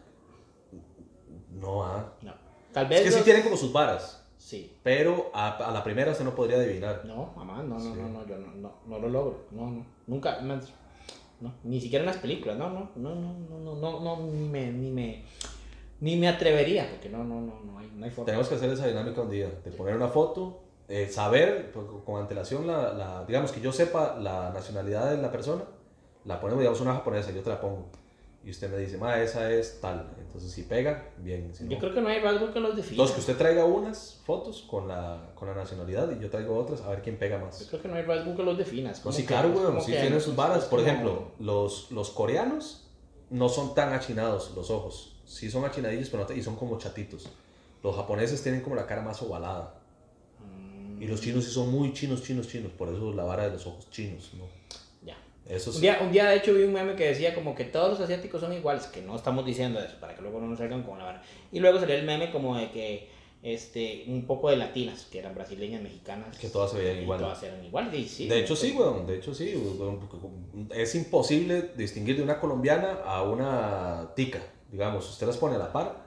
No, 1.50 1.84
ah. 1.84 2.12
No. 2.22 2.34
Tal 2.72 2.86
vez. 2.86 3.00
Es 3.00 3.04
que 3.04 3.10
los... 3.10 3.18
sí 3.18 3.24
tienen 3.24 3.42
como 3.42 3.56
sus 3.56 3.72
varas. 3.72 4.22
Sí. 4.38 4.76
Pero 4.82 5.30
a, 5.34 5.56
a, 5.56 5.72
la 5.72 5.82
primera 5.82 6.12
usted 6.12 6.24
no 6.24 6.34
podría 6.34 6.58
adivinar. 6.58 7.04
No, 7.04 7.32
mamá, 7.34 7.62
no, 7.62 7.78
no, 7.78 7.94
no, 7.96 8.08
no, 8.08 8.26
yo 8.26 8.38
no, 8.38 8.52
no, 8.54 8.74
no 8.86 8.98
lo 8.98 9.08
logro. 9.08 9.46
No, 9.50 9.70
no. 9.70 9.86
Nunca. 10.06 10.40
No, 10.40 11.52
ni 11.64 11.80
siquiera 11.80 12.04
en 12.04 12.10
las 12.10 12.18
películas. 12.18 12.56
No, 12.56 12.70
no, 12.70 12.90
no, 12.94 13.14
no, 13.14 13.58
no, 13.58 13.74
no, 13.74 14.00
no, 14.00 14.26
ni 14.26 14.48
me, 14.48 14.70
ni 14.70 14.90
me 14.90 15.24
ni 16.00 16.16
me 16.16 16.28
atrevería, 16.28 16.88
porque 16.90 17.08
no, 17.08 17.24
no, 17.24 17.40
no, 17.40 17.60
no 17.64 17.78
hay, 17.78 17.90
no 17.94 18.04
hay 18.04 18.10
forma. 18.10 18.26
Tenemos 18.26 18.48
que 18.48 18.54
hacer 18.56 18.70
esa 18.70 18.86
dinámica 18.86 19.20
un 19.22 19.30
día, 19.30 19.48
de 19.64 19.70
poner 19.70 19.96
una 19.96 20.08
foto, 20.08 20.60
eh, 20.88 21.08
saber 21.10 21.72
pues, 21.72 21.86
con 22.04 22.20
antelación, 22.20 22.66
la, 22.66 22.92
la- 22.92 23.24
digamos 23.26 23.50
que 23.52 23.60
yo 23.60 23.72
sepa 23.72 24.16
la 24.20 24.50
nacionalidad 24.50 25.10
de 25.10 25.20
la 25.22 25.32
persona, 25.32 25.62
la 26.24 26.40
ponemos, 26.40 26.60
digamos, 26.60 26.80
una 26.80 26.94
japonesa, 26.94 27.30
yo 27.32 27.42
te 27.42 27.50
la 27.50 27.60
pongo. 27.60 27.86
Y 28.44 28.50
usted 28.50 28.70
me 28.70 28.78
dice, 28.78 28.96
ma, 28.96 29.20
esa 29.20 29.50
es 29.50 29.80
tal. 29.80 30.08
Entonces, 30.20 30.52
si 30.52 30.62
pega, 30.62 31.08
bien. 31.18 31.52
Si 31.52 31.64
Yo 31.66 31.70
no, 31.74 31.78
creo 31.80 31.94
que 31.94 32.00
no 32.00 32.08
hay 32.08 32.20
rasgo 32.20 32.52
que 32.52 32.60
los 32.60 32.76
defina. 32.76 32.92
Entonces, 32.92 33.14
que 33.16 33.20
usted 33.22 33.36
traiga 33.36 33.64
unas 33.64 34.20
fotos 34.24 34.62
con 34.70 34.86
la, 34.86 35.32
con 35.34 35.48
la 35.48 35.54
nacionalidad 35.56 36.08
y 36.12 36.20
yo 36.22 36.30
traigo 36.30 36.56
otras, 36.56 36.80
a 36.82 36.90
ver 36.90 37.02
quién 37.02 37.18
pega 37.18 37.38
Yo 37.40 37.44
más. 37.46 37.66
creo 37.68 37.82
que 37.82 37.88
no 37.88 37.94
hay 37.96 38.02
rasgo 38.02 38.36
que 38.36 38.44
los 38.44 38.56
definas. 38.56 39.04
No, 39.04 39.10
sí, 39.10 39.26
claro, 39.26 39.48
weón, 39.48 39.80
sí 39.80 39.90
tienen 39.90 40.20
sus 40.20 40.36
varas. 40.36 40.66
Por 40.66 40.78
ejemplo, 40.78 41.32
los, 41.40 41.90
los 41.90 42.10
coreanos 42.10 42.88
no 43.30 43.48
son 43.48 43.74
tan 43.74 43.92
achinados 43.92 44.52
los 44.54 44.70
ojos. 44.70 45.15
Sí 45.26 45.50
son 45.50 45.64
achinadillos, 45.64 46.08
pero 46.08 46.22
no 46.22 46.26
te- 46.26 46.36
y 46.36 46.42
son 46.42 46.56
como 46.56 46.78
chatitos. 46.78 47.28
Los 47.82 47.94
japoneses 47.96 48.42
tienen 48.42 48.60
como 48.62 48.76
la 48.76 48.86
cara 48.86 49.02
más 49.02 49.20
ovalada. 49.22 49.74
Mm, 50.40 51.02
Y 51.02 51.06
los 51.06 51.20
chinos 51.20 51.44
sí 51.44 51.50
son 51.50 51.70
muy 51.70 51.92
chinos, 51.92 52.22
chinos, 52.22 52.48
chinos. 52.48 52.72
Por 52.72 52.88
eso 52.88 53.12
la 53.12 53.24
vara 53.24 53.44
de 53.44 53.50
los 53.52 53.66
ojos 53.66 53.90
chinos, 53.90 54.30
¿no? 54.38 54.44
Ya. 55.04 55.16
Eso 55.48 55.70
Un 55.70 55.74
sí. 55.76 55.82
día, 55.82 55.98
un 56.00 56.10
día, 56.12 56.26
de 56.30 56.36
hecho, 56.36 56.54
vi 56.54 56.62
un 56.62 56.72
meme 56.72 56.94
que 56.96 57.08
decía 57.08 57.34
como 57.34 57.54
que 57.54 57.64
todos 57.64 57.90
los 57.90 58.00
asiáticos 58.00 58.40
son 58.40 58.52
iguales, 58.52 58.86
que 58.86 59.02
no 59.02 59.14
estamos 59.16 59.44
diciendo 59.44 59.78
eso, 59.80 59.96
para 60.00 60.14
que 60.14 60.22
luego 60.22 60.40
no 60.40 60.46
nos 60.48 60.58
salgan 60.58 60.82
con 60.84 60.98
la 60.98 61.04
vara. 61.04 61.22
Y 61.52 61.60
luego 61.60 61.78
salió 61.78 61.94
el 61.96 62.04
meme 62.06 62.30
como 62.32 62.56
de 62.56 62.70
que 62.70 63.08
este, 63.42 64.04
un 64.08 64.26
poco 64.26 64.50
de 64.50 64.56
latinas, 64.56 65.06
que 65.10 65.18
eran 65.20 65.34
brasileñas, 65.34 65.80
mexicanas. 65.82 66.36
Que 66.38 66.48
todas 66.48 66.72
se 66.72 66.78
veían 66.78 67.02
igual. 67.02 67.20
Todas 67.20 67.42
eran 67.42 67.64
iguales, 67.64 67.94
y 67.94 68.08
sí. 68.08 68.28
de 68.28 68.40
hecho, 68.40 68.56
sí, 68.56 68.72
weón. 68.72 69.06
De 69.06 69.16
hecho, 69.18 69.34
sí. 69.34 69.54
weón, 69.78 70.00
porque 70.00 70.16
Es 70.82 70.94
imposible 70.94 71.70
distinguir 71.76 72.16
de 72.16 72.22
una 72.22 72.40
colombiana 72.40 73.00
a 73.04 73.22
una 73.22 74.10
tica. 74.16 74.40
Digamos, 74.70 75.08
usted 75.08 75.26
las 75.26 75.36
pone 75.36 75.56
a 75.56 75.58
la 75.58 75.72
par. 75.72 76.06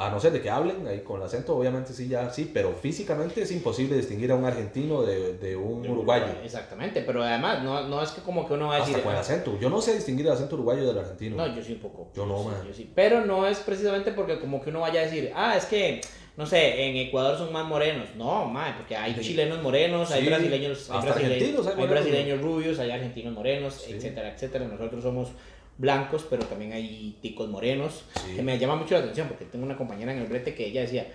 A 0.00 0.10
no 0.10 0.20
ser 0.20 0.30
de 0.30 0.40
que 0.40 0.48
hablen 0.48 0.86
ahí 0.86 1.00
con 1.00 1.20
el 1.20 1.26
acento, 1.26 1.56
obviamente 1.56 1.92
sí, 1.92 2.06
ya 2.06 2.30
sí. 2.30 2.48
Pero 2.54 2.72
físicamente 2.72 3.42
es 3.42 3.50
imposible 3.50 3.96
distinguir 3.96 4.30
a 4.30 4.36
un 4.36 4.44
argentino 4.44 5.02
de, 5.02 5.36
de 5.38 5.56
un 5.56 5.82
De 5.82 5.90
uruguayo. 5.90 6.26
Exactamente, 6.44 7.02
pero 7.02 7.24
además, 7.24 7.64
no, 7.64 7.88
no 7.88 8.00
es 8.00 8.12
que 8.12 8.20
como 8.22 8.46
que 8.46 8.54
uno 8.54 8.68
va 8.68 8.76
a 8.76 8.78
decir. 8.78 8.94
Hasta 8.94 9.04
con 9.04 9.12
el 9.14 9.18
acento. 9.18 9.58
Yo 9.58 9.68
no 9.68 9.80
sé 9.80 9.94
distinguir 9.96 10.26
el 10.26 10.32
acento 10.34 10.54
uruguayo 10.54 10.86
del 10.86 10.98
argentino. 10.98 11.34
No, 11.36 11.52
yo 11.52 11.60
sí 11.64 11.72
un 11.72 11.80
poco. 11.80 12.12
Yo 12.14 12.26
no, 12.26 12.38
sí, 12.38 12.44
man. 12.48 12.66
yo 12.68 12.72
sí. 12.72 12.92
Pero 12.94 13.24
no 13.26 13.44
es 13.48 13.58
precisamente 13.58 14.12
porque 14.12 14.38
como 14.38 14.62
que 14.62 14.70
uno 14.70 14.82
vaya 14.82 15.00
a 15.00 15.04
decir, 15.04 15.32
ah, 15.34 15.56
es 15.56 15.64
que, 15.64 16.00
no 16.36 16.46
sé, 16.46 16.80
en 16.90 16.96
Ecuador 16.96 17.36
son 17.36 17.52
más 17.52 17.66
morenos. 17.66 18.06
No, 18.14 18.44
man, 18.44 18.76
porque 18.76 18.94
hay 18.96 19.14
Sí. 19.16 19.20
chilenos 19.22 19.60
morenos, 19.64 20.12
hay 20.12 20.20
Sí, 20.22 20.28
brasileños, 20.28 20.90
hay, 20.92 21.02
brasileños, 21.02 21.66
hay 21.66 21.86
brasileños 21.88 22.40
rubios, 22.40 22.78
hay 22.78 22.92
argentinos 22.92 23.34
morenos, 23.34 23.74
Sí. 23.74 23.94
etcétera, 23.94 24.32
etcétera. 24.32 24.64
Nosotros 24.68 25.02
somos 25.02 25.30
blancos, 25.78 26.26
pero 26.28 26.44
también 26.44 26.72
hay 26.72 27.18
ticos 27.22 27.48
morenos, 27.48 28.04
Sí. 28.26 28.34
que 28.36 28.42
me 28.42 28.58
llama 28.58 28.76
mucho 28.76 28.94
la 28.94 29.00
atención 29.00 29.28
porque 29.28 29.44
tengo 29.44 29.64
una 29.64 29.76
compañera 29.76 30.12
en 30.12 30.18
el 30.18 30.26
brete 30.26 30.54
que 30.54 30.66
ella 30.66 30.80
decía, 30.82 31.06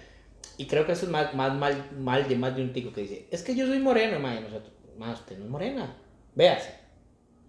y 0.58 0.66
creo 0.68 0.86
que 0.86 0.94
eso 0.94 1.06
es 1.06 1.12
más, 1.12 1.34
más 1.36 1.54
mal, 1.56 1.90
mal 2.00 2.28
de 2.28 2.36
más 2.38 2.56
de 2.56 2.62
un 2.64 2.74
tico 2.74 2.92
que 2.94 3.02
dice, 3.02 3.28
es 3.30 3.44
que 3.44 3.56
yo 3.56 3.68
soy 3.68 3.80
moreno, 3.80 4.20
man, 4.20 4.38
y 4.40 4.42
nosotros, 4.42 4.72
más 4.98 5.20
usted 5.20 5.38
no 5.38 5.46
es 5.46 5.50
morena, 5.52 5.96
véase, 6.36 6.72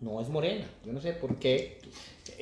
no 0.01 0.21
es 0.21 0.29
morena, 0.29 0.67
yo 0.85 0.93
no 0.93 1.01
sé 1.01 1.13
por 1.13 1.37
qué, 1.39 1.79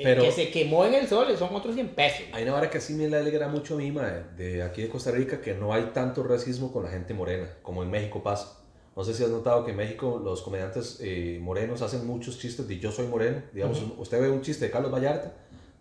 Pero- 0.02 0.22
que 0.22 0.32
se 0.32 0.50
quemó 0.50 0.86
en 0.86 0.94
el 0.94 1.06
sol 1.06 1.26
son 1.36 1.54
otros 1.54 1.74
100 1.74 1.88
pesos. 1.90 2.22
Hay 2.32 2.44
una 2.44 2.52
vara 2.52 2.70
que 2.70 2.80
sí 2.80 2.94
me 2.94 3.08
le 3.08 3.18
alegra 3.18 3.48
mucho 3.48 3.74
a 3.74 3.76
mí, 3.78 3.90
mae, 3.92 4.22
de 4.36 4.62
aquí 4.62 4.80
de 4.82 4.88
Costa 4.88 5.10
Rica, 5.10 5.40
que 5.42 5.52
no 5.54 5.72
hay 5.74 5.90
tanto 5.92 6.22
racismo 6.22 6.72
con 6.72 6.84
la 6.84 6.90
gente 6.90 7.12
morena, 7.12 7.48
como 7.62 7.82
en 7.82 7.90
México 7.90 8.22
pasa. 8.22 8.58
No 8.96 9.04
sé 9.04 9.14
si 9.14 9.24
has 9.24 9.30
notado 9.30 9.64
que 9.64 9.70
en 9.70 9.76
México 9.78 10.20
los 10.22 10.42
comediantes 10.42 10.98
eh, 11.00 11.38
morenos 11.40 11.80
hacen 11.82 12.06
muchos 12.06 12.38
chistes 12.38 12.68
de 12.68 12.78
yo 12.78 12.92
soy 12.92 13.06
moreno. 13.06 13.42
Digamos, 13.54 13.80
un- 13.80 13.94
usted 13.98 14.20
ve 14.20 14.30
un 14.30 14.42
chiste 14.42 14.66
de 14.66 14.70
Carlos 14.70 14.92
Vallarta 14.92 15.32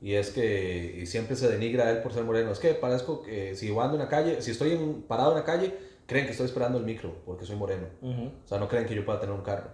y 0.01 0.13
es 0.13 0.29
que 0.29 0.99
y 1.01 1.05
siempre 1.05 1.35
se 1.35 1.49
denigra 1.49 1.85
a 1.87 1.91
él 1.91 1.97
por 2.01 2.13
ser 2.13 2.23
moreno. 2.23 2.51
Es 2.51 2.59
que 2.59 2.73
parezco 2.73 3.21
que 3.21 3.55
si 3.55 3.67
ando 3.69 3.93
en 3.93 3.99
la 3.99 4.07
calle, 4.07 4.41
si 4.41 4.51
estoy 4.51 4.71
en- 4.71 5.01
parado 5.03 5.31
en 5.31 5.37
la 5.39 5.43
calle, 5.43 5.75
creen 6.05 6.25
que 6.25 6.31
estoy 6.31 6.45
esperando 6.47 6.77
el 6.77 6.85
micro 6.85 7.13
porque 7.25 7.45
soy 7.45 7.57
moreno. 7.57 7.87
Ujú. 8.01 8.31
O 8.45 8.47
sea, 8.47 8.57
no 8.59 8.67
creen 8.69 8.85
que 8.85 8.95
yo 8.95 9.03
pueda 9.05 9.19
tener 9.19 9.35
un 9.35 9.41
carro. 9.43 9.69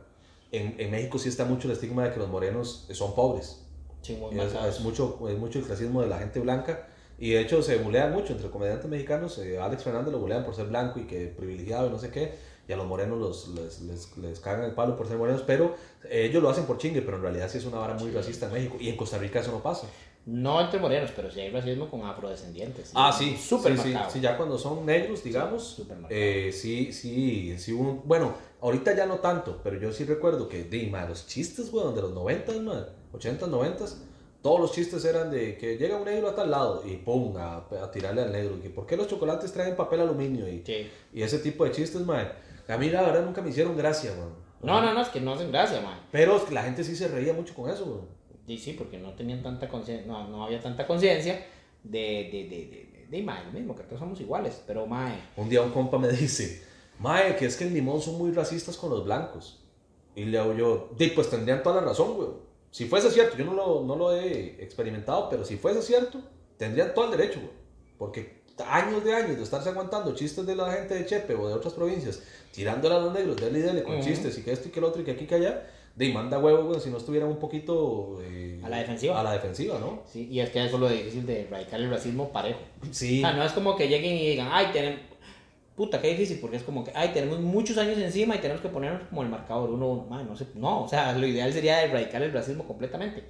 En, 0.52 0.76
en 0.80 0.90
México 0.92 1.20
sí 1.20 1.30
está 1.30 1.46
mucho 1.46 1.68
el 1.68 1.74
estigma 1.74 2.06
de 2.06 2.12
que 2.14 2.20
los 2.20 2.30
morenos 2.30 2.88
son 2.92 3.14
pobres. 3.14 3.64
Sí, 4.02 4.18
Es, 4.32 4.54
es 4.54 4.80
mucho, 4.82 5.20
es 5.30 5.38
mucho 5.38 5.60
el 5.60 5.66
clasismo 5.66 6.02
de 6.02 6.08
la 6.08 6.18
gente 6.18 6.40
blanca. 6.40 6.88
Y 7.20 7.32
de 7.32 7.42
hecho 7.42 7.62
se 7.64 7.78
bulean 7.78 8.14
mucho 8.14 8.34
entre 8.34 8.50
comediantes 8.50 8.88
mexicanos. 8.90 9.38
eh, 9.40 9.60
Alex 9.60 9.84
Fernández 9.84 10.12
lo 10.12 10.20
bulean 10.20 10.44
por 10.46 10.56
ser 10.56 10.68
blanco 10.68 11.00
y 11.00 11.04
que 11.06 11.28
privilegiado 11.28 11.88
y 11.88 11.90
no 11.92 12.00
sé 12.00 12.12
qué. 12.12 12.34
Y 12.68 12.74
a 12.74 12.78
los 12.78 12.86
morenos 12.86 13.18
los, 13.20 13.48
les, 13.50 13.82
les, 13.82 14.18
les 14.18 14.40
cagan 14.40 14.66
el 14.66 14.74
palo 14.74 14.96
por 14.98 15.08
ser 15.08 15.18
morenos. 15.18 15.42
Pero 15.44 15.76
ellos 16.10 16.42
lo 16.44 16.50
hacen 16.50 16.66
por 16.66 16.78
chingue, 16.78 17.02
pero 17.02 17.18
en 17.18 17.24
realidad 17.24 17.50
sí 17.50 17.58
es 17.60 17.66
una 17.66 17.78
vara 17.80 17.94
muy 17.96 18.12
racista 18.12 18.48
en 18.48 18.54
México. 18.54 18.76
Y 18.80 18.90
en 18.90 18.98
Costa 18.98 19.18
Rica 19.18 19.40
eso 19.40 19.52
no 19.52 19.64
pasa. 19.64 19.88
No 20.26 20.60
entre 20.60 20.78
morenos, 20.82 21.12
pero 21.16 21.32
sí 21.32 21.40
hay 21.40 21.50
racismo 21.52 21.90
con 21.90 22.02
afrodescendientes. 22.04 22.92
Ah, 22.94 23.16
sí. 23.18 23.38
Súper 23.38 23.78
sí, 23.78 23.94
sí, 23.94 23.98
sí, 24.12 24.20
ya 24.20 24.36
cuando 24.36 24.58
son 24.58 24.86
negros, 24.86 25.24
digamos. 25.24 25.82
eh, 26.10 26.52
sí, 26.54 26.92
sí, 26.92 27.56
sí. 27.58 27.72
hubo- 27.72 28.02
bueno, 28.04 28.34
ahorita 28.60 28.94
ya 28.94 29.06
no 29.06 29.20
tanto, 29.20 29.62
pero 29.64 29.80
yo 29.80 29.94
sí 29.94 30.04
recuerdo 30.04 30.50
que, 30.50 30.66
di, 30.66 30.88
ma, 30.88 31.06
los 31.06 31.28
chistes, 31.28 31.72
weón, 31.72 31.96
de 31.96 32.02
los 32.02 32.12
90, 32.12 32.52
ma, 32.60 32.86
80, 33.14 33.48
90, 33.48 33.86
todos 34.42 34.60
los 34.60 34.74
chistes 34.74 35.06
eran 35.06 35.32
de 35.32 35.58
que 35.58 35.78
llega 35.78 35.96
un 35.96 36.04
negro 36.04 36.28
a 36.30 36.36
tal 36.36 36.52
lado 36.52 36.84
y 36.86 36.98
pum, 36.98 37.38
a, 37.38 37.58
a 37.82 37.90
tirarle 37.92 38.22
al 38.24 38.32
negro. 38.34 38.62
Que, 38.62 38.70
¿por 38.70 38.86
qué 38.86 38.98
los 38.98 39.08
chocolates 39.08 39.54
traen 39.54 39.78
papel 39.78 40.02
aluminio? 40.02 40.46
Y, 40.50 40.62
Sí. 40.66 40.90
y 41.14 41.22
ese 41.22 41.40
tipo 41.40 41.64
de 41.64 41.72
chistes, 41.72 42.02
ma, 42.02 42.34
a 42.68 42.78
mí 42.78 42.90
la 42.90 43.02
verdad 43.02 43.24
nunca 43.24 43.42
me 43.42 43.50
hicieron 43.50 43.78
gracia, 43.78 44.12
weón. 44.12 44.34
No, 44.62 44.82
no, 44.82 44.94
no, 44.94 45.02
es 45.02 45.10
que 45.10 45.22
no 45.22 45.34
hacen 45.34 45.52
gracia, 45.52 45.82
man. 45.82 46.00
Pero 46.12 46.44
la 46.52 46.64
gente 46.64 46.84
sí 46.84 46.96
se 46.96 47.08
reía 47.08 47.34
mucho 47.34 47.54
con 47.54 47.70
eso, 47.70 47.86
weón. 47.86 48.08
Sí, 48.48 48.58
sí, 48.58 48.74
porque 48.74 48.98
no 48.98 49.14
tenían 49.14 49.44
tanta 49.44 49.68
conciencia, 49.68 50.08
no, 50.08 50.28
no 50.28 50.46
había 50.46 50.62
tanta 50.62 50.88
conciencia 50.88 51.46
de, 51.84 52.00
de, 52.32 52.48
de, 52.50 52.66
de, 52.66 52.88
de, 52.92 53.08
de, 53.10 53.24
mae, 53.24 53.44
lo 53.46 53.52
mismo, 53.52 53.76
que 53.76 53.84
todos 53.84 54.00
somos 54.00 54.20
iguales, 54.22 54.64
pero 54.66 54.88
mae, 54.88 55.20
Un 55.36 55.50
día 55.50 55.62
un 55.62 55.72
compa 55.72 55.98
me 55.98 56.08
dice, 56.10 56.64
Mae, 57.00 57.36
que 57.36 57.46
es 57.46 57.56
que 57.56 57.66
en 57.66 57.74
Limón 57.74 58.02
son 58.02 58.18
muy 58.18 58.32
racistas 58.32 58.78
con 58.78 58.90
los 58.90 59.04
blancos. 59.06 59.64
Y 60.16 60.26
le 60.26 60.40
hago 60.40 60.54
yo, 60.54 60.90
di, 60.98 61.08
pues 61.10 61.30
tendrían 61.30 61.62
toda 61.62 61.82
la 61.82 61.88
razón, 61.90 62.16
güey. 62.16 62.30
Si 62.72 62.86
fuese 62.86 63.12
cierto, 63.12 63.38
yo 63.38 63.46
no 63.46 63.54
lo, 63.54 63.84
no 63.84 63.96
lo 63.96 64.14
he 64.14 64.64
experimentado, 64.64 65.30
pero 65.30 65.46
si 65.46 65.58
fuese 65.58 65.82
cierto, 65.82 66.20
tendrían 66.58 66.94
todo 66.94 67.06
el 67.06 67.18
derecho, 67.18 67.40
güey. 67.40 67.54
Porque 67.98 68.37
años 68.66 69.04
de 69.04 69.14
años 69.14 69.38
de 69.38 69.44
estarse 69.44 69.70
aguantando 69.70 70.14
chistes 70.16 70.46
de 70.46 70.56
la 70.56 70.72
gente 70.72 70.96
de 70.96 71.06
Chepe 71.06 71.36
o 71.36 71.48
de 71.48 71.54
otras 71.54 71.74
provincias, 71.74 72.22
tirándole 72.52 72.96
a 72.96 73.00
los 73.00 73.14
negros, 73.14 73.36
dele 73.38 73.60
y 73.60 73.62
dele 73.62 73.84
con 73.84 74.02
chistes 74.02 74.38
y 74.38 74.44
que 74.44 74.52
esto 74.52 74.68
y 74.68 74.72
que 74.72 74.80
el 74.80 74.86
otro 74.86 75.02
y 75.02 75.06
que 75.06 75.12
aquí 75.12 75.26
y 75.26 75.28
que 75.28 75.36
allá, 75.36 75.68
de 75.96 76.14
manda 76.14 76.38
huevo, 76.38 76.66
güey, 76.66 76.80
si 76.80 76.90
no 76.90 76.98
estuvieran 76.98 77.30
un 77.30 77.38
poquito... 77.38 78.20
eh, 78.22 78.62
A 78.64 78.70
la 78.70 78.78
defensiva. 78.78 79.20
A 79.20 79.24
la 79.24 79.34
defensiva, 79.34 79.80
¿no? 79.80 80.04
sí, 80.06 80.28
y 80.32 80.40
es 80.40 80.50
que 80.52 80.64
eso 80.64 80.76
es 80.76 80.82
lo 80.82 80.90
difícil 80.90 81.26
de 81.26 81.42
erradicar 81.42 81.80
el 81.80 81.90
racismo 81.90 82.32
parejo. 82.32 82.60
Sí. 82.92 83.20
O 83.24 83.28
sea, 83.28 83.34
no 83.36 83.44
es 83.44 83.52
como 83.52 83.76
que 83.76 83.88
lleguen 83.88 84.14
y 84.14 84.30
digan, 84.30 84.50
ay, 84.52 84.68
tenemos, 84.72 85.00
puta, 85.76 86.00
qué 86.00 86.10
difícil, 86.10 86.40
porque 86.40 86.58
es 86.58 86.64
como 86.64 86.84
que, 86.84 86.92
ay, 86.94 87.10
tenemos 87.14 87.40
muchos 87.40 87.78
años 87.80 87.98
encima 87.98 88.36
y 88.36 88.40
tenemos 88.40 88.62
que 88.62 88.70
ponernos 88.70 89.08
como 89.10 89.24
el 89.24 89.30
marcador 89.30 89.72
uno, 89.72 89.88
uno, 89.88 90.06
mae, 90.08 90.24
no 90.24 90.36
sé, 90.36 90.46
no, 90.56 90.84
o 90.84 90.88
sea, 90.88 91.14
lo 91.14 91.26
ideal 91.26 91.52
sería 91.52 91.84
erradicar 91.84 92.22
el 92.22 92.32
racismo 92.32 92.66
completamente. 92.68 93.24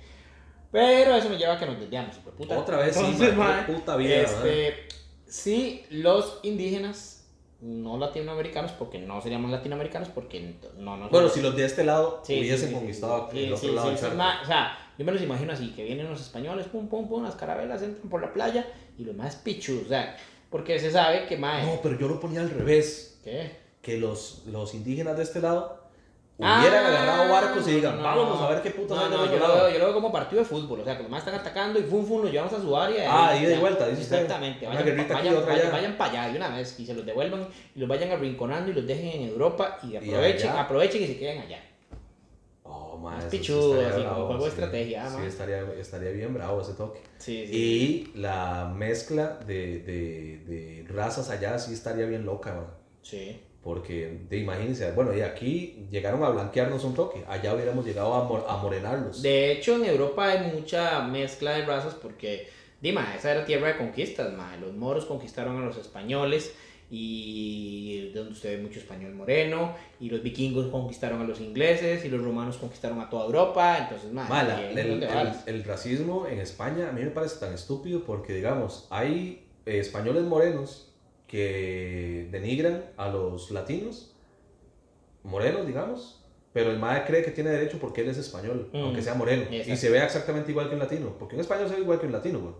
Pero 0.69 1.15
eso 1.15 1.29
me 1.29 1.37
lleva 1.37 1.53
a 1.53 1.59
que 1.59 1.65
nos 1.65 1.79
desviamos, 1.79 2.15
puta. 2.37 2.59
Otra 2.59 2.77
vez, 2.77 2.93
sí, 2.95 2.99
Entonces, 3.01 3.35
mae, 3.35 3.63
puta 3.63 3.95
vida, 3.95 4.15
este, 4.15 4.87
sí, 5.27 5.83
los 5.89 6.39
indígenas, 6.43 7.27
no 7.61 7.97
latinoamericanos, 7.97 8.71
porque 8.73 8.99
no 8.99 9.21
seríamos 9.21 9.49
latinoamericanos, 9.51 10.09
porque 10.09 10.55
no 10.77 10.97
nos... 10.97 11.09
Bueno, 11.11 11.29
si 11.29 11.41
los 11.41 11.55
de 11.55 11.65
este 11.65 11.83
lado 11.83 12.21
Sí, 12.23 12.39
hubiesen 12.39 12.69
sí, 12.69 12.75
conquistado 12.75 13.29
sí, 13.31 13.45
el 13.45 13.53
otro 13.53 13.73
lado 13.73 13.91
del 13.91 14.15
ma- 14.15 14.41
o 14.43 14.45
sea, 14.45 14.77
yo 14.97 15.05
me 15.05 15.11
los 15.11 15.21
imagino 15.21 15.53
así, 15.53 15.69
que 15.71 15.83
vienen 15.83 16.09
los 16.09 16.21
españoles, 16.21 16.67
pum, 16.67 16.87
pum, 16.87 17.07
pum, 17.07 17.23
las 17.23 17.35
carabelas 17.35 17.81
entran 17.81 18.09
por 18.09 18.21
la 18.21 18.31
playa 18.33 18.67
y 18.97 19.03
los 19.03 19.15
más 19.15 19.35
pichus, 19.37 19.85
o 19.85 19.87
sea, 19.89 20.15
Porque 20.49 20.79
se 20.79 20.91
sabe 20.91 21.25
que, 21.25 21.35
mae. 21.37 21.65
No, 21.65 21.81
pero 21.81 21.99
yo 21.99 22.07
lo 22.07 22.19
ponía 22.19 22.39
al 22.41 22.49
revés. 22.49 23.19
¿Qué? 23.23 23.51
Que 23.81 23.97
los, 23.97 24.43
los 24.45 24.73
indígenas 24.73 25.17
de 25.17 25.23
este 25.23 25.41
lado 25.41 25.86
hubieran 26.37 26.85
Ah, 26.85 26.87
agarrado 26.87 27.31
barcos 27.31 27.67
y 27.67 27.71
digan, 27.71 27.97
no, 27.97 28.03
vámonos 28.03 28.39
no. 28.39 28.45
a 28.45 28.49
ver 28.51 28.61
qué 28.61 28.69
putas 28.71 28.95
No, 28.97 29.25
yo 29.25 29.31
lo, 29.31 29.39
lado". 29.39 29.55
veo, 29.55 29.69
yo 29.71 29.79
lo 29.79 29.85
veo 29.85 29.93
como 29.95 30.11
partido 30.11 30.41
de 30.43 30.47
fútbol. 30.47 30.81
O 30.81 30.83
sea, 30.83 30.95
que 30.95 31.01
los 31.03 31.11
más 31.11 31.19
están 31.25 31.33
atacando 31.39 31.79
y 31.79 31.83
fum, 31.83 32.05
fum, 32.05 32.21
los 32.21 32.31
llevamos 32.31 32.53
a 32.53 32.61
su 32.61 32.77
área. 32.77 33.05
Ah, 33.09 33.35
y 33.35 33.45
y 33.45 33.49
ya. 33.49 33.59
vuelta, 33.59 33.87
dice. 33.87 34.01
Exactamente. 34.03 34.67
Vayan, 34.67 34.85
vayan, 35.07 35.43
vayan, 35.45 35.71
vayan 35.71 35.97
para 35.97 36.11
allá 36.23 36.31
de 36.31 36.37
una 36.37 36.49
vez 36.55 36.79
y 36.79 36.85
se 36.85 36.93
los 36.93 37.05
devuelvan 37.05 37.47
y 37.75 37.79
los 37.79 37.89
vayan 37.89 38.11
arrinconando 38.11 38.69
y 38.69 38.73
los 38.75 38.85
dejen 38.85 39.21
en 39.23 39.29
Europa 39.29 39.79
y 39.83 39.95
aprovechen, 39.95 40.49
aprovechen 40.51 41.03
y 41.03 41.07
se 41.07 41.17
queden 41.17 41.39
allá. 41.41 41.63
Oh, 42.69 42.97
man, 42.97 43.21
sí 43.21 43.37
pichudo, 43.37 43.79
así, 43.87 44.01
bravo, 44.01 44.15
como 44.15 44.27
juego 44.27 44.43
de 44.43 44.49
estrategia, 44.49 45.09
Sí, 45.09 45.25
estaría, 45.25 45.61
estaría 45.79 46.11
bien 46.11 46.33
bravo 46.33 46.61
ese 46.61 46.73
toque. 46.73 46.99
Sí, 47.17 47.47
sí. 47.47 47.55
Y 48.13 48.17
la 48.19 48.71
mezcla 48.75 49.39
de, 49.47 49.79
de, 49.79 50.41
de 50.45 50.85
razas 50.93 51.29
allá 51.29 51.57
sí 51.59 51.73
estaría 51.73 52.05
bien 52.05 52.25
loca, 52.25 52.53
man. 52.53 52.65
Sí. 53.01 53.39
Porque, 53.67 54.21
de, 54.29 54.37
imagínense, 54.37 54.93
bueno, 54.93 55.13
y 55.13 55.19
aquí 55.19 55.87
llegaron 55.91 56.23
a 56.23 56.29
blanquearnos 56.29 56.85
un 56.85 56.93
toque. 56.95 57.21
Allá 57.27 57.53
hubiéramos 57.53 57.85
llegado 57.85 58.13
a, 58.13 58.23
mor- 58.23 58.45
a 58.47 58.55
morenarlos. 58.55 59.21
De 59.21 59.51
hecho, 59.51 59.75
en 59.75 59.83
Europa 59.83 60.25
hay 60.29 60.51
mucha 60.53 61.01
mezcla 61.01 61.51
de 61.57 61.65
razas 61.65 61.93
porque, 61.93 62.47
Dima, 62.79 63.13
esa 63.17 63.29
era 63.33 63.43
tierra 63.43 63.67
de 63.67 63.77
conquistas, 63.77 64.31
ma. 64.31 64.55
Los 64.55 64.73
moros 64.73 65.03
conquistaron 65.05 65.61
a 65.61 65.65
los 65.65 65.77
españoles 65.77 66.53
y 66.89 68.11
donde 68.15 68.31
usted 68.31 68.55
ve 68.57 68.63
mucho 68.63 68.79
español 68.79 69.13
moreno 69.13 69.75
y 69.99 70.09
los 70.09 70.23
vikingos 70.23 70.67
conquistaron 70.67 71.19
a 71.21 71.25
los 71.25 71.41
ingleses 71.41 72.05
y 72.05 72.09
los 72.09 72.23
romanos 72.23 72.55
conquistaron 72.55 73.01
a 73.01 73.09
toda 73.09 73.25
Europa, 73.25 73.79
entonces, 73.81 74.13
ma, 74.13 74.29
Ma, 74.29 74.43
la- 74.43 74.57
ahí 74.59 74.65
es 74.71 74.77
el, 74.77 75.03
el- 75.03 75.07
vas. 75.13 75.45
el 75.45 75.63
racismo 75.65 76.25
en 76.25 76.39
España 76.39 76.87
a 76.87 76.93
mí 76.93 77.01
me 77.03 77.09
parece 77.11 77.39
tan 77.41 77.53
estúpido 77.53 78.03
porque, 78.05 78.33
digamos, 78.33 78.87
hay 78.89 79.45
españoles 79.65 80.23
morenos 80.23 80.86
que 81.27 82.27
denigran 82.31 82.85
a 82.97 83.09
los 83.09 83.51
latinos, 83.51 84.15
morenos, 85.23 85.67
digamos, 85.67 86.23
pero 86.53 86.71
el 86.71 86.79
MAE 86.79 87.05
cree 87.05 87.23
que 87.23 87.31
tiene 87.31 87.49
derecho 87.51 87.77
porque 87.79 88.01
él 88.01 88.09
es 88.09 88.17
español, 88.17 88.69
Mm. 88.73 88.77
aunque 88.77 89.01
sea 89.01 89.13
moreno, 89.13 89.43
Exacto. 89.43 89.73
y 89.73 89.77
se 89.77 89.89
ve 89.89 90.03
exactamente 90.03 90.51
igual 90.51 90.69
que 90.69 90.73
un 90.75 90.79
latino, 90.79 91.15
porque 91.19 91.35
un 91.35 91.41
español 91.41 91.67
se 91.67 91.75
ve 91.75 91.81
igual 91.81 91.99
que 91.99 92.05
un 92.07 92.11
latino, 92.13 92.39
güey. 92.39 92.53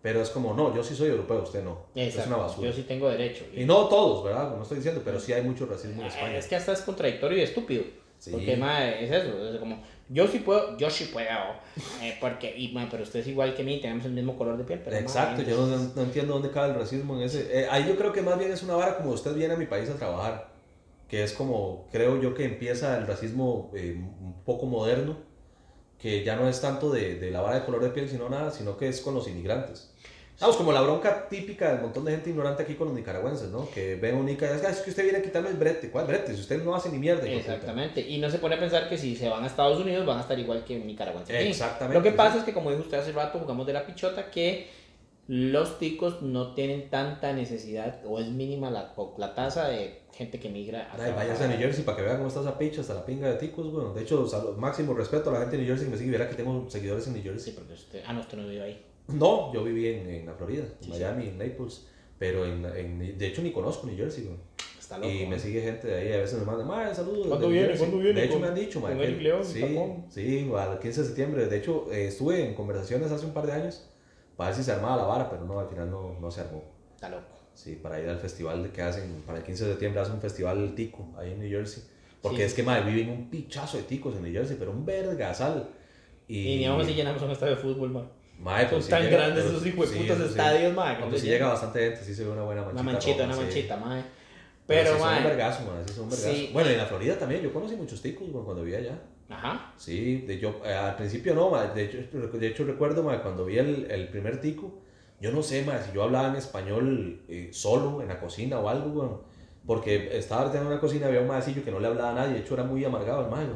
Pero 0.00 0.20
es 0.20 0.30
como, 0.30 0.52
no, 0.54 0.74
yo 0.74 0.82
sí 0.82 0.96
soy 0.96 1.10
europeo, 1.10 1.42
usted 1.44 1.62
no. 1.62 1.86
Es 1.94 2.08
Exacto, 2.08 2.30
una 2.34 2.44
basura. 2.44 2.68
Yo 2.70 2.74
sí 2.74 2.82
tengo 2.82 3.08
derecho. 3.08 3.44
Y 3.54 3.64
no 3.64 3.86
todos, 3.88 4.24
¿verdad? 4.24 4.56
No 4.56 4.62
estoy 4.62 4.78
diciendo, 4.78 5.00
pero 5.04 5.20
sí 5.20 5.32
hay 5.32 5.42
mucho 5.42 5.64
racismo 5.66 6.00
en 6.02 6.06
Ah, 6.08 6.08
España. 6.08 6.38
Es 6.38 6.46
que 6.48 6.56
hasta 6.56 6.72
es 6.72 6.80
contradictorio 6.80 7.38
y 7.38 7.42
estúpido. 7.42 7.84
Sí. 8.22 8.30
Porque, 8.30 8.56
ma, 8.56 8.88
es 8.88 9.10
eso. 9.10 9.52
Es 9.52 9.58
como, 9.58 9.82
yo 10.08 10.28
sí 10.28 10.38
puedo, 10.38 10.78
yo 10.78 10.88
sí 10.88 11.06
puedo. 11.06 11.28
eh, 12.00 12.16
porque, 12.20 12.54
y, 12.56 12.68
ma, 12.68 12.86
pero 12.88 13.02
usted 13.02 13.18
es 13.18 13.26
igual 13.26 13.52
que 13.52 13.64
mí, 13.64 13.80
tenemos 13.80 14.04
el 14.04 14.12
mismo 14.12 14.38
color 14.38 14.56
de 14.56 14.62
piel. 14.62 14.80
Pero, 14.84 14.96
Exacto, 14.96 15.42
yo 15.42 15.66
no, 15.66 15.76
no 15.76 16.02
entiendo 16.02 16.34
dónde 16.34 16.52
cabe 16.52 16.68
el 16.68 16.76
racismo 16.78 17.16
en 17.16 17.22
ese. 17.22 17.48
eh, 17.62 17.66
ahí 17.68 17.84
yo 17.88 17.96
creo 17.96 18.12
que 18.12 18.22
más 18.22 18.38
bien 18.38 18.52
es 18.52 18.62
una 18.62 18.76
vara 18.76 18.96
como 18.96 19.10
usted 19.10 19.34
viene 19.34 19.54
a 19.54 19.56
mi 19.56 19.66
país 19.66 19.90
a 19.90 19.96
trabajar, 19.96 20.52
que 21.08 21.24
es 21.24 21.32
como, 21.32 21.88
creo 21.90 22.22
yo 22.22 22.32
que 22.32 22.44
empieza 22.44 22.96
el 22.96 23.08
racismo 23.08 23.72
eh, 23.74 23.96
un 23.98 24.44
poco 24.44 24.66
moderno, 24.66 25.16
que 25.98 26.22
ya 26.22 26.36
no 26.36 26.48
es 26.48 26.60
tanto 26.60 26.92
de, 26.92 27.16
de 27.16 27.32
la 27.32 27.40
vara 27.40 27.58
de 27.58 27.64
color 27.64 27.82
de 27.82 27.88
piel, 27.90 28.08
sino 28.08 28.28
nada, 28.28 28.52
sino 28.52 28.76
que 28.76 28.88
es 28.88 29.00
con 29.00 29.14
los 29.14 29.26
inmigrantes. 29.26 29.91
Vamos, 30.42 30.56
como 30.56 30.72
la 30.72 30.82
bronca 30.82 31.28
típica 31.28 31.72
del 31.72 31.80
montón 31.80 32.04
de 32.04 32.10
gente 32.12 32.28
ignorante 32.30 32.62
aquí 32.64 32.74
con 32.74 32.88
los 32.88 32.96
nicaragüenses, 32.96 33.48
¿no? 33.48 33.70
Que 33.70 33.94
ven 33.94 34.16
un 34.16 34.26
nica 34.26 34.44
y 34.44 34.52
dicen, 34.52 34.66
"Ah, 34.68 34.72
es 34.72 34.80
que 34.80 34.90
usted 34.90 35.04
viene 35.04 35.18
a 35.18 35.22
quitarme 35.22 35.48
el 35.48 35.56
brete. 35.56 35.90
¿Cuál 35.90 36.06
brete? 36.06 36.34
Si 36.34 36.40
usted 36.40 36.62
no 36.62 36.74
hace 36.74 36.90
ni 36.90 36.98
mierda. 36.98 37.22
hijo 37.26 37.36
de 37.36 37.40
puta". 37.42 37.52
Exactamente. 37.54 38.00
Y 38.02 38.18
no 38.18 38.28
se 38.28 38.38
pone 38.38 38.56
a 38.56 38.58
pensar 38.60 38.88
que 38.88 38.98
si 38.98 39.16
se 39.16 39.28
van 39.28 39.44
a 39.44 39.46
Estados 39.46 39.78
Unidos 39.80 40.04
van 40.04 40.18
a 40.18 40.20
estar 40.20 40.38
igual 40.38 40.64
que 40.64 40.78
nicaragüenses. 40.78 41.34
Exactamente, 41.48 41.98
Lo 41.98 42.02
que 42.02 42.12
pasa 42.12 42.38
es 42.38 42.44
que, 42.44 42.52
como 42.52 42.70
dijo 42.70 42.82
usted 42.82 42.98
hace 42.98 43.12
rato, 43.12 43.38
jugamos 43.38 43.66
de 43.66 43.72
la 43.72 43.86
pichota, 43.86 44.30
que 44.30 44.68
los 45.28 45.78
ticos 45.78 46.20
no 46.20 46.52
tienen 46.54 46.90
tanta 46.90 47.32
necesidad 47.32 48.00
o 48.04 48.18
es 48.18 48.26
mínima 48.26 48.70
la, 48.70 48.92
la 49.18 49.34
tasa 49.34 49.68
de 49.68 50.00
gente 50.12 50.40
que 50.40 50.48
migra 50.50 50.90
Ay, 50.98 51.12
váyase 51.14 51.44
a 51.44 51.46
New 51.48 51.58
Jersey 51.58 51.84
para 51.84 51.96
que 51.96 52.02
vean 52.02 52.16
cómo 52.16 52.28
está 52.28 52.40
esa 52.40 52.58
picha, 52.58 52.80
hasta 52.80 52.94
la 52.94 53.06
pinga 53.06 53.28
de 53.28 53.36
ticos, 53.36 53.70
bueno. 53.72 53.94
De 53.94 54.02
hecho, 54.02 54.26
sal- 54.28 54.56
máximo 54.58 54.92
respeto 54.94 55.30
a 55.30 55.34
la 55.34 55.38
gente 55.40 55.56
de 55.56 55.62
New 55.62 55.68
Jersey 55.70 55.86
que 55.86 55.92
me 55.92 55.96
sigue. 55.98 56.10
Verá 56.10 56.28
que 56.28 56.34
tengo 56.34 56.68
seguidores 56.68 57.06
en 57.06 57.14
New 57.14 57.22
Jersey. 57.22 57.52
Sí, 57.52 57.56
porque 57.56 57.74
usted... 57.74 58.02
Ah, 58.06 58.12
no, 58.12 58.20
usted 58.20 58.36
no 58.36 58.48
vive 58.48 58.62
ahí. 58.62 58.82
No, 59.12 59.52
yo 59.52 59.64
viví 59.64 59.88
en, 59.88 60.08
en 60.08 60.26
la 60.26 60.34
Florida, 60.34 60.64
en 60.64 60.84
Sí, 60.84 60.90
Miami, 60.90 61.28
en 61.28 61.38
Naples. 61.38 61.86
Pero 62.18 62.44
en, 62.46 62.64
en- 62.64 63.18
de 63.18 63.26
hecho 63.26 63.42
ni 63.42 63.50
conozco 63.52 63.86
New 63.86 63.96
Jersey, 63.96 64.24
güey. 64.24 64.36
Está 64.78 64.98
loco. 64.98 65.10
Y 65.10 65.26
me 65.26 65.38
sigue 65.38 65.60
gente 65.62 65.88
de 65.88 65.94
ahí, 65.98 66.12
a 66.12 66.18
veces 66.18 66.38
me 66.38 66.44
mandan, 66.44 66.66
mae, 66.68 66.94
saludos. 66.94 67.26
¿Cuándo 67.26 67.48
viene? 67.48 67.66
Jersey". 67.68 67.78
¿Cuándo 67.86 68.02
viene 68.04 68.20
De 68.20 68.26
hecho 68.26 68.34
con- 68.34 68.42
me 68.42 68.48
han 68.48 68.54
dicho, 68.54 68.80
con 68.80 69.00
Eric 69.00 69.20
León, 69.22 69.44
Sí, 69.44 69.60
sí, 70.10 70.50
al 70.56 70.78
15 70.78 71.00
de 71.00 71.06
septiembre. 71.06 71.46
De 71.46 71.56
hecho, 71.58 71.90
eh, 71.92 72.06
estuve 72.08 72.46
en 72.46 72.54
conversaciones 72.54 73.10
hace 73.10 73.26
un 73.26 73.32
par 73.32 73.46
de 73.46 73.52
años 73.52 73.88
para 74.36 74.50
ver 74.50 74.56
si 74.56 74.62
se 74.64 74.72
armaba 74.72 74.96
la 74.96 75.04
vara, 75.04 75.30
pero 75.30 75.44
no, 75.44 75.58
al 75.60 75.68
final 75.68 75.90
no, 75.90 76.16
no 76.20 76.30
se 76.30 76.42
armó. 76.42 76.62
Está 76.94 77.08
loco. 77.08 77.24
Sí, 77.54 77.78
para 77.82 78.00
ir 78.00 78.08
al 78.08 78.18
festival 78.18 78.70
que 78.72 78.82
hacen, 78.82 79.22
para 79.26 79.38
el 79.38 79.44
15 79.44 79.64
de 79.64 79.70
septiembre 79.72 80.00
hacen 80.00 80.14
un 80.14 80.20
festival 80.20 80.74
tico 80.74 81.08
ahí 81.18 81.32
en 81.32 81.40
New 81.40 81.50
Jersey. 81.50 81.82
Porque 82.22 82.38
Sí. 82.38 82.42
es 82.44 82.54
que, 82.54 82.62
madre, 82.62 82.90
viven 82.90 83.10
un 83.10 83.28
pichazo 83.30 83.76
de 83.78 83.82
ticos 83.82 84.14
en 84.14 84.22
New 84.22 84.32
Jersey, 84.32 84.56
pero 84.58 84.70
un 84.70 84.86
vergasal. 84.86 85.68
Y, 86.28 86.56
ni 86.58 86.64
aún 86.66 86.80
así 86.80 86.94
llenamos 86.94 87.20
un 87.22 87.30
estadio 87.32 87.56
de 87.56 87.60
fútbol, 87.60 87.90
man. 87.90 88.08
Mae, 88.42 88.66
pues 88.66 88.86
sí 88.86 88.90
tan 88.90 89.08
grandes 89.08 89.44
esos 89.44 89.64
hijos 89.64 89.90
de 89.90 89.98
sí, 89.98 90.06
sí. 90.06 90.12
estadios, 90.12 90.74
man. 90.74 90.94
que 90.94 90.98
Cuando 90.98 91.16
no 91.16 91.22
sí 91.22 91.28
llega 91.28 91.48
bastante 91.48 91.78
gente, 91.78 92.04
sí 92.04 92.14
se 92.14 92.24
ve 92.24 92.30
una 92.30 92.42
buena 92.42 92.62
manchita. 92.62 92.82
Una 92.82 92.92
manchita, 92.92 93.12
roja, 93.12 93.24
una 93.24 93.34
sí. 93.34 93.40
manchita, 93.40 93.76
man. 93.76 94.04
Pero, 94.66 94.82
Pero, 94.82 94.96
sí 94.96 95.02
son 95.02 95.16
un 95.16 95.24
vergazo, 95.24 95.62
sí 95.86 95.94
son 95.94 96.04
un 96.04 96.10
vergazo. 96.10 96.34
Sí. 96.34 96.50
Bueno, 96.52 96.70
y 96.70 96.72
en 96.72 96.78
la 96.78 96.86
Florida 96.86 97.18
también, 97.18 97.42
yo 97.42 97.52
conocí 97.52 97.76
muchos 97.76 98.02
ticos 98.02 98.28
man, 98.28 98.44
cuando 98.44 98.64
vivía 98.64 98.78
allá. 98.78 98.98
Ajá. 99.28 99.72
Sí, 99.76 100.22
de, 100.26 100.38
yo, 100.38 100.60
eh, 100.64 100.74
al 100.74 100.96
principio 100.96 101.34
no, 101.34 101.50
man, 101.50 101.72
de, 101.74 101.84
hecho, 101.84 101.98
de 102.38 102.46
hecho 102.46 102.64
recuerdo 102.64 103.02
man, 103.02 103.20
cuando 103.22 103.44
vi 103.44 103.58
el, 103.58 103.90
el 103.90 104.08
primer 104.08 104.40
tico, 104.40 104.80
yo 105.20 105.30
no 105.30 105.42
sé 105.42 105.64
man, 105.64 105.78
si 105.86 105.94
yo 105.94 106.02
hablaba 106.02 106.28
en 106.28 106.36
español 106.36 107.22
eh, 107.28 107.50
solo 107.52 108.02
en 108.02 108.08
la 108.08 108.18
cocina 108.18 108.58
o 108.58 108.68
algo, 108.68 109.02
man, 109.02 109.16
porque 109.66 110.18
estaba 110.18 110.52
en 110.52 110.66
una 110.66 110.80
cocina, 110.80 111.06
había 111.06 111.20
un 111.20 111.28
maecillo 111.28 111.64
que 111.64 111.70
no 111.70 111.78
le 111.78 111.86
hablaba 111.86 112.10
a 112.10 112.14
nadie, 112.14 112.34
de 112.34 112.40
hecho 112.40 112.54
era 112.54 112.64
muy 112.64 112.84
amargado 112.84 113.24
el 113.24 113.30
mae, 113.30 113.46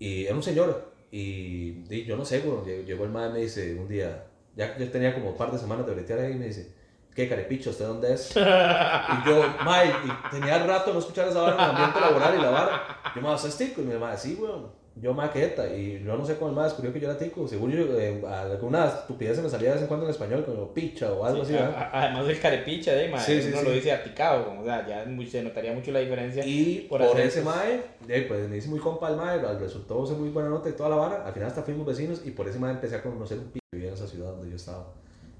y 0.00 0.26
era 0.26 0.34
un 0.34 0.42
señor, 0.42 0.87
y, 1.10 1.84
y 1.90 2.04
yo 2.04 2.16
no 2.16 2.24
sé, 2.24 2.40
man, 2.42 2.64
llegó- 2.64 2.82
llegó 2.84 3.04
el 3.04 3.10
mae 3.10 3.28
y 3.28 3.32
me 3.32 3.38
dice 3.40 3.74
un 3.74 3.88
día, 3.88 4.24
ya 4.56 4.76
yo 4.76 4.90
tenía 4.90 5.14
como 5.14 5.30
un 5.30 5.36
par 5.36 5.50
de 5.52 5.58
semanas 5.58 5.86
de 5.86 5.94
bretear 5.94 6.18
ahí, 6.20 6.34
me 6.34 6.46
dice, 6.46 6.72
¿qué 7.14 7.28
carepicho? 7.28 7.70
¿Usted 7.70 7.86
dónde 7.86 8.12
es? 8.14 8.32
Y 8.36 9.28
yo, 9.28 9.42
mae, 9.64 9.88
y 9.88 10.30
tenía 10.30 10.58
rato 10.66 10.92
no 10.92 10.98
escuchar 10.98 11.28
esa 11.28 11.40
vara 11.42 11.54
en 11.56 11.60
el 11.62 11.70
ambiente 11.70 12.00
laboral 12.00 12.34
y 12.38 12.42
la 12.42 12.50
vara. 12.50 12.82
Yo 13.14 13.22
me 13.22 13.38
¿sos 13.38 13.56
tico? 13.56 13.80
Y 13.80 13.84
me 13.84 13.96
dice, 13.96 14.16
sí, 14.16 14.36
weón. 14.40 14.70
Yo, 15.00 15.14
mae, 15.14 15.30
queta. 15.30 15.66
Y 15.72 16.02
yo 16.04 16.16
no 16.16 16.26
sé 16.26 16.36
cómo 16.36 16.50
el 16.50 16.56
mae 16.56 16.64
descubrió 16.64 16.92
que 16.92 17.00
yo 17.00 17.08
era 17.10 17.18
tico. 17.18 17.46
Seguro 17.46 17.72
yo, 17.72 17.98
eh, 17.98 18.22
alguna 18.26 18.86
estupidez 18.86 19.36
se 19.36 19.42
me 19.42 19.48
salía 19.48 19.68
de 19.68 19.74
vez 19.74 19.82
en 19.82 19.88
cuando 19.88 20.06
en 20.06 20.10
español, 20.10 20.44
como 20.44 20.72
picha 20.74 21.12
o 21.12 21.24
algo 21.24 21.44
Sí, 21.44 21.54
así, 21.54 21.64
Además 21.92 22.26
del 22.26 22.40
carepicha 22.40 22.92
de 22.94 23.08
man, 23.08 23.20
Sí, 23.20 23.40
sí, 23.40 23.50
uno 23.52 23.62
lo 23.62 23.70
dice 23.70 23.92
aticado, 23.92 24.44
como, 24.46 24.62
o 24.62 24.64
sea, 24.64 24.86
ya 24.86 25.04
se 25.30 25.42
notaría 25.42 25.72
mucho 25.72 25.92
la 25.92 26.00
diferencia. 26.00 26.44
Y 26.44 26.86
por 26.88 27.00
por, 27.00 27.20
ese 27.20 27.42
mae, 27.42 27.80
eh, 28.08 28.24
pues 28.26 28.48
me 28.48 28.56
hice 28.56 28.68
muy 28.68 28.80
compa 28.80 29.08
el 29.10 29.16
mae, 29.16 29.38
al- 29.40 29.60
resultó 29.60 30.04
ser 30.06 30.16
muy 30.16 30.30
buena 30.30 30.48
nota 30.48 30.68
y 30.68 30.72
toda 30.72 30.88
la 30.88 30.96
vara. 30.96 31.26
Al 31.26 31.32
final 31.32 31.48
hasta 31.48 31.62
fuimos 31.62 31.86
vecinos 31.86 32.22
y 32.24 32.30
por 32.32 32.48
ese 32.48 32.58
mae 32.58 32.72
empecé 32.72 32.96
a 32.96 33.02
conocer 33.02 33.38
un 33.38 33.44
pico 33.50 33.64
que 33.70 33.76
vivía 33.76 33.90
en 33.90 33.94
esa 33.94 34.06
ciudad 34.08 34.30
donde 34.32 34.50
yo 34.50 34.56
estaba. 34.56 34.86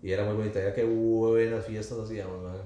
Y 0.03 0.13
era 0.13 0.25
muy 0.25 0.35
bonita, 0.35 0.61
ya 0.63 0.73
que 0.73 0.85
buenas 0.85 1.65
fiestas 1.67 1.99
hacíamos, 1.99 2.43
mae. 2.45 2.59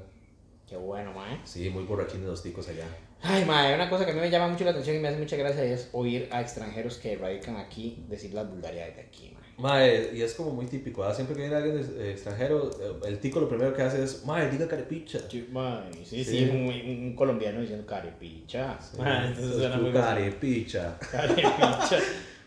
Qué 0.68 0.76
bueno, 0.76 1.12
man. 1.12 1.40
Sí, 1.44 1.68
muy 1.70 1.84
borrachines 1.84 2.26
los 2.26 2.42
ticos 2.42 2.68
allá. 2.68 2.84
Ay, 3.24 3.44
madre, 3.44 3.74
una 3.76 3.88
cosa 3.88 4.04
que 4.04 4.10
a 4.10 4.14
mí 4.14 4.20
me 4.20 4.30
llama 4.30 4.48
mucho 4.48 4.64
la 4.64 4.70
atención 4.72 4.96
y 4.96 4.98
me 4.98 5.08
hace 5.08 5.18
mucha 5.18 5.36
gracia 5.36 5.62
es 5.62 5.88
oír 5.92 6.28
a 6.32 6.40
extranjeros 6.40 6.96
que 6.98 7.16
radican 7.16 7.56
aquí 7.56 8.02
decir 8.08 8.34
las 8.34 8.48
vulgaridades 8.50 8.96
de 8.96 9.02
aquí, 9.02 9.30
madre. 9.32 9.42
Mae, 9.58 10.10
y 10.16 10.22
es 10.22 10.34
como 10.34 10.50
muy 10.50 10.66
típico, 10.66 11.02
¿verdad? 11.02 11.14
Siempre 11.14 11.36
que 11.36 11.42
viene 11.42 11.54
alguien 11.54 11.76
de- 11.76 12.08
eh, 12.08 12.12
extranjero, 12.12 12.70
eh, 12.80 13.06
el 13.08 13.18
tico 13.20 13.38
lo 13.38 13.48
primero 13.48 13.72
que 13.74 13.82
hace 13.82 14.02
es, 14.02 14.24
mae, 14.24 14.50
diga 14.50 14.66
carepicha. 14.66 15.20
Sí, 15.30 15.46
mae, 15.52 15.92
sí, 16.04 16.24
sí, 16.24 16.24
Sí. 16.24 16.50
un, 16.50 16.66
un 17.06 17.14
colombiano 17.14 17.60
diciendo 17.60 17.86
carepicha. 17.86 18.78
Mae, 18.98 19.28
entonces 19.28 19.44
Eso 19.44 19.54
es 19.54 19.60
suena 19.60 19.76
muy 19.76 19.92
carepicha. 19.92 20.98
Carepicha. 20.98 21.98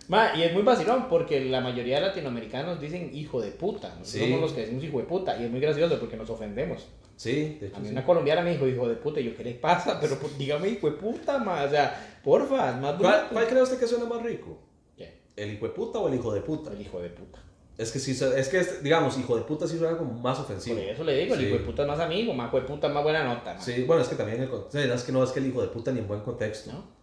Mae, 0.09 0.37
y 0.39 0.43
es 0.43 0.53
muy 0.53 0.63
vacilón 0.63 1.07
porque 1.07 1.45
la 1.45 1.61
mayoría 1.61 1.95
de 2.01 2.07
latinoamericanos 2.07 2.81
dicen 2.81 3.11
hijo 3.13 3.39
de 3.41 3.51
puta. 3.51 3.87
Nosotros 3.89 4.09
Sí. 4.11 4.19
somos 4.19 4.41
los 4.41 4.51
que 4.53 4.61
decimos 4.61 4.83
hijo 4.83 4.97
de 4.97 5.05
puta 5.05 5.37
y 5.39 5.45
es 5.45 5.51
muy 5.51 5.61
gracioso 5.61 5.97
porque 5.99 6.17
nos 6.17 6.29
ofendemos. 6.29 6.85
Sí, 7.15 7.57
de 7.61 7.67
hecho 7.67 7.77
A 7.77 7.79
mí 7.79 7.87
sí. 7.87 7.91
una 7.93 8.05
colombiana 8.05 8.41
me 8.41 8.51
dijo 8.51 8.67
hijo 8.67 8.87
de 8.89 8.95
puta 8.95 9.19
yo, 9.21 9.35
¿qué 9.35 9.43
le 9.43 9.53
pasa? 9.55 9.99
Pero 10.01 10.17
pues, 10.19 10.37
dígame 10.37 10.69
hijo 10.69 10.89
de 10.89 10.97
puta, 10.97 11.37
mae. 11.37 11.65
O 11.65 11.69
sea, 11.69 12.19
porfa, 12.23 12.71
es 12.71 12.77
más 12.81 12.95
¿Cuál, 12.95 13.27
cuál 13.31 13.47
cree 13.47 13.61
usted 13.61 13.79
que 13.79 13.87
suena 13.87 14.05
más 14.05 14.21
rico? 14.21 14.57
¿Qué? 14.97 15.21
¿El 15.35 15.53
hijo 15.53 15.65
de 15.67 15.71
puta 15.73 15.99
o 15.99 16.07
el 16.09 16.15
hijo 16.15 16.33
de 16.33 16.41
puta? 16.41 16.71
El 16.71 16.81
hijo 16.81 16.99
de 17.01 17.09
puta. 17.09 17.39
Es 17.77 17.91
que 17.91 17.99
sí, 17.99 18.11
es 18.11 18.47
que, 18.49 18.63
digamos, 18.83 19.17
hijo 19.17 19.35
de 19.35 19.43
puta 19.43 19.67
sí 19.67 19.77
suena 19.77 19.97
como 19.97 20.13
más 20.13 20.39
ofensivo. 20.39 20.77
Por 20.77 20.85
eso 20.85 21.03
le 21.03 21.17
digo, 21.17 21.33
el 21.33 21.39
Sí. 21.41 21.45
hijo 21.47 21.57
de 21.57 21.63
puta 21.65 21.81
es 21.81 21.87
más 21.89 21.99
amigo, 21.99 22.33
más 22.33 22.47
hijo 22.47 22.61
de 22.61 22.67
puta 22.67 22.87
es 22.87 22.93
más 22.93 23.03
buena 23.03 23.23
nota. 23.25 23.59
Sí, 23.59 23.83
bueno, 23.83 24.01
es 24.01 24.07
que 24.07 24.15
también 24.15 24.41
el 24.41 24.49
es 24.93 25.03
que 25.03 25.11
no 25.11 25.23
es 25.23 25.31
que 25.31 25.39
el 25.39 25.47
hijo 25.47 25.61
de 25.61 25.67
puta 25.67 25.91
ni 25.91 25.99
en 25.99 26.07
buen 26.07 26.21
contexto. 26.21 26.71
¿No? 26.71 26.94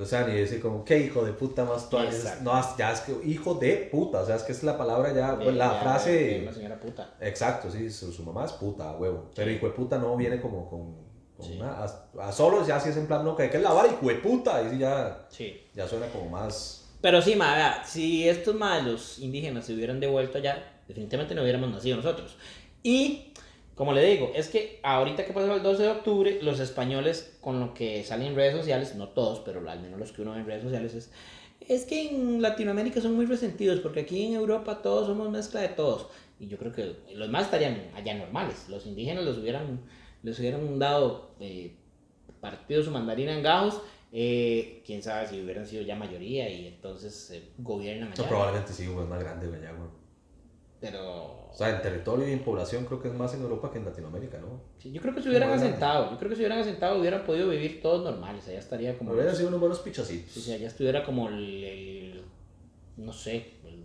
O 0.00 0.04
sea, 0.04 0.26
ni 0.26 0.34
decir 0.34 0.60
como, 0.60 0.84
¿qué 0.84 0.98
hijo 0.98 1.24
de 1.24 1.32
puta 1.32 1.64
más 1.64 1.88
tú. 1.88 1.96
No, 2.42 2.76
ya 2.76 2.92
es 2.92 3.00
que 3.00 3.14
hijo 3.24 3.54
de 3.54 3.88
puta, 3.90 4.20
o 4.22 4.26
sea, 4.26 4.34
es 4.36 4.42
que 4.42 4.50
es 4.52 4.62
la 4.64 4.76
palabra 4.76 5.12
ya, 5.14 5.38
Eh, 5.40 5.52
la 5.52 5.74
ya, 5.74 5.80
frase... 5.80 6.44
eh, 6.44 6.52
señora 6.52 6.80
puta. 6.80 7.14
Exacto, 7.20 7.70
sí, 7.70 7.88
su, 7.90 8.12
su 8.12 8.22
mamá 8.24 8.44
es 8.46 8.52
puta, 8.52 8.92
huevo. 8.96 9.30
Pero 9.34 9.48
Sí. 9.48 9.56
hijo 9.56 9.66
de 9.66 9.72
puta 9.72 9.98
no 9.98 10.16
viene 10.16 10.40
como 10.40 10.68
con, 10.68 10.96
con 11.36 11.46
Sí. 11.46 11.56
una. 11.58 11.84
A, 11.84 12.04
a 12.28 12.32
solo 12.32 12.66
ya 12.66 12.80
si 12.80 12.88
es 12.88 12.96
en 12.96 13.06
plan, 13.06 13.24
no, 13.24 13.36
que 13.36 13.44
hay 13.44 13.50
que 13.50 13.58
lavar 13.60 13.86
hijo 13.86 14.08
de 14.08 14.16
puta. 14.16 14.60
Y 14.62 14.78
ya, 14.78 15.26
Sí. 15.30 15.60
ya 15.72 15.86
suena 15.86 16.06
como 16.08 16.28
más. 16.30 16.88
Pero 17.00 17.22
sí, 17.22 17.36
ma, 17.36 17.84
si 17.84 18.28
estos 18.28 18.54
malos 18.56 19.20
indígenas 19.20 19.64
se 19.66 19.72
hubieran 19.74 20.00
devuelto 20.00 20.38
allá, 20.38 20.80
definitivamente 20.88 21.34
no 21.34 21.42
hubiéramos 21.42 21.70
nacido 21.70 21.96
nosotros. 21.96 22.36
Y 22.82 23.32
Como 23.80 23.94
le 23.94 24.04
digo, 24.04 24.30
es 24.34 24.48
que 24.48 24.78
ahorita 24.82 25.24
que 25.24 25.32
pasó 25.32 25.54
el 25.54 25.62
12 25.62 25.82
de 25.84 25.88
octubre, 25.88 26.38
los 26.42 26.60
españoles 26.60 27.34
con 27.40 27.60
lo 27.60 27.72
que 27.72 28.04
salen 28.04 28.26
en 28.26 28.34
redes 28.34 28.54
sociales, 28.54 28.94
no 28.94 29.08
todos, 29.08 29.40
pero 29.40 29.66
al 29.70 29.80
menos 29.80 29.98
los 29.98 30.12
que 30.12 30.20
uno 30.20 30.32
ve 30.32 30.40
en 30.40 30.44
redes 30.44 30.64
sociales 30.64 30.92
es, 30.92 31.10
es 31.66 31.86
que 31.86 32.10
en 32.10 32.42
Latinoamérica 32.42 33.00
son 33.00 33.16
muy 33.16 33.24
resentidos, 33.24 33.80
porque 33.80 34.00
aquí 34.00 34.26
en 34.26 34.34
Europa 34.34 34.82
todos 34.82 35.06
somos 35.06 35.30
mezcla 35.30 35.62
de 35.62 35.68
todos. 35.68 36.08
Y 36.38 36.46
yo 36.48 36.58
creo 36.58 36.72
que 36.72 36.94
los 37.14 37.30
más 37.30 37.44
estarían 37.44 37.90
allá 37.94 38.12
normales. 38.12 38.68
Los 38.68 38.84
indígenas 38.84 39.24
los 39.24 39.38
hubieran, 39.38 39.80
les 40.22 40.38
hubieran 40.38 40.78
dado 40.78 41.30
eh, 41.40 41.74
partido 42.38 42.82
su 42.82 42.90
mandarina 42.90 43.32
en 43.32 43.42
gajos. 43.42 43.80
eh, 44.12 44.82
quién 44.84 45.02
sabe 45.02 45.26
si 45.26 45.40
hubieran 45.40 45.66
sido 45.66 45.84
ya 45.84 45.96
mayoría 45.96 46.50
y 46.50 46.66
entonces 46.66 47.30
eh, 47.30 47.48
gobiernan 47.56 48.12
allá. 48.12 48.24
No, 48.24 48.28
probablemente 48.28 48.74
sí, 48.74 48.88
güey, 48.88 49.04
es 49.04 49.08
más 49.08 49.20
grande, 49.20 49.46
ya, 49.62 49.72
güey. 49.72 49.99
Pero 50.80 51.48
O 51.50 51.54
sea, 51.54 51.68
en 51.76 51.82
territorio 51.82 52.26
y 52.28 52.32
en 52.32 52.38
población 52.38 52.86
creo 52.86 53.02
que 53.02 53.08
es 53.08 53.14
más 53.14 53.34
en 53.34 53.42
Europa 53.42 53.70
que 53.70 53.78
en 53.78 53.84
Latinoamérica, 53.84 54.38
¿no? 54.38 54.60
Sí, 54.78 54.90
yo 54.92 55.00
creo 55.02 55.14
que 55.14 55.20
se 55.22 55.28
hubieran 55.28 55.50
asentado, 55.50 56.10
yo 56.10 56.16
creo 56.18 56.30
que 56.30 56.36
se 56.36 56.40
hubieran 56.42 56.58
asentado 56.60 56.98
hubieran 56.98 57.24
podido 57.24 57.48
vivir 57.50 57.82
todos 57.82 58.02
normales, 58.02 58.48
allá 58.48 58.58
estaría 58.58 58.96
como... 58.96 59.12
Hubieran 59.12 59.36
sido 59.36 59.48
unos 59.48 59.60
buenos 59.60 59.80
pichacitos. 59.80 60.32
Sí, 60.32 60.40
sí, 60.40 60.52
allá 60.52 60.68
estuviera 60.68 61.04
como 61.04 61.28
el, 61.28 61.64
el- 61.64 62.22
no 62.96 63.12
sé, 63.12 63.36
el 63.64 63.84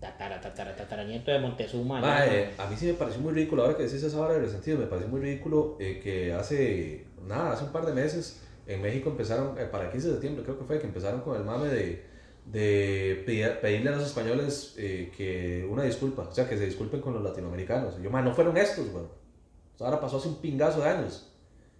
tatara, 0.00 0.40
tatara, 0.40 0.74
tataranieto 0.74 1.30
de 1.30 1.38
Montezuma. 1.38 2.00
¿no? 2.00 2.06
Mae, 2.06 2.50
a 2.58 2.66
mí 2.68 2.76
sí 2.76 2.86
me 2.86 2.94
pareció 2.94 3.20
muy 3.20 3.32
ridículo, 3.32 3.62
ahora 3.62 3.76
que 3.76 3.84
decís 3.84 4.02
esa 4.02 4.20
hora 4.20 4.34
de 4.34 4.40
resentido, 4.40 4.78
me 4.78 4.86
pareció 4.86 5.08
muy 5.08 5.20
ridículo 5.20 5.76
eh, 5.78 6.00
que 6.02 6.32
hace, 6.32 7.06
nada, 7.24 7.52
hace 7.52 7.64
un 7.64 7.70
par 7.72 7.86
de 7.86 7.92
meses 7.92 8.42
en 8.66 8.82
México 8.82 9.10
empezaron, 9.10 9.56
eh, 9.58 9.64
para 9.66 9.84
el 9.84 9.90
15 9.92 10.08
de 10.08 10.12
septiembre 10.14 10.42
creo 10.44 10.58
que 10.58 10.64
fue, 10.64 10.80
que 10.80 10.86
empezaron 10.86 11.20
con 11.20 11.36
el 11.36 11.44
mame 11.44 11.68
de, 11.68 12.04
de 12.46 13.22
pedir- 13.26 13.60
pedirle 13.60 13.90
a 13.90 13.96
los 13.96 14.06
españoles 14.06 14.74
eh, 14.78 15.12
que 15.16 15.66
una 15.70 15.82
disculpa, 15.82 16.22
o 16.22 16.32
sea, 16.32 16.48
que 16.48 16.56
se 16.56 16.64
disculpen 16.66 17.00
con 17.00 17.12
los 17.14 17.22
latinoamericanos. 17.22 17.94
Y 17.98 18.02
yo, 18.04 18.10
mae, 18.10 18.22
no 18.22 18.34
fueron 18.34 18.56
estos, 18.56 18.88
güey. 18.90 19.04
O 19.04 19.78
sea, 19.78 19.88
ahora 19.88 20.00
pasó 20.00 20.18
hace 20.18 20.28
un 20.28 20.36
pingazo 20.36 20.80
de 20.80 20.88
años. 20.88 21.32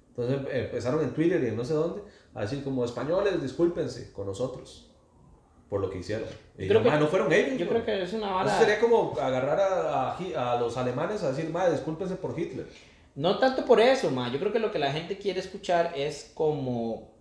Entonces 0.08 0.40
eh, 0.50 0.64
empezaron 0.64 1.02
en 1.04 1.10
Twitter 1.14 1.42
y 1.44 1.48
en 1.48 1.56
no 1.56 1.64
sé 1.64 1.74
dónde 1.74 2.02
a 2.34 2.42
decir 2.42 2.62
como 2.64 2.84
españoles, 2.84 3.40
discúlpense 3.40 4.12
con 4.12 4.26
nosotros 4.26 4.90
por 5.70 5.80
lo 5.80 5.88
que 5.90 5.98
hicieron. 5.98 6.28
Y 6.58 6.68
Creo 6.68 6.80
yo, 6.80 6.82
que- 6.84 6.90
"Mae, 6.90 7.00
no 7.00 7.06
fueron 7.06 7.32
ellos. 7.32 7.58
Yo 7.58 7.66
güey". 7.66 7.82
creo 7.82 7.84
que 7.84 8.02
es 8.02 8.12
una 8.12 8.26
Eso 8.26 8.34
vara... 8.34 8.58
sería 8.58 8.78
como 8.80 9.14
agarrar 9.20 9.60
a, 9.60 10.10
a 10.12 10.52
a 10.52 10.60
los 10.60 10.76
alemanes 10.76 11.22
a 11.22 11.30
decir, 11.32 11.50
madre, 11.50 11.72
discúlpense 11.72 12.16
por 12.16 12.38
Hitler. 12.38 12.66
No 13.14 13.38
tanto 13.38 13.64
por 13.64 13.80
eso, 13.80 14.10
ma. 14.10 14.30
Yo 14.32 14.38
creo 14.38 14.52
que 14.52 14.58
lo 14.58 14.70
que 14.70 14.78
la 14.78 14.92
gente 14.92 15.16
quiere 15.18 15.40
escuchar 15.40 15.92
es 15.96 16.30
como 16.34 17.15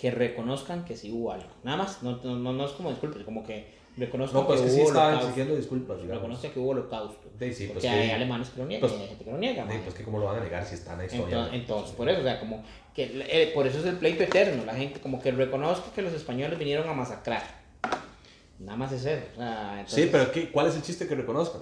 que 0.00 0.10
reconozcan 0.10 0.84
que 0.84 0.96
sí 0.96 1.10
hubo 1.12 1.32
algo. 1.32 1.48
Nada 1.62 1.76
más, 1.76 2.02
no, 2.02 2.16
no, 2.22 2.52
no, 2.52 2.64
es 2.64 2.72
como 2.72 2.90
disculpen, 2.90 3.22
como 3.24 3.44
que 3.44 3.78
reconozcan 3.96 4.40
No, 4.40 4.46
pues 4.46 4.60
que 4.60 4.66
que 4.66 4.72
sí 4.72 4.78
hubo 4.80 4.86
estaban 4.88 5.08
holocausto. 5.08 5.28
exigiendo 5.28 5.56
disculpas. 5.56 6.00
Reconozcan 6.02 6.50
que 6.52 6.58
hubo 6.60 6.70
holocausto. 6.70 7.28
Sí, 7.38 7.52
sí, 7.52 7.64
pues 7.66 7.72
Porque 7.72 7.88
que- 7.88 7.88
hay 7.88 8.10
alemanes 8.12 8.48
que 8.48 8.60
lo 8.60 8.66
niegan 8.66 8.88
pues- 8.88 9.00
hay 9.00 9.08
gente 9.08 9.24
que 9.24 9.30
lo 9.30 9.38
niega, 9.38 9.66
pues 9.66 9.94
que 9.94 10.02
cómo 10.04 10.18
lo 10.18 10.26
van 10.26 10.36
a 10.38 10.44
negar 10.44 10.64
si 10.64 10.74
está 10.76 10.92
en 10.92 10.98
la 11.00 11.04
historia. 11.04 11.24
Entonces, 11.26 11.54
entonces, 11.60 11.94
por 11.96 12.08
eso, 12.08 12.20
o 12.20 12.22
sea, 12.24 12.40
como 12.40 12.64
que 12.94 13.04
eh, 13.28 13.50
por 13.54 13.66
eso 13.66 13.78
es 13.80 13.84
el 13.86 13.96
pleito 13.96 14.22
eterno, 14.22 14.64
la 14.64 14.74
gente 14.74 15.00
como 15.00 15.20
que 15.20 15.32
reconozca 15.32 15.92
que 15.94 16.02
los 16.02 16.12
españoles 16.14 16.58
vinieron 16.58 16.88
a 16.88 16.94
masacrar. 16.94 17.42
Nada 18.58 18.76
más 18.76 18.92
es 18.92 19.04
eso. 19.04 19.22
O 19.34 19.36
sea, 19.38 19.72
entonces, 19.80 20.04
Sí, 20.04 20.08
pero 20.12 20.32
¿qué, 20.32 20.50
¿cuál 20.50 20.66
es 20.68 20.76
el 20.76 20.82
chiste 20.82 21.06
que 21.06 21.14
reconozcan? 21.14 21.60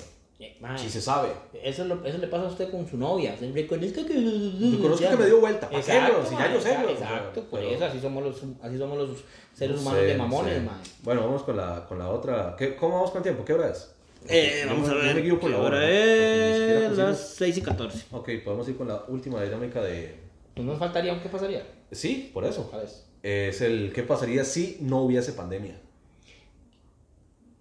Si 0.76 0.89
se 0.89 1.01
sabe. 1.01 1.30
eso, 1.64 1.84
lo- 1.84 2.05
eso 2.05 2.18
le 2.18 2.28
pasa 2.28 2.45
a 2.45 2.49
usted 2.49 2.70
con 2.70 2.86
su 2.86 2.97
novia. 2.97 3.34
reconozca 3.53 4.07
que. 4.07 4.14
Reconozco 4.14 5.09
que 5.11 5.16
me 5.16 5.26
dio 5.26 5.41
vuelta. 5.41 5.66
¿Para 5.68 5.80
Exacto? 5.80 6.24
Si 6.24 6.36
ya 6.36 6.53
yo 6.55 6.61
sé. 6.61 6.70
Exacto, 6.72 6.93
O 6.93 6.97
sea, 6.97 7.32
por 7.51 7.59
pero- 7.61 7.70
eso 7.72 7.84
así 7.86 8.01
somos 8.01 8.22
los, 8.22 8.43
así 8.62 8.78
somos 8.78 8.99
los 8.99 9.11
seres 9.53 9.76
No 9.76 9.82
humanos 9.82 10.01
sé, 10.01 10.07
de 10.07 10.14
no 10.16 10.22
mamones, 10.22 10.55
sé. 10.62 10.68
Bueno, 11.03 11.22
vamos 11.22 11.43
con 11.43 11.57
la, 11.57 11.84
con 11.89 11.99
la 11.99 12.09
otra. 12.09 12.55
¿Qué, 12.57 12.76
¿Cómo 12.76 12.95
vamos 12.95 13.11
con 13.11 13.18
el 13.18 13.22
tiempo? 13.24 13.45
¿Qué 13.45 13.53
hora 13.55 13.70
es? 13.70 13.93
Eh, 14.28 14.64
vamos 14.68 14.89
a 14.89 14.95
ver. 14.95 15.14
me 15.16 15.22
guío 15.22 15.41
por 15.41 15.51
la 15.51 15.57
¿qué 15.57 15.62
hora, 15.62 15.78
¿no? 15.80 15.86
Es? 15.86 16.97
Las 16.99 17.28
6 17.36 17.57
y 17.59 17.62
14. 17.62 18.05
Ok, 18.12 18.30
podemos 18.45 18.68
ir 18.68 18.76
con 18.76 18.86
la 18.89 19.05
última 19.09 19.43
dinámica 19.43 19.80
de... 19.82 20.18
Pues 20.55 20.66
nos 20.66 20.78
faltaría 20.78 21.12
un 21.12 21.20
qué 21.20 21.28
pasaría. 21.28 21.66
Sí, 21.91 22.30
por 22.34 22.45
eso. 22.45 22.68
¿Cuál 22.70 22.84
es? 22.84 23.05
Es 23.22 23.61
el 23.61 23.93
qué 23.93 24.03
pasaría 24.05 24.45
si 24.45 24.78
no 24.80 25.03
hubiese 25.03 25.32
pandemia. 25.32 25.80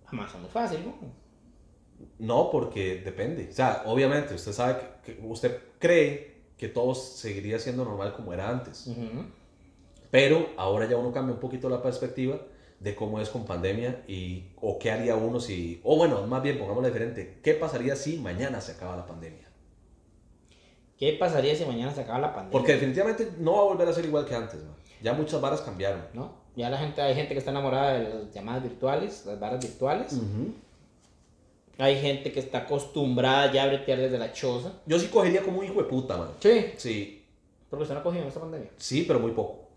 Jamás 0.06 0.34
es 0.34 0.40
muy 0.42 0.50
fácil, 0.50 0.80
¿no? 0.86 1.27
No, 2.20 2.50
porque 2.52 3.02
depende. 3.04 3.48
O 3.50 3.54
sea, 3.54 3.84
obviamente, 3.86 4.34
usted 4.34 4.52
sabe 4.52 4.80
que, 5.04 5.16
que 5.16 5.28
usted 5.28 5.60
cree 5.80 6.38
que 6.58 6.68
todo 6.68 6.96
seguiría 6.96 7.60
siendo 7.60 7.86
normal 7.86 8.14
como 8.14 8.34
era 8.34 8.50
antes. 8.50 8.88
Ujú. 8.88 9.26
Pero 10.10 10.50
ahora 10.58 10.88
ya 10.88 10.98
uno 10.98 11.12
cambia 11.12 11.34
un 11.34 11.40
poquito 11.40 11.70
la 11.70 11.82
perspectiva 11.82 12.40
de 12.80 12.96
cómo 12.96 13.20
es 13.20 13.30
con 13.30 13.46
pandemia 13.46 14.04
y 14.08 14.46
o 14.62 14.78
qué 14.78 14.92
haría 14.92 15.16
uno 15.16 15.40
si, 15.40 15.82
o 15.84 15.98
bueno, 15.98 16.26
más 16.28 16.44
bien 16.44 16.60
pongámoslo 16.60 16.88
diferente, 16.88 17.40
¿qué 17.44 17.54
pasaría 17.54 17.96
si 17.96 18.18
mañana 18.18 18.62
se 18.62 18.74
acaba 18.74 18.96
la 18.96 19.06
pandemia? 19.06 19.48
¿Qué 20.98 21.14
pasaría 21.14 21.56
si 21.56 21.66
mañana 21.66 21.94
se 21.94 22.02
acaba 22.02 22.20
la 22.20 22.34
pandemia? 22.34 22.52
Porque 22.52 22.74
definitivamente 22.74 23.32
no 23.40 23.54
va 23.54 23.62
a 23.62 23.66
volver 23.66 23.88
a 23.88 23.94
ser 23.94 24.06
igual 24.06 24.26
que 24.26 24.36
antes, 24.36 24.64
man. 24.64 24.76
Ya 25.02 25.14
muchas 25.14 25.40
varas 25.42 25.62
cambiaron. 25.62 26.02
¿no? 26.14 26.34
Ya 26.56 26.70
la 26.70 26.78
gente, 26.78 27.02
hay 27.02 27.14
gente 27.14 27.34
que 27.34 27.40
está 27.40 27.52
enamorada 27.52 27.94
de 27.94 28.10
las 28.10 28.34
llamadas 28.34 28.64
virtuales, 28.64 29.24
las 29.26 29.40
barras 29.40 29.64
virtuales. 29.64 30.14
Ujú. 30.14 30.54
Hay 31.80 32.00
gente 32.02 32.32
que 32.32 32.40
está 32.40 32.60
acostumbrada 32.60 33.52
ya 33.52 33.64
a 33.64 33.68
bretear 33.68 34.00
desde 34.00 34.18
la 34.18 34.34
choza. 34.34 34.74
Yo 34.86 35.00
sí 35.00 35.08
cogería 35.08 35.44
como 35.44 35.60
un 35.60 35.66
hijo 35.66 35.76
de 35.76 35.84
puta, 35.84 36.18
man. 36.18 36.30
Sí. 36.40 36.66
Sí, 36.78 37.26
Porque 37.70 37.84
usted 37.84 37.94
no 37.94 38.00
ha 38.00 38.04
cogido 38.04 38.24
en 38.24 38.28
esta 38.30 38.40
pandemia. 38.40 38.70
sí, 38.78 39.04
pero 39.08 39.20
muy 39.20 39.32
poco. 39.32 39.68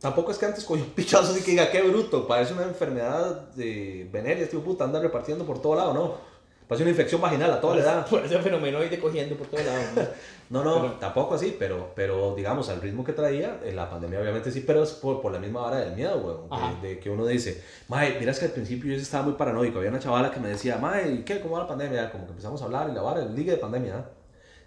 Tampoco 0.00 0.30
es 0.30 0.38
que 0.38 0.46
antes 0.46 0.64
cogí 0.64 0.80
un 0.80 0.90
pichazo 0.90 1.32
así 1.32 1.42
que 1.42 1.50
diga, 1.50 1.70
qué 1.70 1.82
bruto, 1.82 2.26
parece 2.26 2.54
una 2.54 2.62
enfermedad 2.62 3.50
de 3.50 4.08
veneria, 4.10 4.44
este 4.44 4.56
hijo 4.56 4.62
de 4.64 4.70
puta, 4.72 4.84
anda 4.84 4.98
repartiendo 5.00 5.44
por 5.44 5.60
todo 5.60 5.74
lado, 5.74 5.92
no. 5.92 6.29
Parece 6.70 6.84
una 6.84 6.90
infección 6.92 7.20
vaginal 7.20 7.50
a 7.50 7.60
toda 7.60 7.74
la 7.74 7.82
edad. 7.82 8.06
Por 8.06 8.24
ese 8.24 8.38
fenomenoide 8.38 9.00
cogiendo 9.00 9.34
por 9.34 9.48
todos 9.48 9.66
lados. 9.66 9.84
¿no? 9.96 10.02
No, 10.50 10.64
no, 10.64 10.74
Pero- 10.80 10.92
tampoco 10.94 11.34
así, 11.36 11.54
pero, 11.56 11.92
pero 11.94 12.34
digamos, 12.34 12.68
al 12.70 12.80
ritmo 12.80 13.04
que 13.04 13.12
traía, 13.12 13.60
en 13.64 13.76
la 13.76 13.88
pandemia 13.88 14.20
obviamente 14.20 14.50
sí, 14.50 14.64
pero 14.66 14.82
es 14.82 14.90
por, 14.90 15.20
por 15.20 15.30
la 15.30 15.38
misma 15.38 15.60
vara 15.62 15.76
del 15.78 15.94
miedo, 15.94 16.16
weón. 16.50 16.80
De, 16.82 16.88
de 16.88 16.98
que 16.98 17.08
uno 17.08 17.24
dice, 17.24 17.62
mae, 17.86 18.18
miras 18.18 18.38
que 18.40 18.46
al 18.46 18.50
principio 18.50 18.92
yo 18.92 19.00
estaba 19.00 19.22
muy 19.24 19.34
paranoico. 19.34 19.78
Había 19.78 19.90
una 19.90 20.00
chavala 20.00 20.30
que 20.32 20.40
me 20.40 20.48
decía, 20.48 20.76
mae, 20.78 21.10
¿y 21.12 21.22
qué? 21.24 21.40
¿Cómo 21.40 21.54
va 21.54 21.60
la 21.60 21.68
pandemia? 21.68 22.10
Como 22.10 22.24
que 22.24 22.30
empezamos 22.30 22.62
a 22.62 22.64
hablar 22.64 22.88
y 22.90 22.94
la 22.94 23.02
vara, 23.02 23.22
el 23.22 23.34
ligue 23.34 23.52
de 23.52 23.58
pandemia. 23.58 23.94
¿ah? 23.96 24.10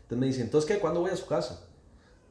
Entonces 0.04 0.18
me 0.18 0.26
dice, 0.28 0.42
¿entonces 0.42 0.70
qué? 0.72 0.80
¿Cuándo 0.80 1.02
voy 1.02 1.12
a 1.12 1.16
su 1.18 1.26
casa? 1.26 1.66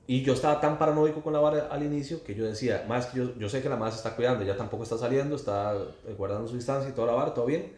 Y 0.06 0.22
yo 0.22 0.32
estaba 0.32 0.58
tan 0.60 0.78
paranoico 0.78 1.20
con 1.22 1.32
la 1.34 1.40
vara 1.40 1.68
al 1.70 1.82
inicio 1.82 2.24
que 2.24 2.34
yo 2.34 2.44
decía, 2.46 2.84
más 2.88 3.06
que 3.06 3.18
yo, 3.18 3.34
yo 3.38 3.48
sé 3.50 3.60
que 3.62 3.68
la 3.68 3.76
madre 3.76 3.92
se 3.92 3.98
está 3.98 4.16
cuidando, 4.16 4.44
ella 4.44 4.56
tampoco 4.56 4.82
está 4.84 4.96
saliendo, 4.96 5.36
está 5.36 5.74
eh, 6.06 6.14
guardando 6.16 6.48
su 6.48 6.56
distancia 6.56 6.88
y 6.88 6.92
toda 6.92 7.08
la 7.08 7.12
vara, 7.14 7.34
todo 7.34 7.44
bien. 7.46 7.72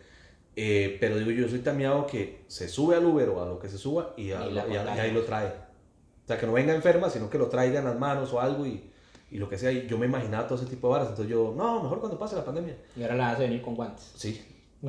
Eh, 0.57 0.97
pero 1.01 1.17
digo, 1.19 1.31
yo 1.33 1.49
soy 1.49 1.59
tan 1.61 1.77
miado 1.77 2.07
que 2.07 2.45
se 2.47 2.69
sube 2.69 2.95
al 2.97 3.05
Uber 3.05 3.29
o 3.31 3.43
a 3.43 3.47
lo 3.47 3.59
que 3.59 3.69
se 3.69 3.77
suba 3.79 4.15
y, 4.17 4.31
a- 4.31 4.47
Y 4.47 4.53
la 4.53 4.67
y 4.67 4.71
a- 4.71 4.75
y 4.75 4.77
contagia. 4.77 5.03
ahí 5.03 5.11
lo 5.13 5.23
trae. 5.25 5.47
O 5.49 6.27
sea, 6.27 6.39
que 6.39 6.47
no 6.47 6.53
venga 6.53 6.75
enferma, 6.75 7.11
sino 7.11 7.29
que 7.29 7.39
lo 7.39 7.49
traiga 7.49 7.81
en 7.81 7.85
las 7.87 7.99
manos 7.99 8.33
o 8.33 8.41
algo 8.41 8.65
y, 8.65 8.83
y 9.31 9.39
lo 9.39 9.49
que 9.49 9.59
sea. 9.59 9.73
Y 9.73 9.87
yo 9.89 9.99
me 9.99 10.07
imaginaba 10.07 10.47
todo 10.47 10.59
ese 10.59 10.69
tipo 10.71 10.87
de 10.87 10.93
varas. 10.93 11.09
Entonces 11.09 11.31
yo, 11.31 11.53
no, 11.57 11.83
mejor 11.83 11.99
cuando 12.01 12.19
pase 12.19 12.37
la 12.37 12.45
pandemia. 12.45 12.77
Y 12.97 13.03
ahora 13.03 13.17
la 13.17 13.31
hace 13.33 13.43
venir 13.43 13.61
con 13.63 13.75
guantes. 13.75 14.13
Sí. 14.15 14.41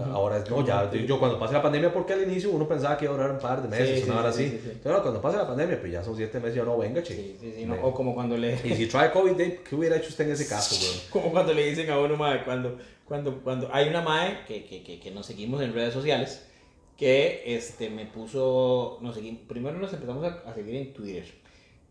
Ujú. 0.01 0.11
Ahora, 0.11 0.43
no, 0.49 0.65
ya, 0.65 0.91
yo 0.91 1.17
cuando 1.19 1.39
pase 1.39 1.53
la 1.53 1.61
pandemia, 1.61 1.93
porque 1.93 2.13
al 2.13 2.23
inicio 2.23 2.51
uno 2.51 2.67
pensaba 2.67 2.97
que 2.97 3.05
iba 3.05 3.13
a 3.13 3.17
durar 3.17 3.31
un 3.31 3.39
par 3.39 3.61
de 3.61 3.69
meses, 3.69 4.03
Sí, 4.03 4.09
una 4.09 4.19
hora 4.19 4.33
sí, 4.33 4.43
así. 4.43 4.51
sí, 4.57 4.61
sí. 4.73 4.79
Pero 4.83 5.01
cuando 5.01 5.21
pase 5.21 5.37
la 5.37 5.47
pandemia, 5.47 5.79
pues 5.79 5.91
ya 5.93 6.03
son 6.03 6.15
siete 6.17 6.39
meses, 6.39 6.55
ya 6.55 6.63
no 6.65 6.77
venga, 6.77 7.01
che. 7.01 7.15
Sí, 7.15 7.37
sí, 7.39 7.53
sí, 7.57 7.65
no, 7.65 7.75
O 7.81 7.93
como 7.93 8.13
cuando 8.13 8.37
le... 8.37 8.55
Y 8.63 8.75
si 8.75 8.87
trae 8.87 9.11
COVID, 9.11 9.35
¿qué 9.37 9.75
hubiera 9.75 9.95
hecho 9.95 10.09
usted 10.09 10.25
en 10.25 10.31
ese 10.33 10.47
caso, 10.47 10.75
güey? 10.75 10.99
Como 11.11 11.31
cuando 11.31 11.53
le 11.53 11.65
dicen 11.69 11.89
a 11.89 11.97
uno, 11.99 12.17
mae, 12.17 12.43
cuando, 12.43 12.77
cuando, 13.05 13.41
cuando 13.41 13.69
hay 13.71 13.87
una 13.87 14.01
mae 14.01 14.39
que, 14.45 14.65
que, 14.65 14.83
que, 14.83 14.99
que 14.99 15.11
nos 15.11 15.25
seguimos 15.25 15.61
en 15.61 15.73
redes 15.73 15.93
sociales, 15.93 16.45
que 16.97 17.43
este, 17.55 17.89
me 17.89 18.05
puso, 18.05 18.99
nos 19.01 19.15
seguimos, 19.15 19.41
primero 19.47 19.77
nos 19.77 19.93
empezamos 19.93 20.23
a, 20.25 20.49
a 20.49 20.53
seguir 20.53 20.75
en 20.75 20.93
Twitter, 20.93 21.25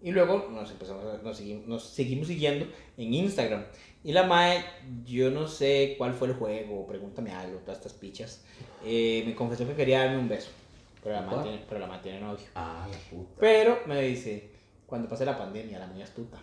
y 0.04 0.12
luego 0.12 0.48
nos, 0.52 0.70
empezamos 0.70 1.02
a- 1.04 1.22
nos, 1.22 1.36
seguimos, 1.36 1.66
nos 1.66 1.82
seguimos 1.82 2.28
siguiendo 2.28 2.66
en 2.96 3.14
Instagram. 3.14 3.64
Y 4.04 4.12
la 4.12 4.24
mae, 4.24 4.62
yo 5.06 5.30
no 5.30 5.48
sé 5.48 5.94
cuál 5.98 6.12
fue 6.12 6.28
el 6.28 6.34
juego, 6.34 6.86
pregúntame 6.86 7.32
algo, 7.32 7.58
todas 7.60 7.78
estas 7.78 7.94
pichas, 7.94 8.44
eh, 8.84 9.24
me 9.26 9.34
confesó 9.34 9.66
que 9.66 9.74
quería 9.74 10.00
darme 10.04 10.18
un 10.18 10.28
beso, 10.28 10.50
pero 11.02 11.14
la 11.16 11.22
mae 11.22 11.42
tiene, 11.42 11.64
pero 11.66 11.80
la 11.80 11.86
mae 11.86 12.00
tiene 12.00 12.20
novio. 12.20 12.44
Ah, 12.54 12.86
la 12.90 12.98
puta. 13.10 13.30
Pero 13.40 13.78
me 13.86 14.02
dice, 14.02 14.50
cuando 14.86 15.08
pase 15.08 15.24
la 15.24 15.38
pandemia, 15.38 15.78
la 15.78 15.86
muy 15.86 16.02
astuta. 16.02 16.38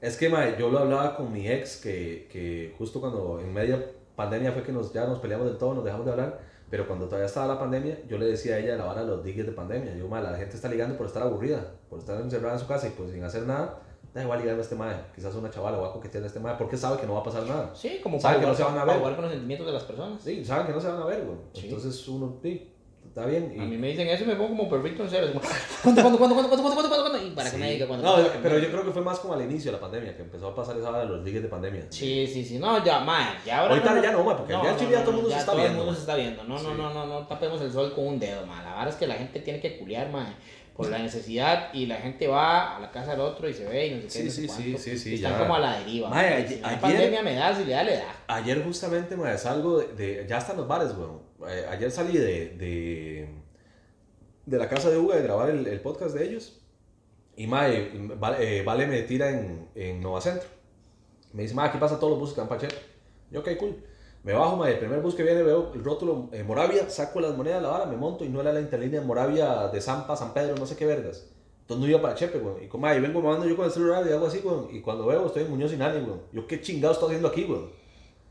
Es 0.00 0.16
que, 0.16 0.28
mae, 0.28 0.56
yo 0.58 0.70
lo 0.70 0.78
hablaba 0.78 1.16
con 1.16 1.32
mi 1.32 1.46
ex, 1.48 1.76
que, 1.76 2.28
que 2.32 2.74
justo 2.78 3.00
cuando 3.00 3.40
en 3.40 3.52
media 3.52 3.84
pandemia 4.14 4.52
fue 4.52 4.62
que 4.62 4.72
nos, 4.72 4.92
ya 4.92 5.04
nos 5.06 5.18
peleamos 5.18 5.46
del 5.46 5.58
todo, 5.58 5.74
nos 5.74 5.84
dejamos 5.84 6.06
de 6.06 6.12
hablar, 6.12 6.40
pero 6.70 6.86
cuando 6.86 7.06
todavía 7.06 7.26
estaba 7.26 7.46
la 7.46 7.58
pandemia, 7.58 8.00
yo 8.08 8.18
le 8.18 8.26
decía 8.26 8.56
a 8.56 8.58
ella 8.58 8.76
la 8.76 8.84
vara 8.84 9.02
de 9.02 9.08
los 9.08 9.24
digues 9.24 9.46
de 9.46 9.52
pandemia. 9.52 9.94
Yo, 9.94 10.08
mae, 10.08 10.22
la 10.22 10.36
gente 10.36 10.56
está 10.56 10.68
ligando 10.68 10.96
por 10.96 11.06
estar 11.06 11.22
aburrida, 11.22 11.74
por 11.88 11.98
estar 11.98 12.20
encerrada 12.20 12.54
en 12.54 12.60
su 12.60 12.66
casa 12.66 12.88
y 12.88 12.90
pues 12.90 13.12
sin 13.12 13.22
hacer 13.22 13.44
nada, 13.44 13.80
da 14.12 14.22
igual 14.22 14.40
ligarme 14.40 14.60
a 14.60 14.64
este 14.64 14.74
mae, 14.74 14.96
quizás 15.14 15.34
una 15.34 15.50
chavala 15.50 15.78
o 15.78 15.84
a 15.84 15.92
coquetear 15.92 16.24
a 16.24 16.26
este 16.26 16.40
mae, 16.40 16.56
porque 16.56 16.76
sabe 16.76 16.98
que 17.00 17.06
no 17.06 17.14
va 17.14 17.20
a 17.20 17.24
pasar 17.24 17.44
nada. 17.44 17.70
Sí, 17.74 18.00
como 18.02 18.18
para 18.18 18.40
que 18.40 18.46
no 18.46 18.54
se 18.54 18.62
van 18.62 18.74
a 18.74 18.80
para 18.80 18.92
ver. 18.92 18.98
jugar 19.00 19.14
con 19.14 19.24
los 19.24 19.32
sentimientos 19.32 19.66
de 19.66 19.72
las 19.72 19.84
personas. 19.84 20.22
Sí, 20.22 20.44
saben 20.44 20.66
que 20.66 20.72
no 20.72 20.80
se 20.80 20.88
van 20.88 21.02
a 21.02 21.04
ver, 21.06 21.24
güey. 21.24 21.36
Sí. 21.52 21.66
Entonces 21.66 22.08
uno, 22.08 22.38
sí, 22.42 22.72
está 23.16 23.26
bien. 23.26 23.52
Y... 23.56 23.60
A 23.60 23.64
mí 23.64 23.78
me 23.78 23.88
dicen 23.88 24.06
eso 24.08 24.24
y 24.24 24.26
me 24.26 24.34
pongo 24.36 24.50
como 24.50 24.68
perrito 24.68 25.02
en 25.02 25.08
cero. 25.10 25.28
¿Cuándo, 25.82 26.02
cuándo, 26.02 26.18
cuándo, 26.18 26.34
cuándo, 26.36 26.48
cuándo, 26.48 26.74
cuándo, 26.74 26.88
cuándo, 26.90 27.10
cuándo? 27.10 27.26
Y 27.26 27.30
para 27.30 27.50
que 27.50 27.56
me 27.56 27.70
diga 27.72 27.86
cuándo. 27.86 28.04
No, 28.06 28.12
cuándo, 28.14 28.30
pero 28.42 28.58
yo 28.58 28.68
creo 28.70 28.84
que 28.84 28.90
fue 28.90 29.02
más 29.02 29.18
como 29.20 29.34
al 29.34 29.42
inicio 29.42 29.70
de 29.72 29.76
la 29.78 29.80
pandemia, 29.80 30.14
que 30.16 30.22
empezó 30.22 30.48
a 30.48 30.54
pasar 30.54 30.76
esa 30.76 30.90
hora 30.90 30.98
de 31.00 31.06
los 31.06 31.24
ligues 31.24 31.42
de 31.42 31.48
pandemia. 31.48 31.86
Sí, 31.90 32.26
sí, 32.26 32.44
sí. 32.44 32.58
No, 32.58 32.84
ya, 32.84 33.00
mae, 33.00 33.36
ya 33.46 33.60
ahora. 33.60 33.74
Ahorita 33.74 34.02
ya 34.02 34.12
no, 34.12 34.22
mae, 34.24 34.36
porque 34.36 34.52
ya 34.52 34.70
en 34.70 34.76
Chile 34.76 34.90
ya 34.92 35.00
todo 35.00 35.10
el 35.10 35.16
mundo 35.16 35.30
se 35.30 35.38
está 35.38 35.52
todo 35.52 35.60
viendo, 35.60 35.78
el 35.78 35.84
mundo 35.84 35.94
se 35.94 36.00
está 36.00 36.14
viendo. 36.16 36.44
No, 36.44 36.54
no, 36.54 36.70
Sí. 36.70 36.76
no, 36.76 36.92
no, 36.94 37.06
no 37.06 37.26
tapemos 37.26 37.60
el 37.62 37.72
sol 37.72 37.92
con 37.94 38.06
un 38.06 38.18
dedo, 38.18 38.44
mae. 38.46 38.62
La 38.62 38.70
verdad 38.74 38.88
es 38.88 38.94
que 38.96 39.06
la 39.06 39.14
gente 39.14 39.40
tiene 39.40 39.60
que 39.60 39.78
culiar, 39.78 40.10
mae, 40.10 40.34
por 40.76 40.90
la 40.90 40.98
necesidad 40.98 41.72
y 41.72 41.86
la 41.86 41.96
gente 41.96 42.26
va 42.28 42.76
a 42.76 42.80
la 42.80 42.90
casa 42.90 43.12
del 43.12 43.20
otro 43.20 43.48
y 43.48 43.54
se 43.54 43.64
ve 43.64 43.86
y 43.86 43.94
no 43.94 44.00
sé 44.02 44.06
qué. 44.08 44.10
Sí, 44.10 44.24
no 44.24 44.30
sé 44.30 44.40
sí, 44.42 44.46
cuánto. 44.46 44.62
sí, 44.78 44.90
sí, 44.90 44.98
sí, 44.98 45.14
Están 45.14 45.32
ya. 45.32 45.38
como 45.38 45.54
a 45.54 45.58
la 45.60 45.78
deriva. 45.78 46.10
Mae, 46.10 46.46
Si 46.46 46.60
ayer- 46.62 46.80
pandemia 46.80 47.22
me 47.22 47.34
da, 47.34 47.54
si 47.56 47.64
le 47.64 47.72
da, 47.72 47.82
le 47.82 47.96
da. 47.96 48.14
Ayer 48.26 48.62
justamente 48.62 49.16
me 49.16 49.38
salgo 49.38 49.78
de, 49.78 49.86
de- 49.94 50.26
ya 50.28 50.36
están 50.36 50.58
los 50.58 50.68
bares, 50.68 50.90
weón. 50.94 51.24
Eh, 51.48 51.66
ayer 51.68 51.90
salí 51.90 52.16
de, 52.16 52.56
de, 52.56 53.28
de 54.46 54.58
la 54.58 54.68
casa 54.68 54.90
de 54.90 54.98
Uga 54.98 55.16
de 55.16 55.22
grabar 55.22 55.50
el, 55.50 55.66
el 55.66 55.80
podcast 55.80 56.14
de 56.14 56.24
ellos. 56.24 56.60
Y 57.36 57.46
mae, 57.46 57.90
vale, 58.18 58.60
eh, 58.60 58.62
Vale 58.62 58.86
me 58.86 59.02
tira 59.02 59.30
en, 59.30 59.68
en 59.74 60.00
Nova 60.00 60.20
Centro. 60.20 60.48
Me 61.32 61.42
dice, 61.42 61.54
mae, 61.54 61.68
aquí 61.68 61.78
pasa 61.78 61.98
todos 61.98 62.12
los 62.12 62.20
buses 62.20 62.34
que 62.34 62.40
van 62.40 62.48
para. 62.48 62.68
Yo, 63.30 63.40
ok, 63.40 63.48
cool. 63.58 63.76
Me 64.22 64.32
bajo, 64.32 64.56
mae, 64.56 64.72
el 64.72 64.78
primer 64.78 65.00
bus 65.00 65.14
que 65.14 65.22
viene 65.22 65.42
veo 65.42 65.72
el 65.74 65.84
rótulo 65.84 66.30
eh, 66.32 66.42
Moravia, 66.42 66.88
saco 66.90 67.20
las 67.20 67.36
monedas, 67.36 67.62
la 67.62 67.68
vara, 67.68 67.86
me 67.86 67.96
monto 67.96 68.24
y 68.24 68.28
no 68.28 68.40
era 68.40 68.52
la 68.52 68.60
interlínea 68.60 69.00
Moravia 69.02 69.68
de 69.68 69.80
Zampa, 69.80 70.16
San 70.16 70.32
Pedro, 70.34 70.56
no 70.56 70.66
sé 70.66 70.76
qué 70.76 70.86
vergas. 70.86 71.28
Entonces 71.60 71.84
no 71.84 71.90
iba 71.90 72.00
para 72.00 72.14
Chepe, 72.14 72.38
weón. 72.38 72.62
Y 72.62 72.68
como, 72.68 72.86
ahí 72.86 73.00
vengo 73.00 73.20
mamando 73.20 73.46
yo 73.46 73.56
con 73.56 73.66
el 73.66 73.70
celular 73.72 74.06
y 74.08 74.12
algo 74.12 74.26
así, 74.26 74.40
weón. 74.42 74.68
Y 74.72 74.80
cuando 74.80 75.06
veo, 75.06 75.26
estoy 75.26 75.42
en 75.42 75.50
Muñoz 75.50 75.72
y 75.72 75.76
Nani, 75.76 76.00
weón. 76.04 76.22
Yo, 76.32 76.46
¿qué 76.46 76.60
chingado 76.60 76.94
estoy 76.94 77.08
haciendo 77.08 77.28
aquí? 77.28 77.46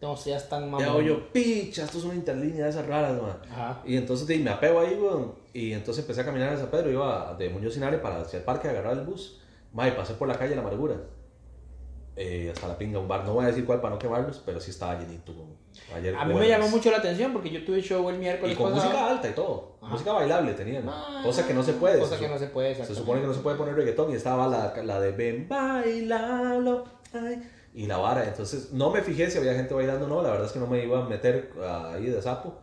No 0.06 0.16
seas 0.16 0.48
tan 0.50 0.66
Te 0.66 0.70
mamón. 0.70 0.84
hago 0.88 1.02
yo, 1.02 1.32
picha, 1.32 1.84
esto 1.84 1.98
es 1.98 2.04
una 2.04 2.16
interlínea 2.16 2.66
de 2.66 2.70
esas 2.70 2.86
raras, 2.86 3.20
man. 3.22 3.38
Ajá. 3.52 3.82
Y 3.86 3.98
entonces 3.98 4.28
di, 4.28 4.38
me 4.40 4.52
apego 4.52 4.80
ahí, 4.80 4.94
weón. 4.96 5.34
Y 5.54 5.74
entonces 5.74 6.04
empecé 6.04 6.22
a 6.22 6.26
caminar 6.26 6.52
en 6.54 6.60
San 6.60 6.68
Pedro, 6.68 6.92
iba 6.92 7.34
de 7.40 7.50
Muñoz 7.50 7.74
Sinare 7.74 7.98
para 7.98 8.22
hacia 8.22 8.38
el 8.38 8.44
parque 8.44 8.68
a 8.68 8.72
agarrar 8.72 8.94
el 8.98 9.06
bus. 9.06 9.42
Mae, 9.74 9.92
pasé 9.94 10.14
por 10.14 10.28
la 10.28 10.38
calle 10.38 10.56
La 10.56 10.62
Amargura. 10.62 10.96
Eh, 12.18 12.50
hasta 12.54 12.68
la 12.70 12.78
pinga, 12.78 12.98
un 13.00 13.08
bar. 13.10 13.26
No 13.26 13.34
voy 13.34 13.44
a 13.44 13.48
decir 13.48 13.66
cuál 13.66 13.82
para 13.82 13.94
no 13.96 14.00
quemarlos, 14.00 14.42
pero 14.46 14.60
sí 14.62 14.72
estaba 14.72 14.98
llenito. 14.98 15.34
weón. 15.34 15.56
Ayer 15.94 16.16
A 16.16 16.20
mí 16.24 16.28
me 16.30 16.34
jueves. 16.36 16.50
llamó 16.50 16.70
mucho 16.70 16.90
la 16.92 16.98
atención 16.98 17.34
porque 17.34 17.50
yo 17.50 17.66
tuve 17.66 17.82
show 17.82 18.08
el 18.10 18.16
Y 18.16 18.20
miércoles 18.20 18.56
con 18.58 18.72
pasado. 18.72 18.90
música 18.90 19.10
alta 19.12 19.30
y 19.30 19.34
todo. 19.34 19.78
Ajá. 19.82 19.92
Música 19.92 20.14
bailable 20.14 20.54
tenían. 20.54 20.88
Ah, 20.88 21.22
cosa 21.26 21.46
que 21.46 21.54
no 21.54 21.62
se 21.64 21.74
puede. 21.74 22.00
Cosa 22.00 22.16
se, 22.18 22.24
que 22.24 22.30
no 22.30 22.38
se 22.38 22.48
puede, 22.48 22.74
se 22.76 22.96
supone 22.96 23.20
que 23.22 23.28
no 23.28 23.34
se 23.34 23.42
puede 23.42 23.58
poner 23.58 23.76
reggaetón 23.76 24.12
y 24.12 24.16
estaba 24.16 24.48
la, 24.48 24.74
la 24.84 25.00
de 25.02 25.12
ven, 25.12 25.48
bailalo. 25.50 26.86
ay, 27.14 27.50
y 27.76 27.86
la 27.88 27.98
vara. 27.98 28.26
Entonces 28.26 28.72
no 28.72 28.90
me 28.90 29.02
fijé 29.02 29.30
si 29.30 29.38
había 29.38 29.54
gente 29.54 29.74
bailando 29.74 30.06
o 30.06 30.10
no. 30.10 30.22
La 30.24 30.32
verdad 30.32 30.48
es 30.48 30.54
que 30.54 30.60
no 30.60 30.68
me 30.68 30.84
iba 30.84 31.04
a 31.04 31.08
meter 31.08 31.52
ahí 31.94 32.06
de 32.06 32.22
sapo. 32.22 32.56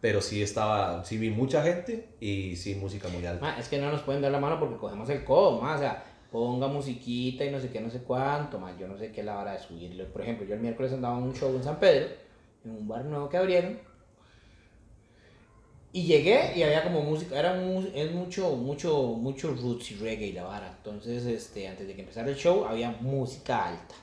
Pero 0.00 0.20
sí 0.20 0.42
estaba, 0.42 1.04
sí 1.04 1.18
vi 1.18 1.30
mucha 1.30 1.62
gente 1.62 2.10
y 2.20 2.54
sí 2.54 2.76
música 2.76 3.08
muy 3.08 3.26
alta. 3.26 3.44
Ma, 3.44 3.58
es 3.58 3.68
que 3.68 3.78
no 3.78 3.90
nos 3.90 4.02
pueden 4.02 4.22
dar 4.22 4.30
la 4.30 4.38
mano 4.38 4.60
porque 4.60 4.76
cogemos 4.76 5.08
el 5.08 5.24
codo, 5.24 5.60
ma, 5.60 5.74
o 5.74 5.78
sea, 5.78 6.04
ponga 6.30 6.68
musiquita 6.68 7.44
y 7.44 7.50
no 7.50 7.58
sé 7.58 7.68
qué, 7.70 7.80
no 7.80 7.90
sé 7.90 8.02
cuánto, 8.04 8.60
ma, 8.60 8.76
yo 8.78 8.86
no 8.86 8.96
sé 8.96 9.10
qué 9.10 9.24
la 9.24 9.40
hora 9.40 9.54
de 9.54 9.58
subirlo. 9.58 10.04
Por 10.12 10.22
ejemplo, 10.22 10.46
yo 10.46 10.54
el 10.54 10.60
miércoles 10.60 10.92
andaba 10.92 11.18
en 11.18 11.24
un 11.24 11.34
show 11.34 11.52
en 11.52 11.64
San 11.64 11.80
Pedro, 11.80 12.10
en 12.64 12.70
un 12.70 12.86
bar 12.86 13.04
nuevo 13.06 13.28
que 13.28 13.38
abrieron, 13.38 13.80
y 15.92 16.04
llegué 16.04 16.52
y 16.54 16.62
había 16.62 16.84
como 16.84 17.02
música, 17.02 17.36
era 17.36 17.54
un, 17.54 17.90
es 17.92 18.12
mucho, 18.12 18.54
mucho, 18.54 19.14
mucho 19.14 19.52
roots 19.52 19.90
y 19.90 19.96
reggae 19.96 20.26
y 20.28 20.32
la 20.32 20.44
vara. 20.44 20.74
Entonces, 20.76 21.26
este, 21.26 21.66
antes 21.66 21.88
de 21.88 21.94
que 21.96 22.02
empezara 22.02 22.28
el 22.28 22.36
show, 22.36 22.66
había 22.66 22.92
música 23.00 23.66
alta. 23.66 23.96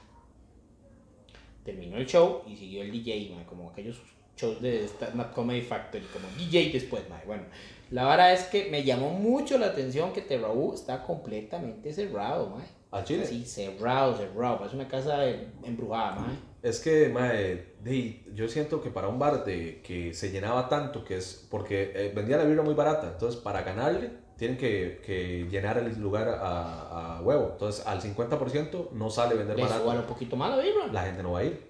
Terminó 1.65 1.97
el 1.97 2.05
show 2.05 2.43
y 2.47 2.55
siguió 2.55 2.83
el 2.83 2.91
DJ, 2.91 3.35
como 3.49 3.71
aquellos 3.71 3.99
shows 4.37 4.61
de 4.61 4.85
Stand 4.85 5.19
Up 5.19 5.33
Comedy 5.33 5.61
Factory, 5.61 6.05
como 6.13 6.27
DJ 6.37 6.71
después, 6.71 7.09
ma. 7.09 7.21
Bueno, 7.25 7.43
la 7.89 8.03
vara 8.03 8.31
es 8.31 8.43
que 8.43 8.69
me 8.69 8.83
llamó 8.83 9.09
mucho 9.11 9.57
la 9.57 9.67
atención 9.67 10.13
que 10.13 10.21
Terraú 10.21 10.73
está 10.73 11.03
completamente 11.03 11.91
cerrado, 11.91 12.51
ma. 12.51 12.63
¿Al 12.91 13.03
Chile? 13.03 13.25
Sí, 13.25 13.43
cerrado, 13.45 14.15
cerrado. 14.15 14.65
Es 14.65 14.73
una 14.73 14.87
casa 14.87 15.27
eh, 15.27 15.47
embrujada, 15.63 16.15
ma. 16.15 16.27
Es 16.65 16.79
que, 16.79 17.09
mae, 17.09 17.75
di, 17.83 18.25
yo 18.33 18.47
siento 18.47 18.81
que 18.81 18.89
para 18.89 19.07
un 19.07 19.19
bar 19.19 19.45
de, 19.45 19.83
que 19.83 20.15
se 20.15 20.31
llenaba 20.31 20.67
tanto, 20.67 21.05
que 21.05 21.17
es 21.17 21.47
porque 21.51 21.91
eh, 21.93 22.11
vendía 22.15 22.37
la 22.37 22.43
birra 22.43 22.63
muy 22.63 22.73
barata, 22.73 23.07
entonces 23.13 23.39
para 23.39 23.61
ganarle 23.61 24.09
tienen 24.35 24.57
que, 24.57 24.99
que 25.05 25.47
llenar 25.47 25.77
el 25.77 26.01
lugar 26.01 26.27
a, 26.27 27.17
a 27.17 27.21
huevo. 27.21 27.49
Entonces 27.51 27.85
al 27.85 28.01
50% 28.01 28.93
no 28.93 29.11
sale 29.11 29.35
vender 29.35 29.57
Le 29.57 29.61
barato. 29.61 29.87
un 29.87 30.07
poquito 30.07 30.35
más 30.35 30.57
la 30.57 30.63
vibra. 30.63 30.87
La 30.87 31.03
gente 31.03 31.21
no 31.21 31.33
va 31.33 31.39
a 31.41 31.43
ir. 31.43 31.69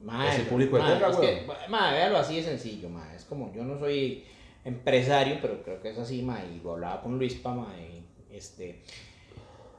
Mae, 0.00 0.28
Es 0.28 0.38
el 0.38 0.46
público 0.46 0.76
de 0.76 0.84
Terra, 0.84 1.10
es 1.10 1.16
que, 1.16 1.46
mae, 1.68 1.94
véalo 1.94 2.18
así 2.18 2.36
de 2.36 2.44
sencillo, 2.44 2.88
mae. 2.88 3.16
Es 3.16 3.24
como, 3.24 3.52
yo 3.52 3.64
no 3.64 3.80
soy 3.80 4.24
empresario, 4.64 5.38
pero 5.42 5.60
creo 5.64 5.82
que 5.82 5.90
es 5.90 5.98
así, 5.98 6.22
mae. 6.22 6.46
Y 6.54 6.60
lo 6.60 6.74
hablaba 6.74 7.02
con 7.02 7.18
Luis 7.18 7.34
Pa, 7.34 7.52
mae. 7.52 8.04
Este, 8.30 8.80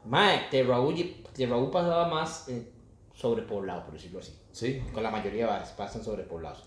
mae, 0.04 0.50
Terraú 0.52 1.72
pasaba 1.72 2.10
más 2.10 2.50
eh, 2.50 2.68
sobrepoblado, 3.16 3.86
por 3.86 3.94
decirlo 3.94 4.20
así. 4.20 4.41
Sí. 4.52 4.84
Con 4.94 5.04
la 5.04 5.12
mayoría 5.12 5.64
pasan 5.78 6.04
sobrepoblados. 6.04 6.64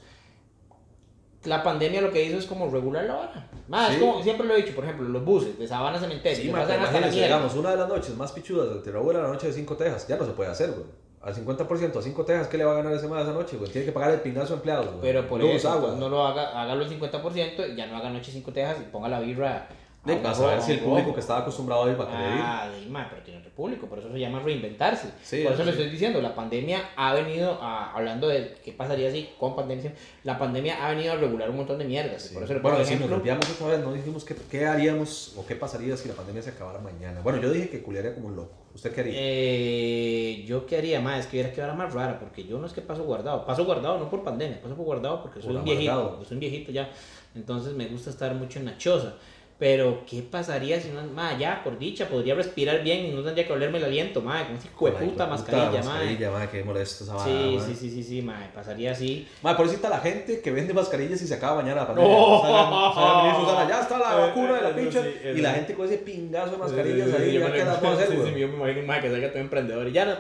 La 1.44 1.62
pandemia 1.62 2.00
lo 2.00 2.10
que 2.10 2.24
hizo 2.24 2.38
es 2.38 2.46
como 2.46 2.70
regular 2.70 3.04
la 3.04 3.14
vara. 3.14 3.50
Mae, 3.68 3.94
Sí. 3.94 4.00
como, 4.00 4.22
siempre 4.22 4.46
lo 4.46 4.54
he 4.54 4.62
dicho, 4.62 4.74
por 4.74 4.84
ejemplo, 4.84 5.06
los 5.08 5.24
buses 5.24 5.58
de 5.58 5.68
Sabana 5.68 5.98
Cementerio. 5.98 6.42
Sí, 6.42 6.48
pasan 6.48 6.80
hasta 6.80 7.00
la 7.00 7.08
digamos, 7.10 7.54
una 7.54 7.70
de 7.72 7.76
las 7.76 7.88
noches 7.88 8.16
más 8.16 8.32
pichudas 8.32 8.82
del 8.82 8.94
era 9.10 9.22
la 9.22 9.28
noche 9.28 9.48
de 9.48 9.52
5 9.52 9.76
tejas. 9.76 10.08
Ya 10.08 10.16
no 10.16 10.24
se 10.24 10.32
puede 10.32 10.50
hacer, 10.50 10.70
güey. 10.70 10.84
Al 11.20 11.34
50%, 11.34 11.98
a 11.98 12.02
5 12.02 12.24
tejas, 12.24 12.48
¿qué 12.48 12.58
le 12.58 12.64
va 12.64 12.72
a 12.72 12.76
ganar 12.76 12.92
ese 12.92 13.08
mae 13.08 13.22
esa 13.22 13.32
noche, 13.32 13.56
güey? 13.56 13.70
Tiene 13.70 13.86
que 13.86 13.92
pagar 13.92 14.10
el 14.10 14.20
pingazo 14.20 14.52
a 14.54 14.56
empleados, 14.56 14.86
güey. 14.86 15.00
Pero 15.00 15.26
por 15.26 15.40
Luz, 15.40 15.52
eso, 15.52 15.70
agua. 15.70 15.94
no 15.98 16.08
lo 16.10 16.26
haga, 16.26 16.60
hágalo 16.60 16.82
el 16.84 16.90
50% 16.90 17.72
y 17.72 17.76
ya 17.76 17.86
no 17.86 17.96
haga 17.96 18.10
noche 18.10 18.30
5 18.30 18.52
tejas 18.52 18.76
y 18.80 18.90
ponga 18.90 19.08
la 19.08 19.20
birra. 19.20 19.68
De, 20.04 20.16
para 20.16 20.34
saber 20.34 20.60
si 20.60 20.72
el 20.72 20.80
público 20.80 21.14
que 21.14 21.20
estaba 21.20 21.40
acostumbrado 21.40 21.84
a 21.84 21.90
ir 21.90 21.98
va 21.98 22.04
a 22.04 22.08
querer 22.08 22.34
ir. 22.34 22.40
Ah, 22.42 22.68
de 22.68 22.86
mae, 22.90 23.06
pero 23.08 23.22
tiene 23.22 23.40
otro 23.40 23.50
público, 23.52 23.86
por 23.86 23.98
eso 23.98 24.12
se 24.12 24.20
llama 24.20 24.40
reinventarse. 24.40 25.10
Sí, 25.22 25.42
por 25.42 25.52
eso 25.52 25.62
eso 25.62 25.64
le 25.64 25.72
sí. 25.72 25.78
estoy 25.78 25.90
diciendo, 25.90 26.20
la 26.20 26.34
pandemia 26.34 26.90
ha 26.94 27.14
venido 27.14 27.58
a, 27.62 27.92
hablando 27.92 28.28
de 28.28 28.54
qué 28.62 28.72
pasaría 28.72 29.10
si 29.10 29.30
con 29.38 29.56
pandemia, 29.56 29.94
la 30.24 30.38
pandemia 30.38 30.84
ha 30.84 30.90
venido 30.90 31.14
a 31.14 31.16
regular 31.16 31.48
un 31.48 31.56
montón 31.56 31.78
de 31.78 31.86
mierdas. 31.86 32.22
Sí. 32.22 32.34
Por 32.34 32.42
eso, 32.42 32.52
bueno, 32.60 32.76
por 32.76 32.84
si 32.84 32.92
nos 32.92 33.00
ejemplo, 33.00 33.16
desviamos 33.16 33.50
otra 33.50 33.66
vez, 33.68 33.80
no 33.80 33.92
dijimos 33.94 34.24
qué, 34.24 34.36
qué 34.50 34.66
haríamos 34.66 35.34
o 35.38 35.46
qué 35.46 35.56
pasaría 35.56 35.96
si 35.96 36.08
la 36.08 36.14
pandemia 36.14 36.42
se 36.42 36.50
acabara 36.50 36.80
mañana. 36.80 37.20
Bueno, 37.22 37.40
yo 37.40 37.50
dije 37.50 37.70
que 37.70 37.82
culiaría 37.82 38.14
como 38.14 38.28
un 38.28 38.36
loco. 38.36 38.64
¿Usted 38.74 38.92
qué 38.92 39.00
haría? 39.00 39.12
eh, 39.16 40.44
yo 40.46 40.66
qué 40.66 40.76
haría 40.76 41.00
más, 41.00 41.20
es 41.20 41.26
que 41.26 41.36
hubiera 41.36 41.52
que 41.52 41.62
más 41.74 41.94
rara, 41.94 42.18
porque 42.18 42.44
yo 42.44 42.58
no 42.58 42.66
es 42.66 42.72
que 42.72 42.82
paso 42.82 43.04
guardado, 43.04 43.46
paso 43.46 43.64
guardado 43.64 43.98
no 43.98 44.10
por 44.10 44.24
pandemia, 44.24 44.60
paso 44.60 44.74
por 44.74 44.84
guardado 44.84 45.22
porque 45.22 45.40
soy 45.40 45.52
Por 45.52 45.58
un 45.58 45.64
viejito, 45.64 46.24
soy 46.24 46.34
un 46.34 46.40
viejito 46.40 46.72
ya, 46.72 46.90
entonces 47.34 47.72
me 47.74 47.86
gusta 47.86 48.10
estar 48.10 48.34
mucho 48.34 48.58
en 48.58 48.66
la 48.66 48.76
choza. 48.76 49.14
Pero, 49.56 50.02
¿qué 50.04 50.20
pasaría 50.20 50.80
si 50.80 50.88
no, 50.88 51.00
ma, 51.14 51.38
ya, 51.38 51.62
por 51.62 51.78
dicha, 51.78 52.08
podría 52.08 52.34
respirar 52.34 52.82
bien 52.82 53.06
y 53.06 53.10
no 53.12 53.22
tendría 53.22 53.46
que 53.46 53.52
olerme 53.52 53.78
el 53.78 53.84
aliento, 53.84 54.20
ma, 54.20 54.44
con 54.46 54.56
esa 54.56 54.66
hijo 54.66 54.86
de 54.86 54.92
Con 54.92 54.92
la 54.92 54.98
puta 54.98 55.24
hijueputa 55.24 55.26
mascarilla, 55.28 55.82
ma. 55.84 55.90
mascarilla, 55.94 56.30
ma, 56.32 56.50
qué 56.50 56.64
molesto 56.64 57.04
esa 57.04 57.18
Sí, 57.24 57.58
sí, 57.64 57.74
sí, 57.76 57.90
sí, 57.90 58.02
sí, 58.02 58.20
ma, 58.22 58.50
pasaría 58.52 58.90
así. 58.90 59.28
Ma, 59.42 59.56
pobrecita 59.56 59.88
la 59.88 60.00
gente 60.00 60.40
que 60.40 60.50
vende 60.50 60.74
mascarillas 60.74 61.22
y 61.22 61.26
se 61.28 61.34
acaba 61.34 61.62
mañana 61.62 61.82
la 61.82 61.86
pandemia. 61.86 62.12
Oh. 62.12 63.66
Ya 63.68 63.80
está 63.80 63.98
la 63.98 64.12
Eh, 64.16 64.20
vacuna 64.28 64.54
de 64.54 64.62
la 64.62 64.68
eso 64.70 64.76
pincha. 64.78 65.00
eso 65.06 65.38
y 65.38 65.40
la 65.40 65.52
gente 65.52 65.74
con 65.74 65.86
ese 65.86 65.98
pingazo 65.98 66.50
de 66.52 66.56
mascarillas 66.58 67.14
ahí, 67.14 67.38
ya 67.38 67.48
me- 67.48 67.64
las 67.64 67.78
puedo 67.78 67.92
hacer, 67.94 68.16
güey? 68.16 68.34
sí, 68.34 68.40
yo 68.40 68.48
me 68.48 68.54
imagino 68.56 68.86
ma 68.86 69.00
que 69.00 69.10
salga 69.10 69.28
todo 69.30 69.38
emprendedor 69.38 69.88
y 69.88 69.92
ya 69.92 70.04
no. 70.04 70.14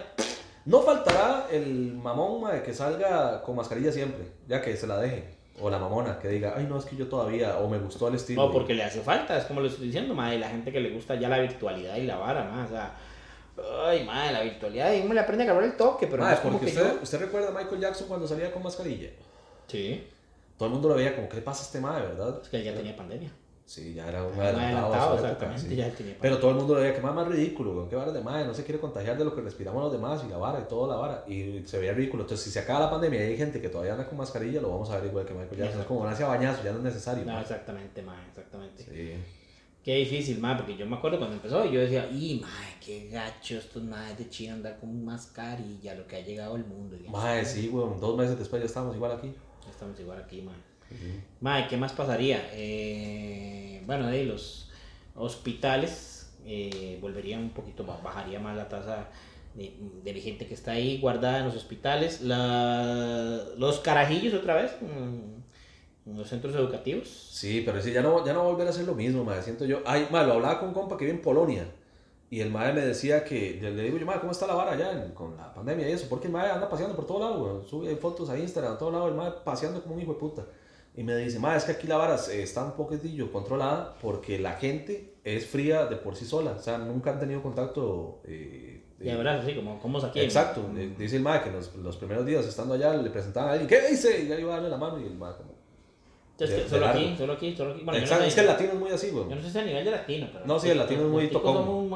No 0.66 0.80
faltará 0.80 1.48
el 1.52 1.92
mamón, 1.94 2.40
ma, 2.40 2.62
que 2.62 2.72
salga 2.72 3.42
con 3.42 3.56
mascarilla 3.56 3.92
siempre, 3.92 4.24
ya 4.48 4.62
que 4.62 4.76
se 4.76 4.86
la 4.86 4.98
deje. 4.98 5.24
O 5.60 5.70
la 5.70 5.78
mamona 5.78 6.18
que 6.18 6.28
diga, 6.28 6.54
ay, 6.56 6.66
no, 6.68 6.78
es 6.78 6.84
que 6.84 6.96
yo 6.96 7.06
todavía, 7.06 7.58
o 7.58 7.68
me 7.68 7.78
gustó 7.78 8.08
el 8.08 8.16
estilo. 8.16 8.46
No, 8.46 8.52
porque 8.52 8.74
le 8.74 8.82
hace 8.82 9.00
falta, 9.00 9.38
es 9.38 9.44
como 9.44 9.60
le 9.60 9.68
estoy 9.68 9.86
diciendo, 9.86 10.12
ma, 10.14 10.34
y 10.34 10.38
la 10.38 10.48
gente 10.48 10.72
que 10.72 10.80
le 10.80 10.90
gusta 10.90 11.14
ya 11.14 11.28
la 11.28 11.38
virtualidad 11.38 11.96
y 11.96 12.02
la 12.06 12.16
vara, 12.16 12.64
o 12.64 12.68
sea, 12.68 12.96
ay, 13.86 14.04
ma, 14.04 14.32
la 14.32 14.42
virtualidad, 14.42 14.92
y 14.92 15.02
uno 15.02 15.14
le 15.14 15.20
aprende 15.20 15.44
a 15.44 15.50
agarrar 15.50 15.64
el 15.64 15.76
toque, 15.76 16.08
pero 16.08 16.22
Ma, 16.22 16.30
no 16.30 16.34
es 16.34 16.40
como 16.40 16.58
porque 16.58 16.72
que 16.72 16.78
usted, 16.78 16.94
yo... 16.96 17.02
usted 17.02 17.20
recuerda 17.20 17.48
a 17.48 17.52
Michael 17.52 17.80
Jackson 17.80 18.08
cuando 18.08 18.26
salía 18.26 18.50
con 18.52 18.62
mascarilla. 18.64 19.10
Sí, 19.68 20.04
Todo 20.58 20.66
el 20.66 20.72
mundo 20.72 20.88
lo 20.88 20.96
veía 20.96 21.14
como, 21.14 21.28
¿qué 21.28 21.36
le 21.36 21.42
pasa 21.42 21.62
a 21.62 21.66
este 21.66 21.80
madre, 21.80 22.06
verdad? 22.08 22.40
es 22.42 22.48
que 22.48 22.56
él 22.56 22.64
ya 22.64 22.74
tenía 22.74 22.96
pandemia. 22.96 23.30
Sí, 23.66 23.94
ya 23.94 24.08
era 24.08 24.22
un 24.22 24.38
adelantado. 24.38 24.92
adelantado, 24.92 25.14
época, 25.14 25.32
exactamente, 25.32 25.68
sí. 25.68 25.76
ya. 25.76 26.16
Pero 26.20 26.38
todo 26.38 26.50
el 26.50 26.56
mundo 26.58 26.74
lo 26.74 26.80
veía 26.80 26.94
que 26.94 27.00
más 27.00 27.14
más 27.14 27.26
ridículo, 27.26 27.74
güey. 27.74 27.88
Qué 27.88 27.96
vara 27.96 28.12
de 28.12 28.20
madre, 28.20 28.46
no 28.46 28.52
se 28.52 28.62
quiere 28.62 28.78
contagiar 28.78 29.16
de 29.16 29.24
lo 29.24 29.34
que 29.34 29.40
respiramos 29.40 29.82
los 29.82 29.92
demás 29.92 30.22
y 30.26 30.30
la 30.30 30.36
vara 30.36 30.60
y 30.60 30.68
toda 30.68 30.94
la 30.94 31.00
vara. 31.00 31.24
Y 31.26 31.62
se 31.64 31.78
veía 31.78 31.94
ridículo. 31.94 32.24
Entonces, 32.24 32.44
si 32.44 32.50
se 32.50 32.58
acaba 32.58 32.80
la 32.80 32.90
pandemia 32.90 33.24
y 33.24 33.30
hay 33.30 33.36
gente 33.38 33.62
que 33.62 33.70
todavía 33.70 33.92
anda 33.92 34.06
con 34.06 34.18
mascarilla, 34.18 34.60
lo 34.60 34.70
vamos 34.70 34.90
a 34.90 34.96
ver 34.96 35.06
igual 35.06 35.24
que 35.24 35.32
Michael 35.32 35.56
Jackson. 35.56 35.80
Es 35.80 35.86
como 35.86 36.04
nace 36.04 36.24
a 36.24 36.28
bañazo, 36.28 36.62
ya 36.62 36.72
no 36.72 36.78
es 36.78 36.84
necesario. 36.84 37.24
No, 37.24 37.32
ma. 37.32 37.40
exactamente, 37.40 38.02
ma, 38.02 38.22
exactamente. 38.28 38.84
Sí. 38.84 39.14
Qué 39.82 39.96
difícil, 39.96 40.38
ma, 40.40 40.56
porque 40.56 40.76
yo 40.76 40.86
me 40.86 40.96
acuerdo 40.96 41.18
cuando 41.18 41.36
empezó 41.36 41.64
y 41.64 41.72
yo 41.72 41.80
decía, 41.80 42.08
y 42.10 42.40
ma, 42.40 42.48
qué 42.84 43.08
gacho 43.08 43.56
estos 43.56 43.82
madres 43.82 44.18
de 44.18 44.28
China 44.28 44.54
andar 44.54 44.78
con 44.78 45.04
mascarilla, 45.04 45.94
lo 45.94 46.06
que 46.06 46.16
ha 46.16 46.20
llegado 46.20 46.56
el 46.56 46.64
mundo. 46.64 46.96
Madre, 47.08 47.44
sí, 47.44 47.68
güey. 47.68 47.86
Dos 47.98 48.16
meses 48.16 48.38
después 48.38 48.60
ya 48.60 48.66
estamos 48.66 48.94
igual 48.94 49.12
aquí. 49.12 49.34
Estamos 49.68 49.98
igual 49.98 50.22
aquí, 50.22 50.42
ma. 51.40 51.60
Ma, 51.60 51.68
¿qué 51.68 51.76
más 51.76 51.92
pasaría? 51.92 52.48
Eh, 52.52 53.82
bueno, 53.86 54.06
de 54.08 54.24
los 54.24 54.70
hospitales 55.16 56.30
eh, 56.46 56.98
volverían 57.00 57.40
un 57.42 57.50
poquito 57.50 57.84
más, 57.84 58.02
bajaría 58.02 58.38
más 58.40 58.56
la 58.56 58.68
tasa 58.68 59.08
de, 59.54 59.72
de 60.02 60.20
gente 60.20 60.46
que 60.46 60.54
está 60.54 60.72
ahí 60.72 60.98
guardada 61.00 61.38
en 61.38 61.44
los 61.46 61.56
hospitales. 61.56 62.20
La- 62.22 63.42
los 63.58 63.80
carajillos 63.80 64.34
otra 64.34 64.54
vez, 64.54 64.72
mm, 64.80 66.16
los 66.16 66.28
centros 66.28 66.54
educativos. 66.54 67.08
Sí, 67.08 67.62
pero 67.64 67.80
sí, 67.80 67.92
ya 67.92 68.02
no, 68.02 68.24
ya 68.26 68.32
no 68.32 68.40
va 68.40 68.46
a 68.46 68.52
volver 68.52 68.68
a 68.68 68.72
ser 68.72 68.84
lo 68.86 68.94
mismo, 68.94 69.24
madre. 69.24 69.42
Siento 69.42 69.64
yo. 69.64 69.80
Ay, 69.86 70.06
madre, 70.10 70.28
lo 70.28 70.34
hablaba 70.34 70.58
con 70.60 70.68
un 70.68 70.74
compa 70.74 70.96
que 70.96 71.04
vive 71.06 71.16
en 71.16 71.22
Polonia. 71.22 71.66
Y 72.30 72.40
el 72.40 72.50
madre 72.50 72.72
me 72.72 72.80
decía 72.80 73.22
que, 73.22 73.58
le 73.62 73.70
digo 73.82 73.96
yo, 73.96 74.06
madre, 74.06 74.20
¿cómo 74.20 74.32
está 74.32 74.46
la 74.46 74.54
vara 74.54 74.72
allá 74.72 75.14
con 75.14 75.36
la 75.36 75.54
pandemia 75.54 75.88
y 75.88 75.92
eso? 75.92 76.06
Porque 76.08 76.26
el 76.26 76.32
madre 76.32 76.50
anda 76.50 76.68
paseando 76.68 76.96
por 76.96 77.06
todo 77.06 77.20
lado. 77.20 77.64
Sube 77.64 77.94
fotos 77.96 78.28
a 78.28 78.36
Instagram, 78.38 78.72
a 78.74 78.78
todo 78.78 78.90
lado, 78.90 79.08
el 79.08 79.14
madre 79.14 79.34
paseando 79.44 79.80
como 79.82 79.94
un 79.94 80.00
hijo 80.02 80.14
de 80.14 80.18
puta. 80.18 80.44
Y 80.96 81.02
me 81.02 81.16
dice, 81.16 81.40
madre, 81.40 81.58
es 81.58 81.64
que 81.64 81.72
aquí 81.72 81.86
la 81.88 81.96
vara 81.96 82.14
está 82.14 82.64
un 82.64 82.72
poquitillo 82.72 83.32
controlada 83.32 83.96
porque 84.00 84.38
la 84.38 84.52
gente 84.54 85.14
es 85.24 85.46
fría 85.46 85.86
de 85.86 85.96
por 85.96 86.14
sí 86.14 86.24
sola. 86.24 86.52
O 86.52 86.58
sea, 86.62 86.78
nunca 86.78 87.10
han 87.10 87.18
tenido 87.18 87.42
contacto. 87.42 88.20
eh, 88.24 88.82
Y 89.00 89.06
verdad, 89.06 89.40
así 89.40 89.54
como, 89.56 89.80
como 89.80 89.98
aquí. 89.98 90.20
Exacto, 90.20 90.68
¿no? 90.72 90.78
eh, 90.78 90.94
dice 90.96 91.16
el 91.16 91.22
MAE 91.22 91.42
que 91.42 91.50
los, 91.50 91.74
los 91.76 91.96
primeros 91.96 92.24
días 92.24 92.46
estando 92.46 92.74
allá 92.74 92.94
le 92.94 93.10
presentaban 93.10 93.50
a 93.50 93.52
alguien, 93.54 93.68
¿qué 93.68 93.88
dice? 93.90 94.22
Y 94.22 94.28
ya 94.28 94.38
iba 94.38 94.52
a 94.52 94.56
darle 94.56 94.70
la 94.70 94.76
mano 94.76 95.00
y 95.00 95.06
el 95.06 95.16
MAE 95.16 95.36
como... 95.36 95.63
De- 96.36 96.68
solo 96.68 96.80
de 96.86 96.92
aquí, 96.92 97.14
solo 97.16 97.32
aquí, 97.34 97.54
solo 97.56 97.72
aquí. 97.74 97.84
Bueno, 97.84 98.00
Exacto, 98.00 98.22
no 98.24 98.28
es 98.28 98.34
que 98.34 98.40
el 98.40 98.46
latino 98.48 98.72
es 98.72 98.78
muy 98.80 98.90
así, 98.90 99.10
güey. 99.10 99.28
Yo 99.28 99.36
no 99.36 99.42
sé 99.42 99.50
si 99.50 99.58
a 99.58 99.64
nivel 99.64 99.84
de 99.84 99.90
latino, 99.92 100.28
pero. 100.32 100.44
No, 100.46 100.58
sí, 100.58 100.68
el 100.70 100.78
latino 100.78 101.02
es 101.02 101.08
muy 101.08 101.28
tocón. 101.28 101.90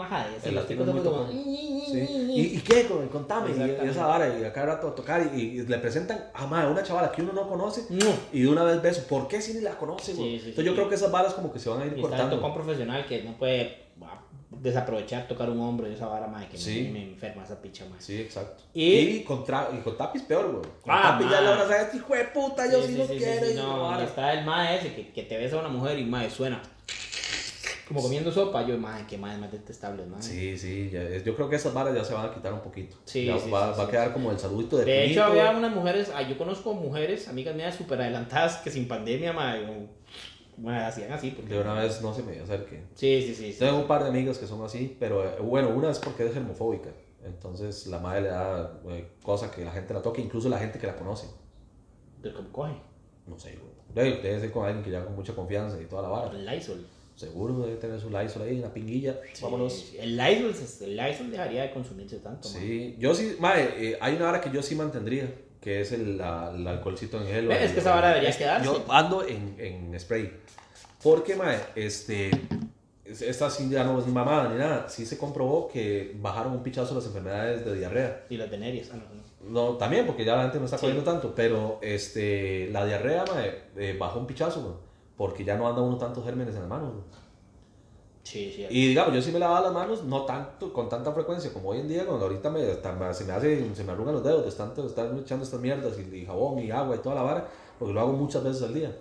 El 0.45 0.55
latino 0.55 0.85
es 0.85 0.89
muy 0.95 1.01
tocón. 1.03 1.27
Sí. 1.33 1.99
¿Y, 2.37 2.41
¿Y 2.57 2.61
qué? 2.61 2.85
Con- 2.87 3.09
Contame. 3.09 3.51
Y, 3.51 3.87
y 3.87 3.89
esa 3.89 4.07
vara, 4.07 4.39
y 4.39 4.45
a 4.45 4.53
cada 4.53 4.67
rato 4.75 4.89
a 4.89 4.95
tocar, 4.95 5.29
y, 5.35 5.41
y 5.41 5.67
le 5.67 5.79
presentan 5.79 6.27
a 6.35 6.47
mae, 6.47 6.67
una 6.69 6.83
chavala 6.85 7.11
que 7.11 7.23
uno 7.23 7.33
no 7.33 7.49
conoce, 7.49 7.87
No. 7.91 8.13
y 8.33 8.43
de 8.43 8.49
una 8.49 8.63
vez 8.63 8.81
ves, 8.81 8.99
¿por 9.01 9.27
qué 9.27 9.41
si 9.41 9.55
ni 9.55 9.61
la 9.61 9.77
conoce, 9.77 10.13
güey? 10.15 10.35
Sí, 10.35 10.39
sí, 10.45 10.49
Entonces 10.51 10.65
yo 10.67 10.75
creo 10.75 10.89
que 10.89 10.95
esas 10.95 11.11
varas 11.11 11.35
como 11.35 11.53
que 11.53 11.59
se 11.59 11.69
van 11.71 11.83
a 11.83 11.87
ir 11.87 11.93
Y 11.93 11.95
está 11.97 12.03
el 12.07 12.09
cortando. 12.11 12.37
tocón 12.37 12.55
profesional 12.55 13.07
que 13.07 13.23
no 13.25 13.33
puede 13.39 13.87
ah, 14.03 14.21
desaprovechar 14.51 15.29
tocar 15.29 15.51
un 15.51 15.61
hombro 15.61 15.87
de 15.87 15.95
esa 15.95 16.07
vara, 16.07 16.27
madre, 16.27 16.49
que 16.49 16.57
Sí. 16.59 16.83
me, 16.85 17.01
me 17.01 17.03
enferma 17.13 17.45
esa 17.45 17.61
picha, 17.61 17.85
madre. 17.85 18.01
Sí, 18.01 18.21
exacto. 18.21 18.63
Y- 18.73 18.95
Y, 18.99 19.23
con, 19.25 19.45
y 19.73 19.79
con 19.81 19.97
tapis 19.97 20.23
peor, 20.23 20.51
güey. 20.51 20.63
Con 20.83 20.91
Ah, 20.95 21.03
tapis 21.19 21.31
ya 21.31 21.41
le 21.43 21.49
van 21.51 21.71
a 21.71 21.77
este 21.83 21.97
hijo 21.99 22.15
de 22.15 22.25
puta, 22.25 22.71
yo 22.71 22.83
sí, 22.83 22.97
lo 22.97 23.07
quiero. 23.07 23.51
y 23.51 23.55
no, 23.55 24.01
y 24.01 24.05
está 24.05 24.33
el 24.33 24.45
mae 24.47 24.79
ese 24.79 24.95
que, 24.95 25.13
que 25.13 25.23
te 25.25 25.37
besa 25.37 25.57
a 25.57 25.61
una 25.61 25.69
mujer 25.69 25.99
y 25.99 26.05
mae 26.05 26.31
suena 26.31 26.63
como 27.87 28.03
comiendo 28.03 28.31
sopa. 28.31 28.67
Yo, 28.67 28.77
mae, 28.77 29.07
que 29.07 29.17
mae 29.17 29.39
más 29.39 29.51
detestable, 29.51 30.05
mae. 30.05 30.23
Sí, 30.23 30.59
sí, 30.59 30.91
ya- 30.93 31.09
yo 31.25 31.35
creo 31.35 31.49
que 31.49 31.57
esas 31.57 31.73
varas 31.73 31.95
ya 31.95 32.05
se 32.05 32.13
van 32.13 32.27
a 32.27 32.35
quitar 32.35 32.53
un 32.53 32.61
poquito. 32.61 32.97
Sí, 33.05 33.25
Ya 33.25 33.39
sí, 33.39 33.51
va, 33.51 33.73
sí, 33.73 33.79
va 33.81 33.85
sí, 33.85 33.89
a 33.89 33.91
quedar 33.91 34.13
como 34.13 34.31
el 34.31 34.39
saludito 34.39 34.77
de 34.77 34.85
De 34.85 35.05
hecho, 35.07 35.25
había 35.25 35.51
unas 35.53 35.75
mujeres, 35.75 36.11
ah, 36.15 36.21
yo 36.23 36.37
conozco 36.37 36.75
mujeres, 36.75 37.29
amigas 37.29 37.55
mías 37.57 37.75
súper 37.75 38.01
adelantadas 38.03 38.59
que 38.59 38.71
sin 38.71 38.87
pandemia, 38.89 39.33
mae, 39.33 39.65
mae, 40.61 40.85
hacían 40.85 41.13
así. 41.13 41.31
Porque, 41.31 41.55
De 41.55 41.61
una 41.61 41.75
vez 41.75 42.01
no 42.03 42.15
se 42.15 42.23
me 42.23 42.39
acerque. 42.41 42.83
Sí, 42.95 43.23
sí, 43.23 43.35
sí. 43.35 43.53
sí. 43.53 43.59
Tengo 43.59 43.79
un 43.79 43.87
par 43.87 44.03
de 44.03 44.11
amigas 44.11 44.39
que 44.39 44.47
son 44.47 44.65
así, 44.65 44.97
pero 44.99 45.25
eh, 45.25 45.41
bueno, 45.41 45.71
una 45.71 45.91
es 45.91 45.99
porque 45.99 46.27
es 46.27 46.35
germofóbica. 46.35 46.91
Entonces 47.25 47.87
la 47.87 47.99
madre 47.99 48.23
le 48.23 48.29
da 48.29 48.81
eh, 48.91 49.09
cosa 49.23 49.51
que 49.51 49.65
la 49.65 49.73
gente 49.73 49.93
la 49.95 50.03
toque, 50.03 50.21
incluso 50.23 50.49
la 50.49 50.59
gente 50.59 50.79
que 50.79 50.87
la 50.87 50.97
conoce. 50.97 51.29
Pero 52.23 52.37
como 52.37 52.53
coge. 52.53 52.75
No 53.27 53.39
sé, 53.39 53.57
güey. 53.57 53.79
Debe, 53.95 54.41
ser 54.41 54.51
con 54.51 54.67
alguien 54.67 54.85
que 54.85 54.91
ya 54.91 55.05
con 55.05 55.15
mucha 55.15 55.35
confianza 55.35 55.81
y 55.81 55.87
toda 55.87 56.03
la 56.03 56.09
vara. 56.09 56.31
El 56.31 56.47
Lysol. 56.47 56.87
Seguro 57.15 57.59
debe 57.59 57.77
tener 57.77 57.99
su 58.01 58.11
Lysol 58.11 58.43
ahí, 58.43 58.59
una 58.59 58.73
pinguilla. 58.73 59.19
Vámonos. 59.43 59.73
Sí, 59.73 59.97
El 59.99 60.17
Lysol, 60.17 60.55
el 60.83 60.97
Lysol 60.97 61.31
dejaría 61.31 61.63
de 61.63 61.73
consumirse 61.73 62.19
tanto. 62.19 62.49
Sí, 62.49 62.97
yo 62.99 63.15
sí, 63.15 63.37
madre, 63.41 63.75
eh, 63.77 63.99
hay 64.01 64.15
una 64.15 64.27
vara 64.27 64.41
que 64.41 64.51
yo 64.51 64.63
sí 64.63 64.75
mantendría, 64.75 65.29
que 65.61 65.81
es 65.81 65.93
el, 65.93 66.19
la- 66.19 66.53
el 66.55 66.67
alcoholcito 66.67 67.21
en 67.21 67.27
gel. 67.27 67.51
es 67.53 67.73
que 67.73 67.81
esa 67.81 67.95
vara 67.95 68.09
debería 68.09 68.37
quedarse. 68.37 68.65
Yo 68.67 68.85
ando 68.89 69.27
en, 69.27 69.57
en 69.59 69.99
spray. 70.01 70.33
Porque, 71.03 71.35
madre, 71.37 71.61
este, 71.77 72.31
es- 73.05 73.23
esta 73.23 73.51
sí 73.51 73.69
ya 73.71 73.85
no 73.85 73.99
es 73.99 74.07
mamada 74.07 74.49
ni 74.49 74.59
nada. 74.59 74.89
Sí 74.89 75.07
se 75.07 75.17
comprobó 75.19 75.69
que 75.69 76.17
bajaron 76.21 76.53
un 76.53 76.63
pichazo 76.63 76.95
las 76.95 77.07
enfermedades 77.07 77.65
de 77.65 77.75
diarrea. 77.77 78.25
Y 78.29 78.37
las 78.37 78.51
venerias. 78.51 78.91
Ah, 78.93 78.97
no, 78.97 79.03
no. 79.15 79.29
No, 79.41 79.77
también, 79.77 80.05
porque 80.05 80.25
ya 80.25 80.35
la 80.37 80.43
gente 80.43 80.59
no 80.59 80.65
está 80.67 80.77
Sí. 80.79 80.83
cogiendo 80.87 81.05
tanto, 81.11 81.33
pero 81.35 81.79
este, 81.81 82.69
la 82.71 82.85
diarrea, 82.85 83.25
mae, 83.33 83.63
eh, 83.77 83.97
bajó 83.99 84.19
un 84.19 84.27
pichazo, 84.27 84.81
porque 85.17 85.45
ya 85.45 85.57
no 85.57 85.69
anda 85.69 85.81
uno 85.81 85.97
tantos 85.97 86.25
gérmenes 86.25 86.55
en 86.55 86.61
las 86.63 86.69
manos. 86.69 86.93
güey. 86.93 87.05
Sí, 88.29 88.53
sí. 88.55 88.67
Y 88.69 88.89
digamos, 88.89 89.15
yo 89.15 89.23
sí 89.23 89.33
me 89.33 89.39
lavaba 89.39 89.63
las 89.63 89.73
manos, 89.73 90.05
no 90.05 90.27
tanto, 90.27 90.71
con 90.71 90.87
tanta 90.89 91.13
frecuencia 91.13 91.51
como 91.51 91.71
hoy 91.71 91.79
en 91.79 91.89
día, 91.89 92.05
cuando 92.05 92.27
ahorita 92.27 92.51
me, 92.51 92.63
hasta 92.63 93.15
se 93.15 93.25
me 93.25 93.33
hace, 93.33 93.75
se 93.75 93.85
me 93.85 93.93
arrugan 93.93 94.15
los 94.15 94.23
dedos 94.23 94.45
de 94.45 94.53
tanto 94.53 94.87
estar 94.87 95.07
echando 95.19 95.45
estas 95.45 95.61
mierdas 95.61 95.95
y, 95.99 96.15
y 96.15 96.27
jabón 96.27 96.59
y 96.59 96.71
agua 96.71 96.97
y 96.97 96.99
toda 96.99 97.15
la 97.15 97.23
vara, 97.23 97.49
porque 97.79 97.95
lo 97.95 98.01
hago 98.01 98.13
muchas 98.13 98.45
veces 98.45 98.63
al 98.63 98.75
día. 98.75 98.95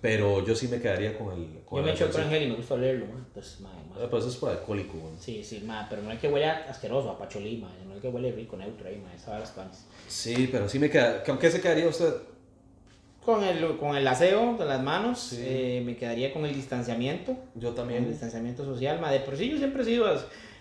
Pero 0.00 0.44
yo 0.44 0.54
sí 0.54 0.68
me 0.68 0.80
quedaría 0.80 1.16
con 1.16 1.32
el... 1.32 1.60
Con 1.64 1.78
Yo 1.78 1.84
me 1.84 1.90
el 1.92 1.96
echo 1.96 2.10
gel 2.12 2.42
y 2.42 2.46
me 2.48 2.56
gusta 2.56 2.74
olerlo, 2.74 3.06
mae. 3.06 3.16
Entonces, 3.16 3.60
mae. 3.60 3.72
Eh, 4.02 4.06
Pues 4.10 4.24
eso 4.24 4.32
es 4.32 4.36
por 4.38 4.50
alcohólico. 4.50 4.94
Sí, 5.18 5.42
sí, 5.44 5.62
mae, 5.64 5.86
pero 5.88 6.02
no 6.02 6.10
es 6.12 6.18
que 6.20 6.28
huele 6.28 6.46
asqueroso, 6.46 7.10
a 7.10 7.18
pacholí, 7.18 7.56
mae. 7.58 7.84
No 7.86 7.94
es 7.94 8.00
que 8.02 8.08
huele 8.08 8.32
rico, 8.32 8.56
neutro 8.56 8.86
ahí, 8.86 8.98
mae. 9.02 9.16
Esa 9.16 9.42
es 9.42 9.50
panes. 9.50 9.86
Sí, 10.08 10.48
pero 10.52 10.68
sí 10.68 10.78
me 10.78 10.90
queda... 10.90 11.22
¿Con 11.22 11.38
qué 11.38 11.50
se 11.50 11.60
quedaría 11.60 11.88
usted? 11.88 12.14
Con 13.24 13.42
el, 13.42 13.76
con 13.78 13.96
el 13.96 14.06
aseo 14.06 14.56
de 14.58 14.64
las 14.66 14.82
manos, 14.82 15.18
Sí. 15.18 15.38
eh, 15.40 15.82
me 15.84 15.96
quedaría 15.96 16.32
con 16.32 16.44
el 16.44 16.54
distanciamiento. 16.54 17.32
Yo 17.54 17.60
Con 17.60 17.68
el 17.68 17.74
también. 17.74 18.08
distanciamiento 18.08 18.64
social, 18.64 19.00
mae. 19.00 19.14
De 19.14 19.20
por 19.20 19.36
sí 19.36 19.48
yo 19.48 19.56
siempre 19.56 19.82
he 19.82 19.84
sido 19.84 20.06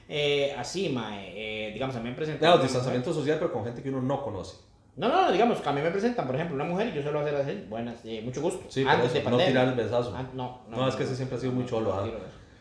eh, 0.10 0.54
así, 0.58 0.90
mae. 0.90 1.34
Eh, 1.36 1.72
digamos, 1.74 1.96
a 1.96 2.00
mí 2.00 2.10
me 2.10 2.16
presentan. 2.16 2.40
Claro, 2.40 2.62
distanciamiento 2.64 3.14
social, 3.14 3.38
pero 3.40 3.52
con 3.52 3.66
gente 3.66 3.82
que 3.82 3.90
uno 3.90 4.02
no 4.02 4.22
conoce. 4.24 4.56
mujer- 4.56 4.74
No, 4.96 5.08
no, 5.10 5.32
digamos, 5.32 5.60
que 5.60 5.68
a 5.70 5.72
mí 5.74 5.82
me 5.82 5.90
presentan, 5.92 6.26
por 6.28 6.36
ejemplo, 6.36 6.56
una 6.56 6.66
mujer 6.66 6.88
y 6.90 6.94
yo 6.96 7.02
suelo 7.02 7.20
hacer 7.22 7.36
así. 7.36 7.66
Buenas, 7.70 7.96
eh, 8.06 8.22
mucho 8.24 8.42
gusto. 8.42 8.64
Sí, 8.70 8.84
por 8.86 8.94
eso, 8.94 9.30
no 9.30 9.38
tirar 9.38 9.68
el 9.70 9.74
besazo. 9.74 10.14
Ah, 10.16 10.30
no, 10.34 10.62
No, 10.70 10.88
es 10.88 10.96
que 10.96 11.04
ese 11.04 11.16
siempre 11.16 11.38
ha 11.38 11.42
sido 11.42 11.52
muy 11.52 11.66
cholo, 11.66 11.94
no. 12.06 12.12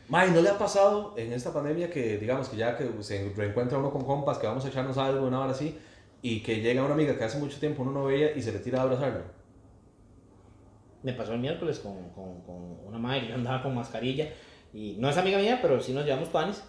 May, 0.09 0.31
¿no 0.31 0.43
le 0.43 0.49
ha 0.51 0.59
pasado 0.59 1.15
en 1.17 1.33
esta 1.33 1.53
pandemia 1.53 1.91
que, 1.91 2.19
digamos, 2.19 2.49
que 2.49 2.57
ya 2.57 2.77
que 2.77 2.89
se 3.01 3.33
reencuentra 3.37 3.79
uno 3.79 3.91
con 3.93 4.05
compas, 4.05 4.39
que 4.39 4.47
vamos 4.47 4.65
a 4.65 4.69
echarnos 4.69 4.99
algo, 4.99 5.27
una 5.27 5.41
hora 5.41 5.53
así, 5.53 5.79
y 6.23 6.41
que 6.41 6.61
llega 6.61 6.83
una 6.85 6.95
amiga 6.95 7.17
que 7.17 7.25
hace 7.25 7.39
mucho 7.39 7.59
tiempo 7.61 7.83
uno 7.83 7.93
no 7.93 8.05
veía 8.05 8.37
y 8.37 8.43
se 8.43 8.51
le 8.53 8.59
tira 8.59 8.81
a 8.81 8.83
abrazarlo? 8.83 9.21
Me 11.03 11.13
pasó 11.15 11.33
el 11.35 11.41
miércoles 11.41 11.79
con, 11.81 12.11
con, 12.11 12.41
con 12.43 12.87
una 12.87 12.99
madre 12.99 13.23
que 13.23 13.29
yo 13.29 13.35
andaba 13.35 13.63
con 13.63 13.75
mascarilla 13.75 14.29
y 14.73 14.97
no 14.99 15.09
es 15.11 15.17
amiga 15.17 15.39
mía, 15.39 15.59
pero 15.61 15.81
sí 15.81 15.93
nos 15.93 16.05
llevamos 16.05 16.29
panes. 16.29 16.63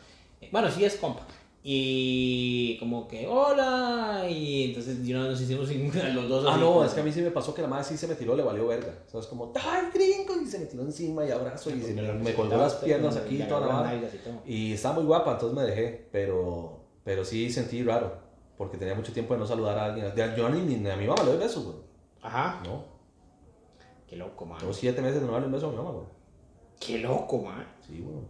Bueno, 0.52 0.70
sí 0.72 0.84
es 0.84 0.96
compa. 0.98 1.26
Y 1.66 2.78
como 2.80 3.08
que, 3.08 3.26
hola, 3.26 4.26
y 4.30 4.66
entonces 4.66 5.02
yo 5.06 5.18
nos 5.20 5.40
hicimos 5.40 5.70
los 6.14 6.28
dos. 6.30 6.46
Ah, 6.46 6.52
así 6.52 6.60
no, 6.60 6.68
como- 6.74 6.84
es 6.86 6.94
que 6.94 7.00
a 7.02 7.04
mí 7.04 7.12
sí 7.12 7.22
me 7.22 7.32
pasó 7.32 7.54
que 7.54 7.62
la 7.62 7.68
madre 7.68 7.86
sí 7.86 7.98
se 7.98 8.08
me 8.08 8.16
tiró, 8.16 8.36
le 8.36 8.44
valió 8.44 8.68
verga. 8.68 8.94
O 9.08 9.10
sea, 9.10 9.20
es 9.22 9.28
como, 9.28 9.54
¡ay, 9.56 9.88
gringo! 9.94 10.36
Y 10.42 10.46
se 10.46 10.60
me 10.60 10.66
tiró 10.66 10.84
encima 10.84 11.26
y 11.26 11.32
abrazo 11.32 11.70
y 11.70 11.82
se 11.82 11.94
me, 11.94 12.02
me 12.14 12.34
colgó 12.34 12.58
las 12.58 12.76
piernas 12.76 13.16
aquí 13.18 13.42
y 13.42 13.44
toda 13.48 13.62
la 13.62 13.68
vara. 13.68 14.02
Y 14.46 14.74
estaba 14.74 14.96
muy 14.96 15.06
guapa, 15.06 15.32
entonces 15.34 15.58
me 15.58 15.64
dejé, 15.64 16.10
pero, 16.12 16.82
pero 17.04 17.24
sí 17.24 17.50
sentí 17.50 17.82
raro, 17.84 18.18
porque 18.58 18.78
tenía 18.78 18.96
mucho 18.96 19.14
tiempo 19.14 19.34
de 19.34 19.40
no 19.40 19.46
saludar 19.48 19.78
a 19.80 19.86
alguien. 19.86 20.12
Yo 20.36 20.50
ni, 20.50 20.62
ni 20.76 20.90
a 20.90 20.96
mi 20.98 21.08
mamá 21.08 21.24
le 21.24 21.32
doy 21.32 21.40
besos, 21.40 21.64
güey. 21.64 21.78
Ajá, 22.22 22.62
No, 22.66 22.84
qué 24.14 24.20
loco, 24.20 24.46
man. 24.46 24.60
tengo 24.60 24.74
siete 24.74 25.02
meses 25.02 25.22
de 25.22 25.26
no 25.28 25.34
darle 25.34 25.48
un 25.48 25.54
beso 25.54 25.68
a 25.68 25.72
mi 25.72 25.78
mamá, 25.78 25.92
güey. 25.92 26.06
Qué 26.80 26.98
loco, 27.00 27.40
man. 27.44 27.66
Sí, 27.86 28.00
bueno. 28.00 28.22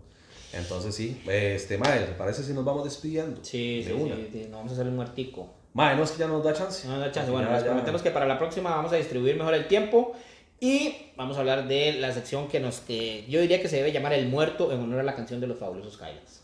Entonces 0.53 0.93
sí, 0.93 1.21
este, 1.27 1.77
mae, 1.77 1.99
¿te 2.01 2.11
parece 2.13 2.43
si 2.43 2.53
nos 2.53 2.63
vamos 2.63 2.83
despidiendo? 2.83 3.43
Sí, 3.43 3.79
de 3.83 3.85
sí, 3.85 3.91
una. 3.93 4.15
sí, 4.15 4.29
sí, 4.31 4.39
nos 4.43 4.51
vamos 4.51 4.71
a 4.71 4.73
hacer 4.75 4.87
un 4.87 4.95
muertico. 4.95 5.47
Mae, 5.73 5.95
no 5.95 6.03
es 6.03 6.11
que 6.11 6.19
ya 6.19 6.27
nos 6.27 6.43
da 6.43 6.53
chance. 6.53 6.87
No 6.87 6.93
nos 6.93 7.01
da 7.05 7.11
chance. 7.11 7.31
Bueno, 7.31 7.47
ya- 7.47 7.55
les 7.55 7.63
ya- 7.63 7.69
prometemos 7.71 8.01
que 8.03 8.11
para 8.11 8.25
la 8.27 8.37
próxima 8.37 8.69
vamos 8.69 8.91
a 8.93 8.95
distribuir 8.97 9.35
mejor 9.35 9.55
el 9.55 9.67
tiempo 9.67 10.13
y 10.59 10.95
vamos 11.17 11.35
a 11.37 11.39
hablar 11.39 11.67
de 11.67 11.93
la 11.93 12.11
sección 12.13 12.47
que 12.47 12.59
nos 12.59 12.79
que 12.81 13.25
yo 13.27 13.41
diría 13.41 13.61
que 13.61 13.67
se 13.67 13.77
debe 13.77 13.91
llamar 13.91 14.13
El 14.13 14.29
Muerto 14.29 14.71
en 14.71 14.79
honor 14.81 14.99
a 14.99 15.03
la 15.03 15.15
canción 15.15 15.39
de 15.41 15.47
los 15.47 15.57
fabulosos 15.57 15.95
Highlands. 15.99 16.43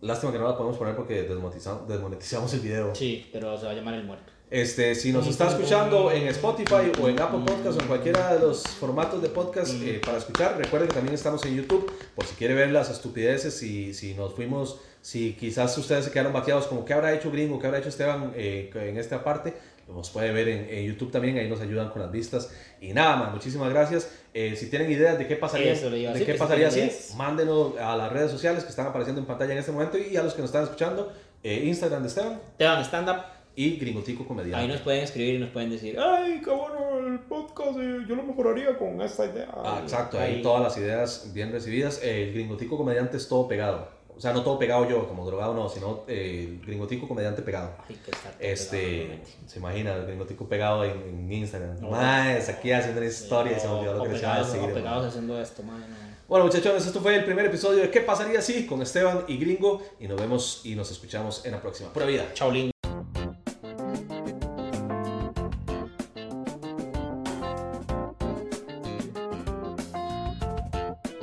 Lástima 0.00 0.32
que 0.32 0.38
no 0.38 0.48
la 0.48 0.56
podemos 0.56 0.76
poner 0.78 0.96
porque 0.96 1.22
desmonetizamos, 1.22 1.86
desmonetizamos 1.86 2.52
el 2.54 2.60
video. 2.60 2.94
Sí, 2.94 3.28
pero 3.32 3.56
se 3.58 3.66
va 3.66 3.72
a 3.72 3.74
llamar 3.74 3.94
El 3.94 4.04
Muerto. 4.04 4.32
Este, 4.54 4.94
si 4.94 5.12
nos 5.12 5.26
está 5.26 5.48
escuchando 5.48 6.12
en 6.12 6.28
Spotify 6.28 6.92
o 7.02 7.08
en 7.08 7.20
Apple 7.20 7.40
Podcast 7.44 7.76
o 7.76 7.80
en 7.80 7.88
cualquiera 7.88 8.34
de 8.34 8.38
los 8.38 8.62
formatos 8.62 9.20
de 9.20 9.28
podcast 9.28 9.74
eh, 9.82 10.00
para 10.06 10.18
escuchar, 10.18 10.56
recuerden 10.56 10.88
que 10.88 10.94
también 10.94 11.12
estamos 11.12 11.44
en 11.44 11.56
YouTube 11.56 11.92
por 12.14 12.24
si 12.24 12.36
quiere 12.36 12.54
ver 12.54 12.70
las 12.70 12.88
estupideces, 12.88 13.52
si, 13.52 13.92
si 13.94 14.14
nos 14.14 14.32
fuimos, 14.32 14.78
si 15.02 15.32
quizás 15.32 15.76
ustedes 15.76 16.04
se 16.04 16.12
quedaron 16.12 16.32
vaqueados 16.32 16.68
como 16.68 16.84
qué 16.84 16.92
habrá 16.92 17.12
hecho 17.12 17.32
Gringo, 17.32 17.58
qué 17.58 17.66
habrá 17.66 17.80
hecho 17.80 17.88
Esteban 17.88 18.32
eh, 18.36 18.70
en 18.72 18.96
esta 18.96 19.24
parte, 19.24 19.54
nos 19.88 20.10
puede 20.10 20.30
ver 20.30 20.46
en, 20.46 20.68
en 20.70 20.86
YouTube 20.86 21.10
también, 21.10 21.36
ahí 21.36 21.48
nos 21.48 21.60
ayudan 21.60 21.90
con 21.90 22.02
las 22.02 22.12
vistas. 22.12 22.48
Y 22.80 22.92
nada 22.92 23.16
más, 23.16 23.32
muchísimas 23.32 23.70
gracias. 23.70 24.08
Eh, 24.32 24.54
si 24.56 24.70
tienen 24.70 24.88
ideas 24.88 25.18
de 25.18 25.26
qué 25.26 25.34
pasaría, 25.34 25.72
Eso 25.72 25.90
de 25.90 26.24
qué 26.24 26.34
pasaría 26.34 26.68
así, 26.68 26.88
mándenos 27.16 27.76
a 27.76 27.96
las 27.96 28.12
redes 28.12 28.30
sociales 28.30 28.62
que 28.62 28.70
están 28.70 28.86
apareciendo 28.86 29.20
en 29.20 29.26
pantalla 29.26 29.52
en 29.52 29.58
este 29.58 29.72
momento. 29.72 29.98
Y 29.98 30.16
a 30.16 30.22
los 30.22 30.32
que 30.32 30.42
nos 30.42 30.50
están 30.50 30.62
escuchando, 30.62 31.12
eh, 31.42 31.64
Instagram 31.64 32.02
de 32.02 32.08
Esteban. 32.08 32.40
Esteban 32.52 32.84
Stand 32.84 33.08
Up, 33.10 33.16
y 33.56 33.76
Gringotico 33.76 34.26
Comediante. 34.26 34.62
ahí 34.64 34.68
nos 34.68 34.80
pueden 34.80 35.04
escribir 35.04 35.34
y 35.36 35.38
nos 35.38 35.50
pueden 35.50 35.70
decir, 35.70 35.98
ay, 35.98 36.40
qué 36.44 36.50
bueno 36.50 36.98
el 37.06 37.20
podcast, 37.20 37.78
eh, 37.78 37.98
yo 38.08 38.16
lo 38.16 38.22
mejoraría 38.24 38.76
con 38.76 39.00
esta 39.00 39.26
idea. 39.26 39.48
Ah, 39.54 39.78
exacto, 39.82 40.18
ahí 40.18 40.42
todas 40.42 40.62
las 40.62 40.76
ideas 40.76 41.30
bien 41.32 41.52
recibidas. 41.52 42.00
El 42.02 42.32
gringotico 42.34 42.76
comediante 42.76 43.16
es 43.16 43.28
todo 43.28 43.46
pegado. 43.46 43.88
O 44.16 44.20
sea, 44.20 44.32
no 44.32 44.42
todo 44.44 44.60
pegado 44.60 44.88
yo, 44.88 45.08
como 45.08 45.26
drogado 45.26 45.54
no, 45.54 45.68
sino 45.68 46.04
eh, 46.06 46.46
el 46.60 46.64
gringotico 46.66 47.08
comediante 47.08 47.42
pegado. 47.42 47.72
Ay, 47.88 47.96
que 48.04 48.10
está 48.12 48.28
todo 48.30 48.38
pegado, 48.38 48.52
Este, 48.54 48.76
realmente. 49.06 49.30
se 49.46 49.58
imagina, 49.58 49.94
el 49.96 50.06
gringotico 50.06 50.48
pegado 50.48 50.84
en, 50.84 50.92
en 50.92 51.32
Instagram. 51.32 51.80
No. 51.80 51.90
Más, 51.90 52.48
aquí 52.48 52.70
haciendo 52.72 53.00
una 53.00 53.08
historia 53.10 53.56
y 53.56 53.60
se 53.60 53.66
me 53.66 53.72
olvidó 53.74 53.94
lo 53.94 54.02
que 54.04 54.08
les 54.10 54.20
iba 54.22 54.30
a 54.30 54.34
pegados, 54.36 54.52
decir. 54.52 54.70
o 54.70 54.74
pegados 54.74 54.98
man. 55.00 55.08
haciendo 55.08 55.40
esto, 55.40 55.62
man. 55.64 55.80
no. 55.80 56.14
Bueno, 56.28 56.46
muchachones, 56.46 56.86
esto 56.86 57.00
fue 57.00 57.16
el 57.16 57.24
primer 57.24 57.44
episodio 57.46 57.82
de 57.82 57.90
¿Qué 57.90 58.00
pasaría 58.00 58.40
si? 58.40 58.66
con 58.66 58.80
Esteban 58.82 59.24
y 59.28 59.36
Gringo. 59.36 59.82
Y 60.00 60.06
nos 60.08 60.18
vemos 60.20 60.60
y 60.64 60.74
nos 60.74 60.90
escuchamos 60.90 61.44
en 61.44 61.52
la 61.52 61.60
próxima. 61.60 61.92
Pura 61.92 62.06
vida. 62.06 62.24
Chaolín. 62.34 62.73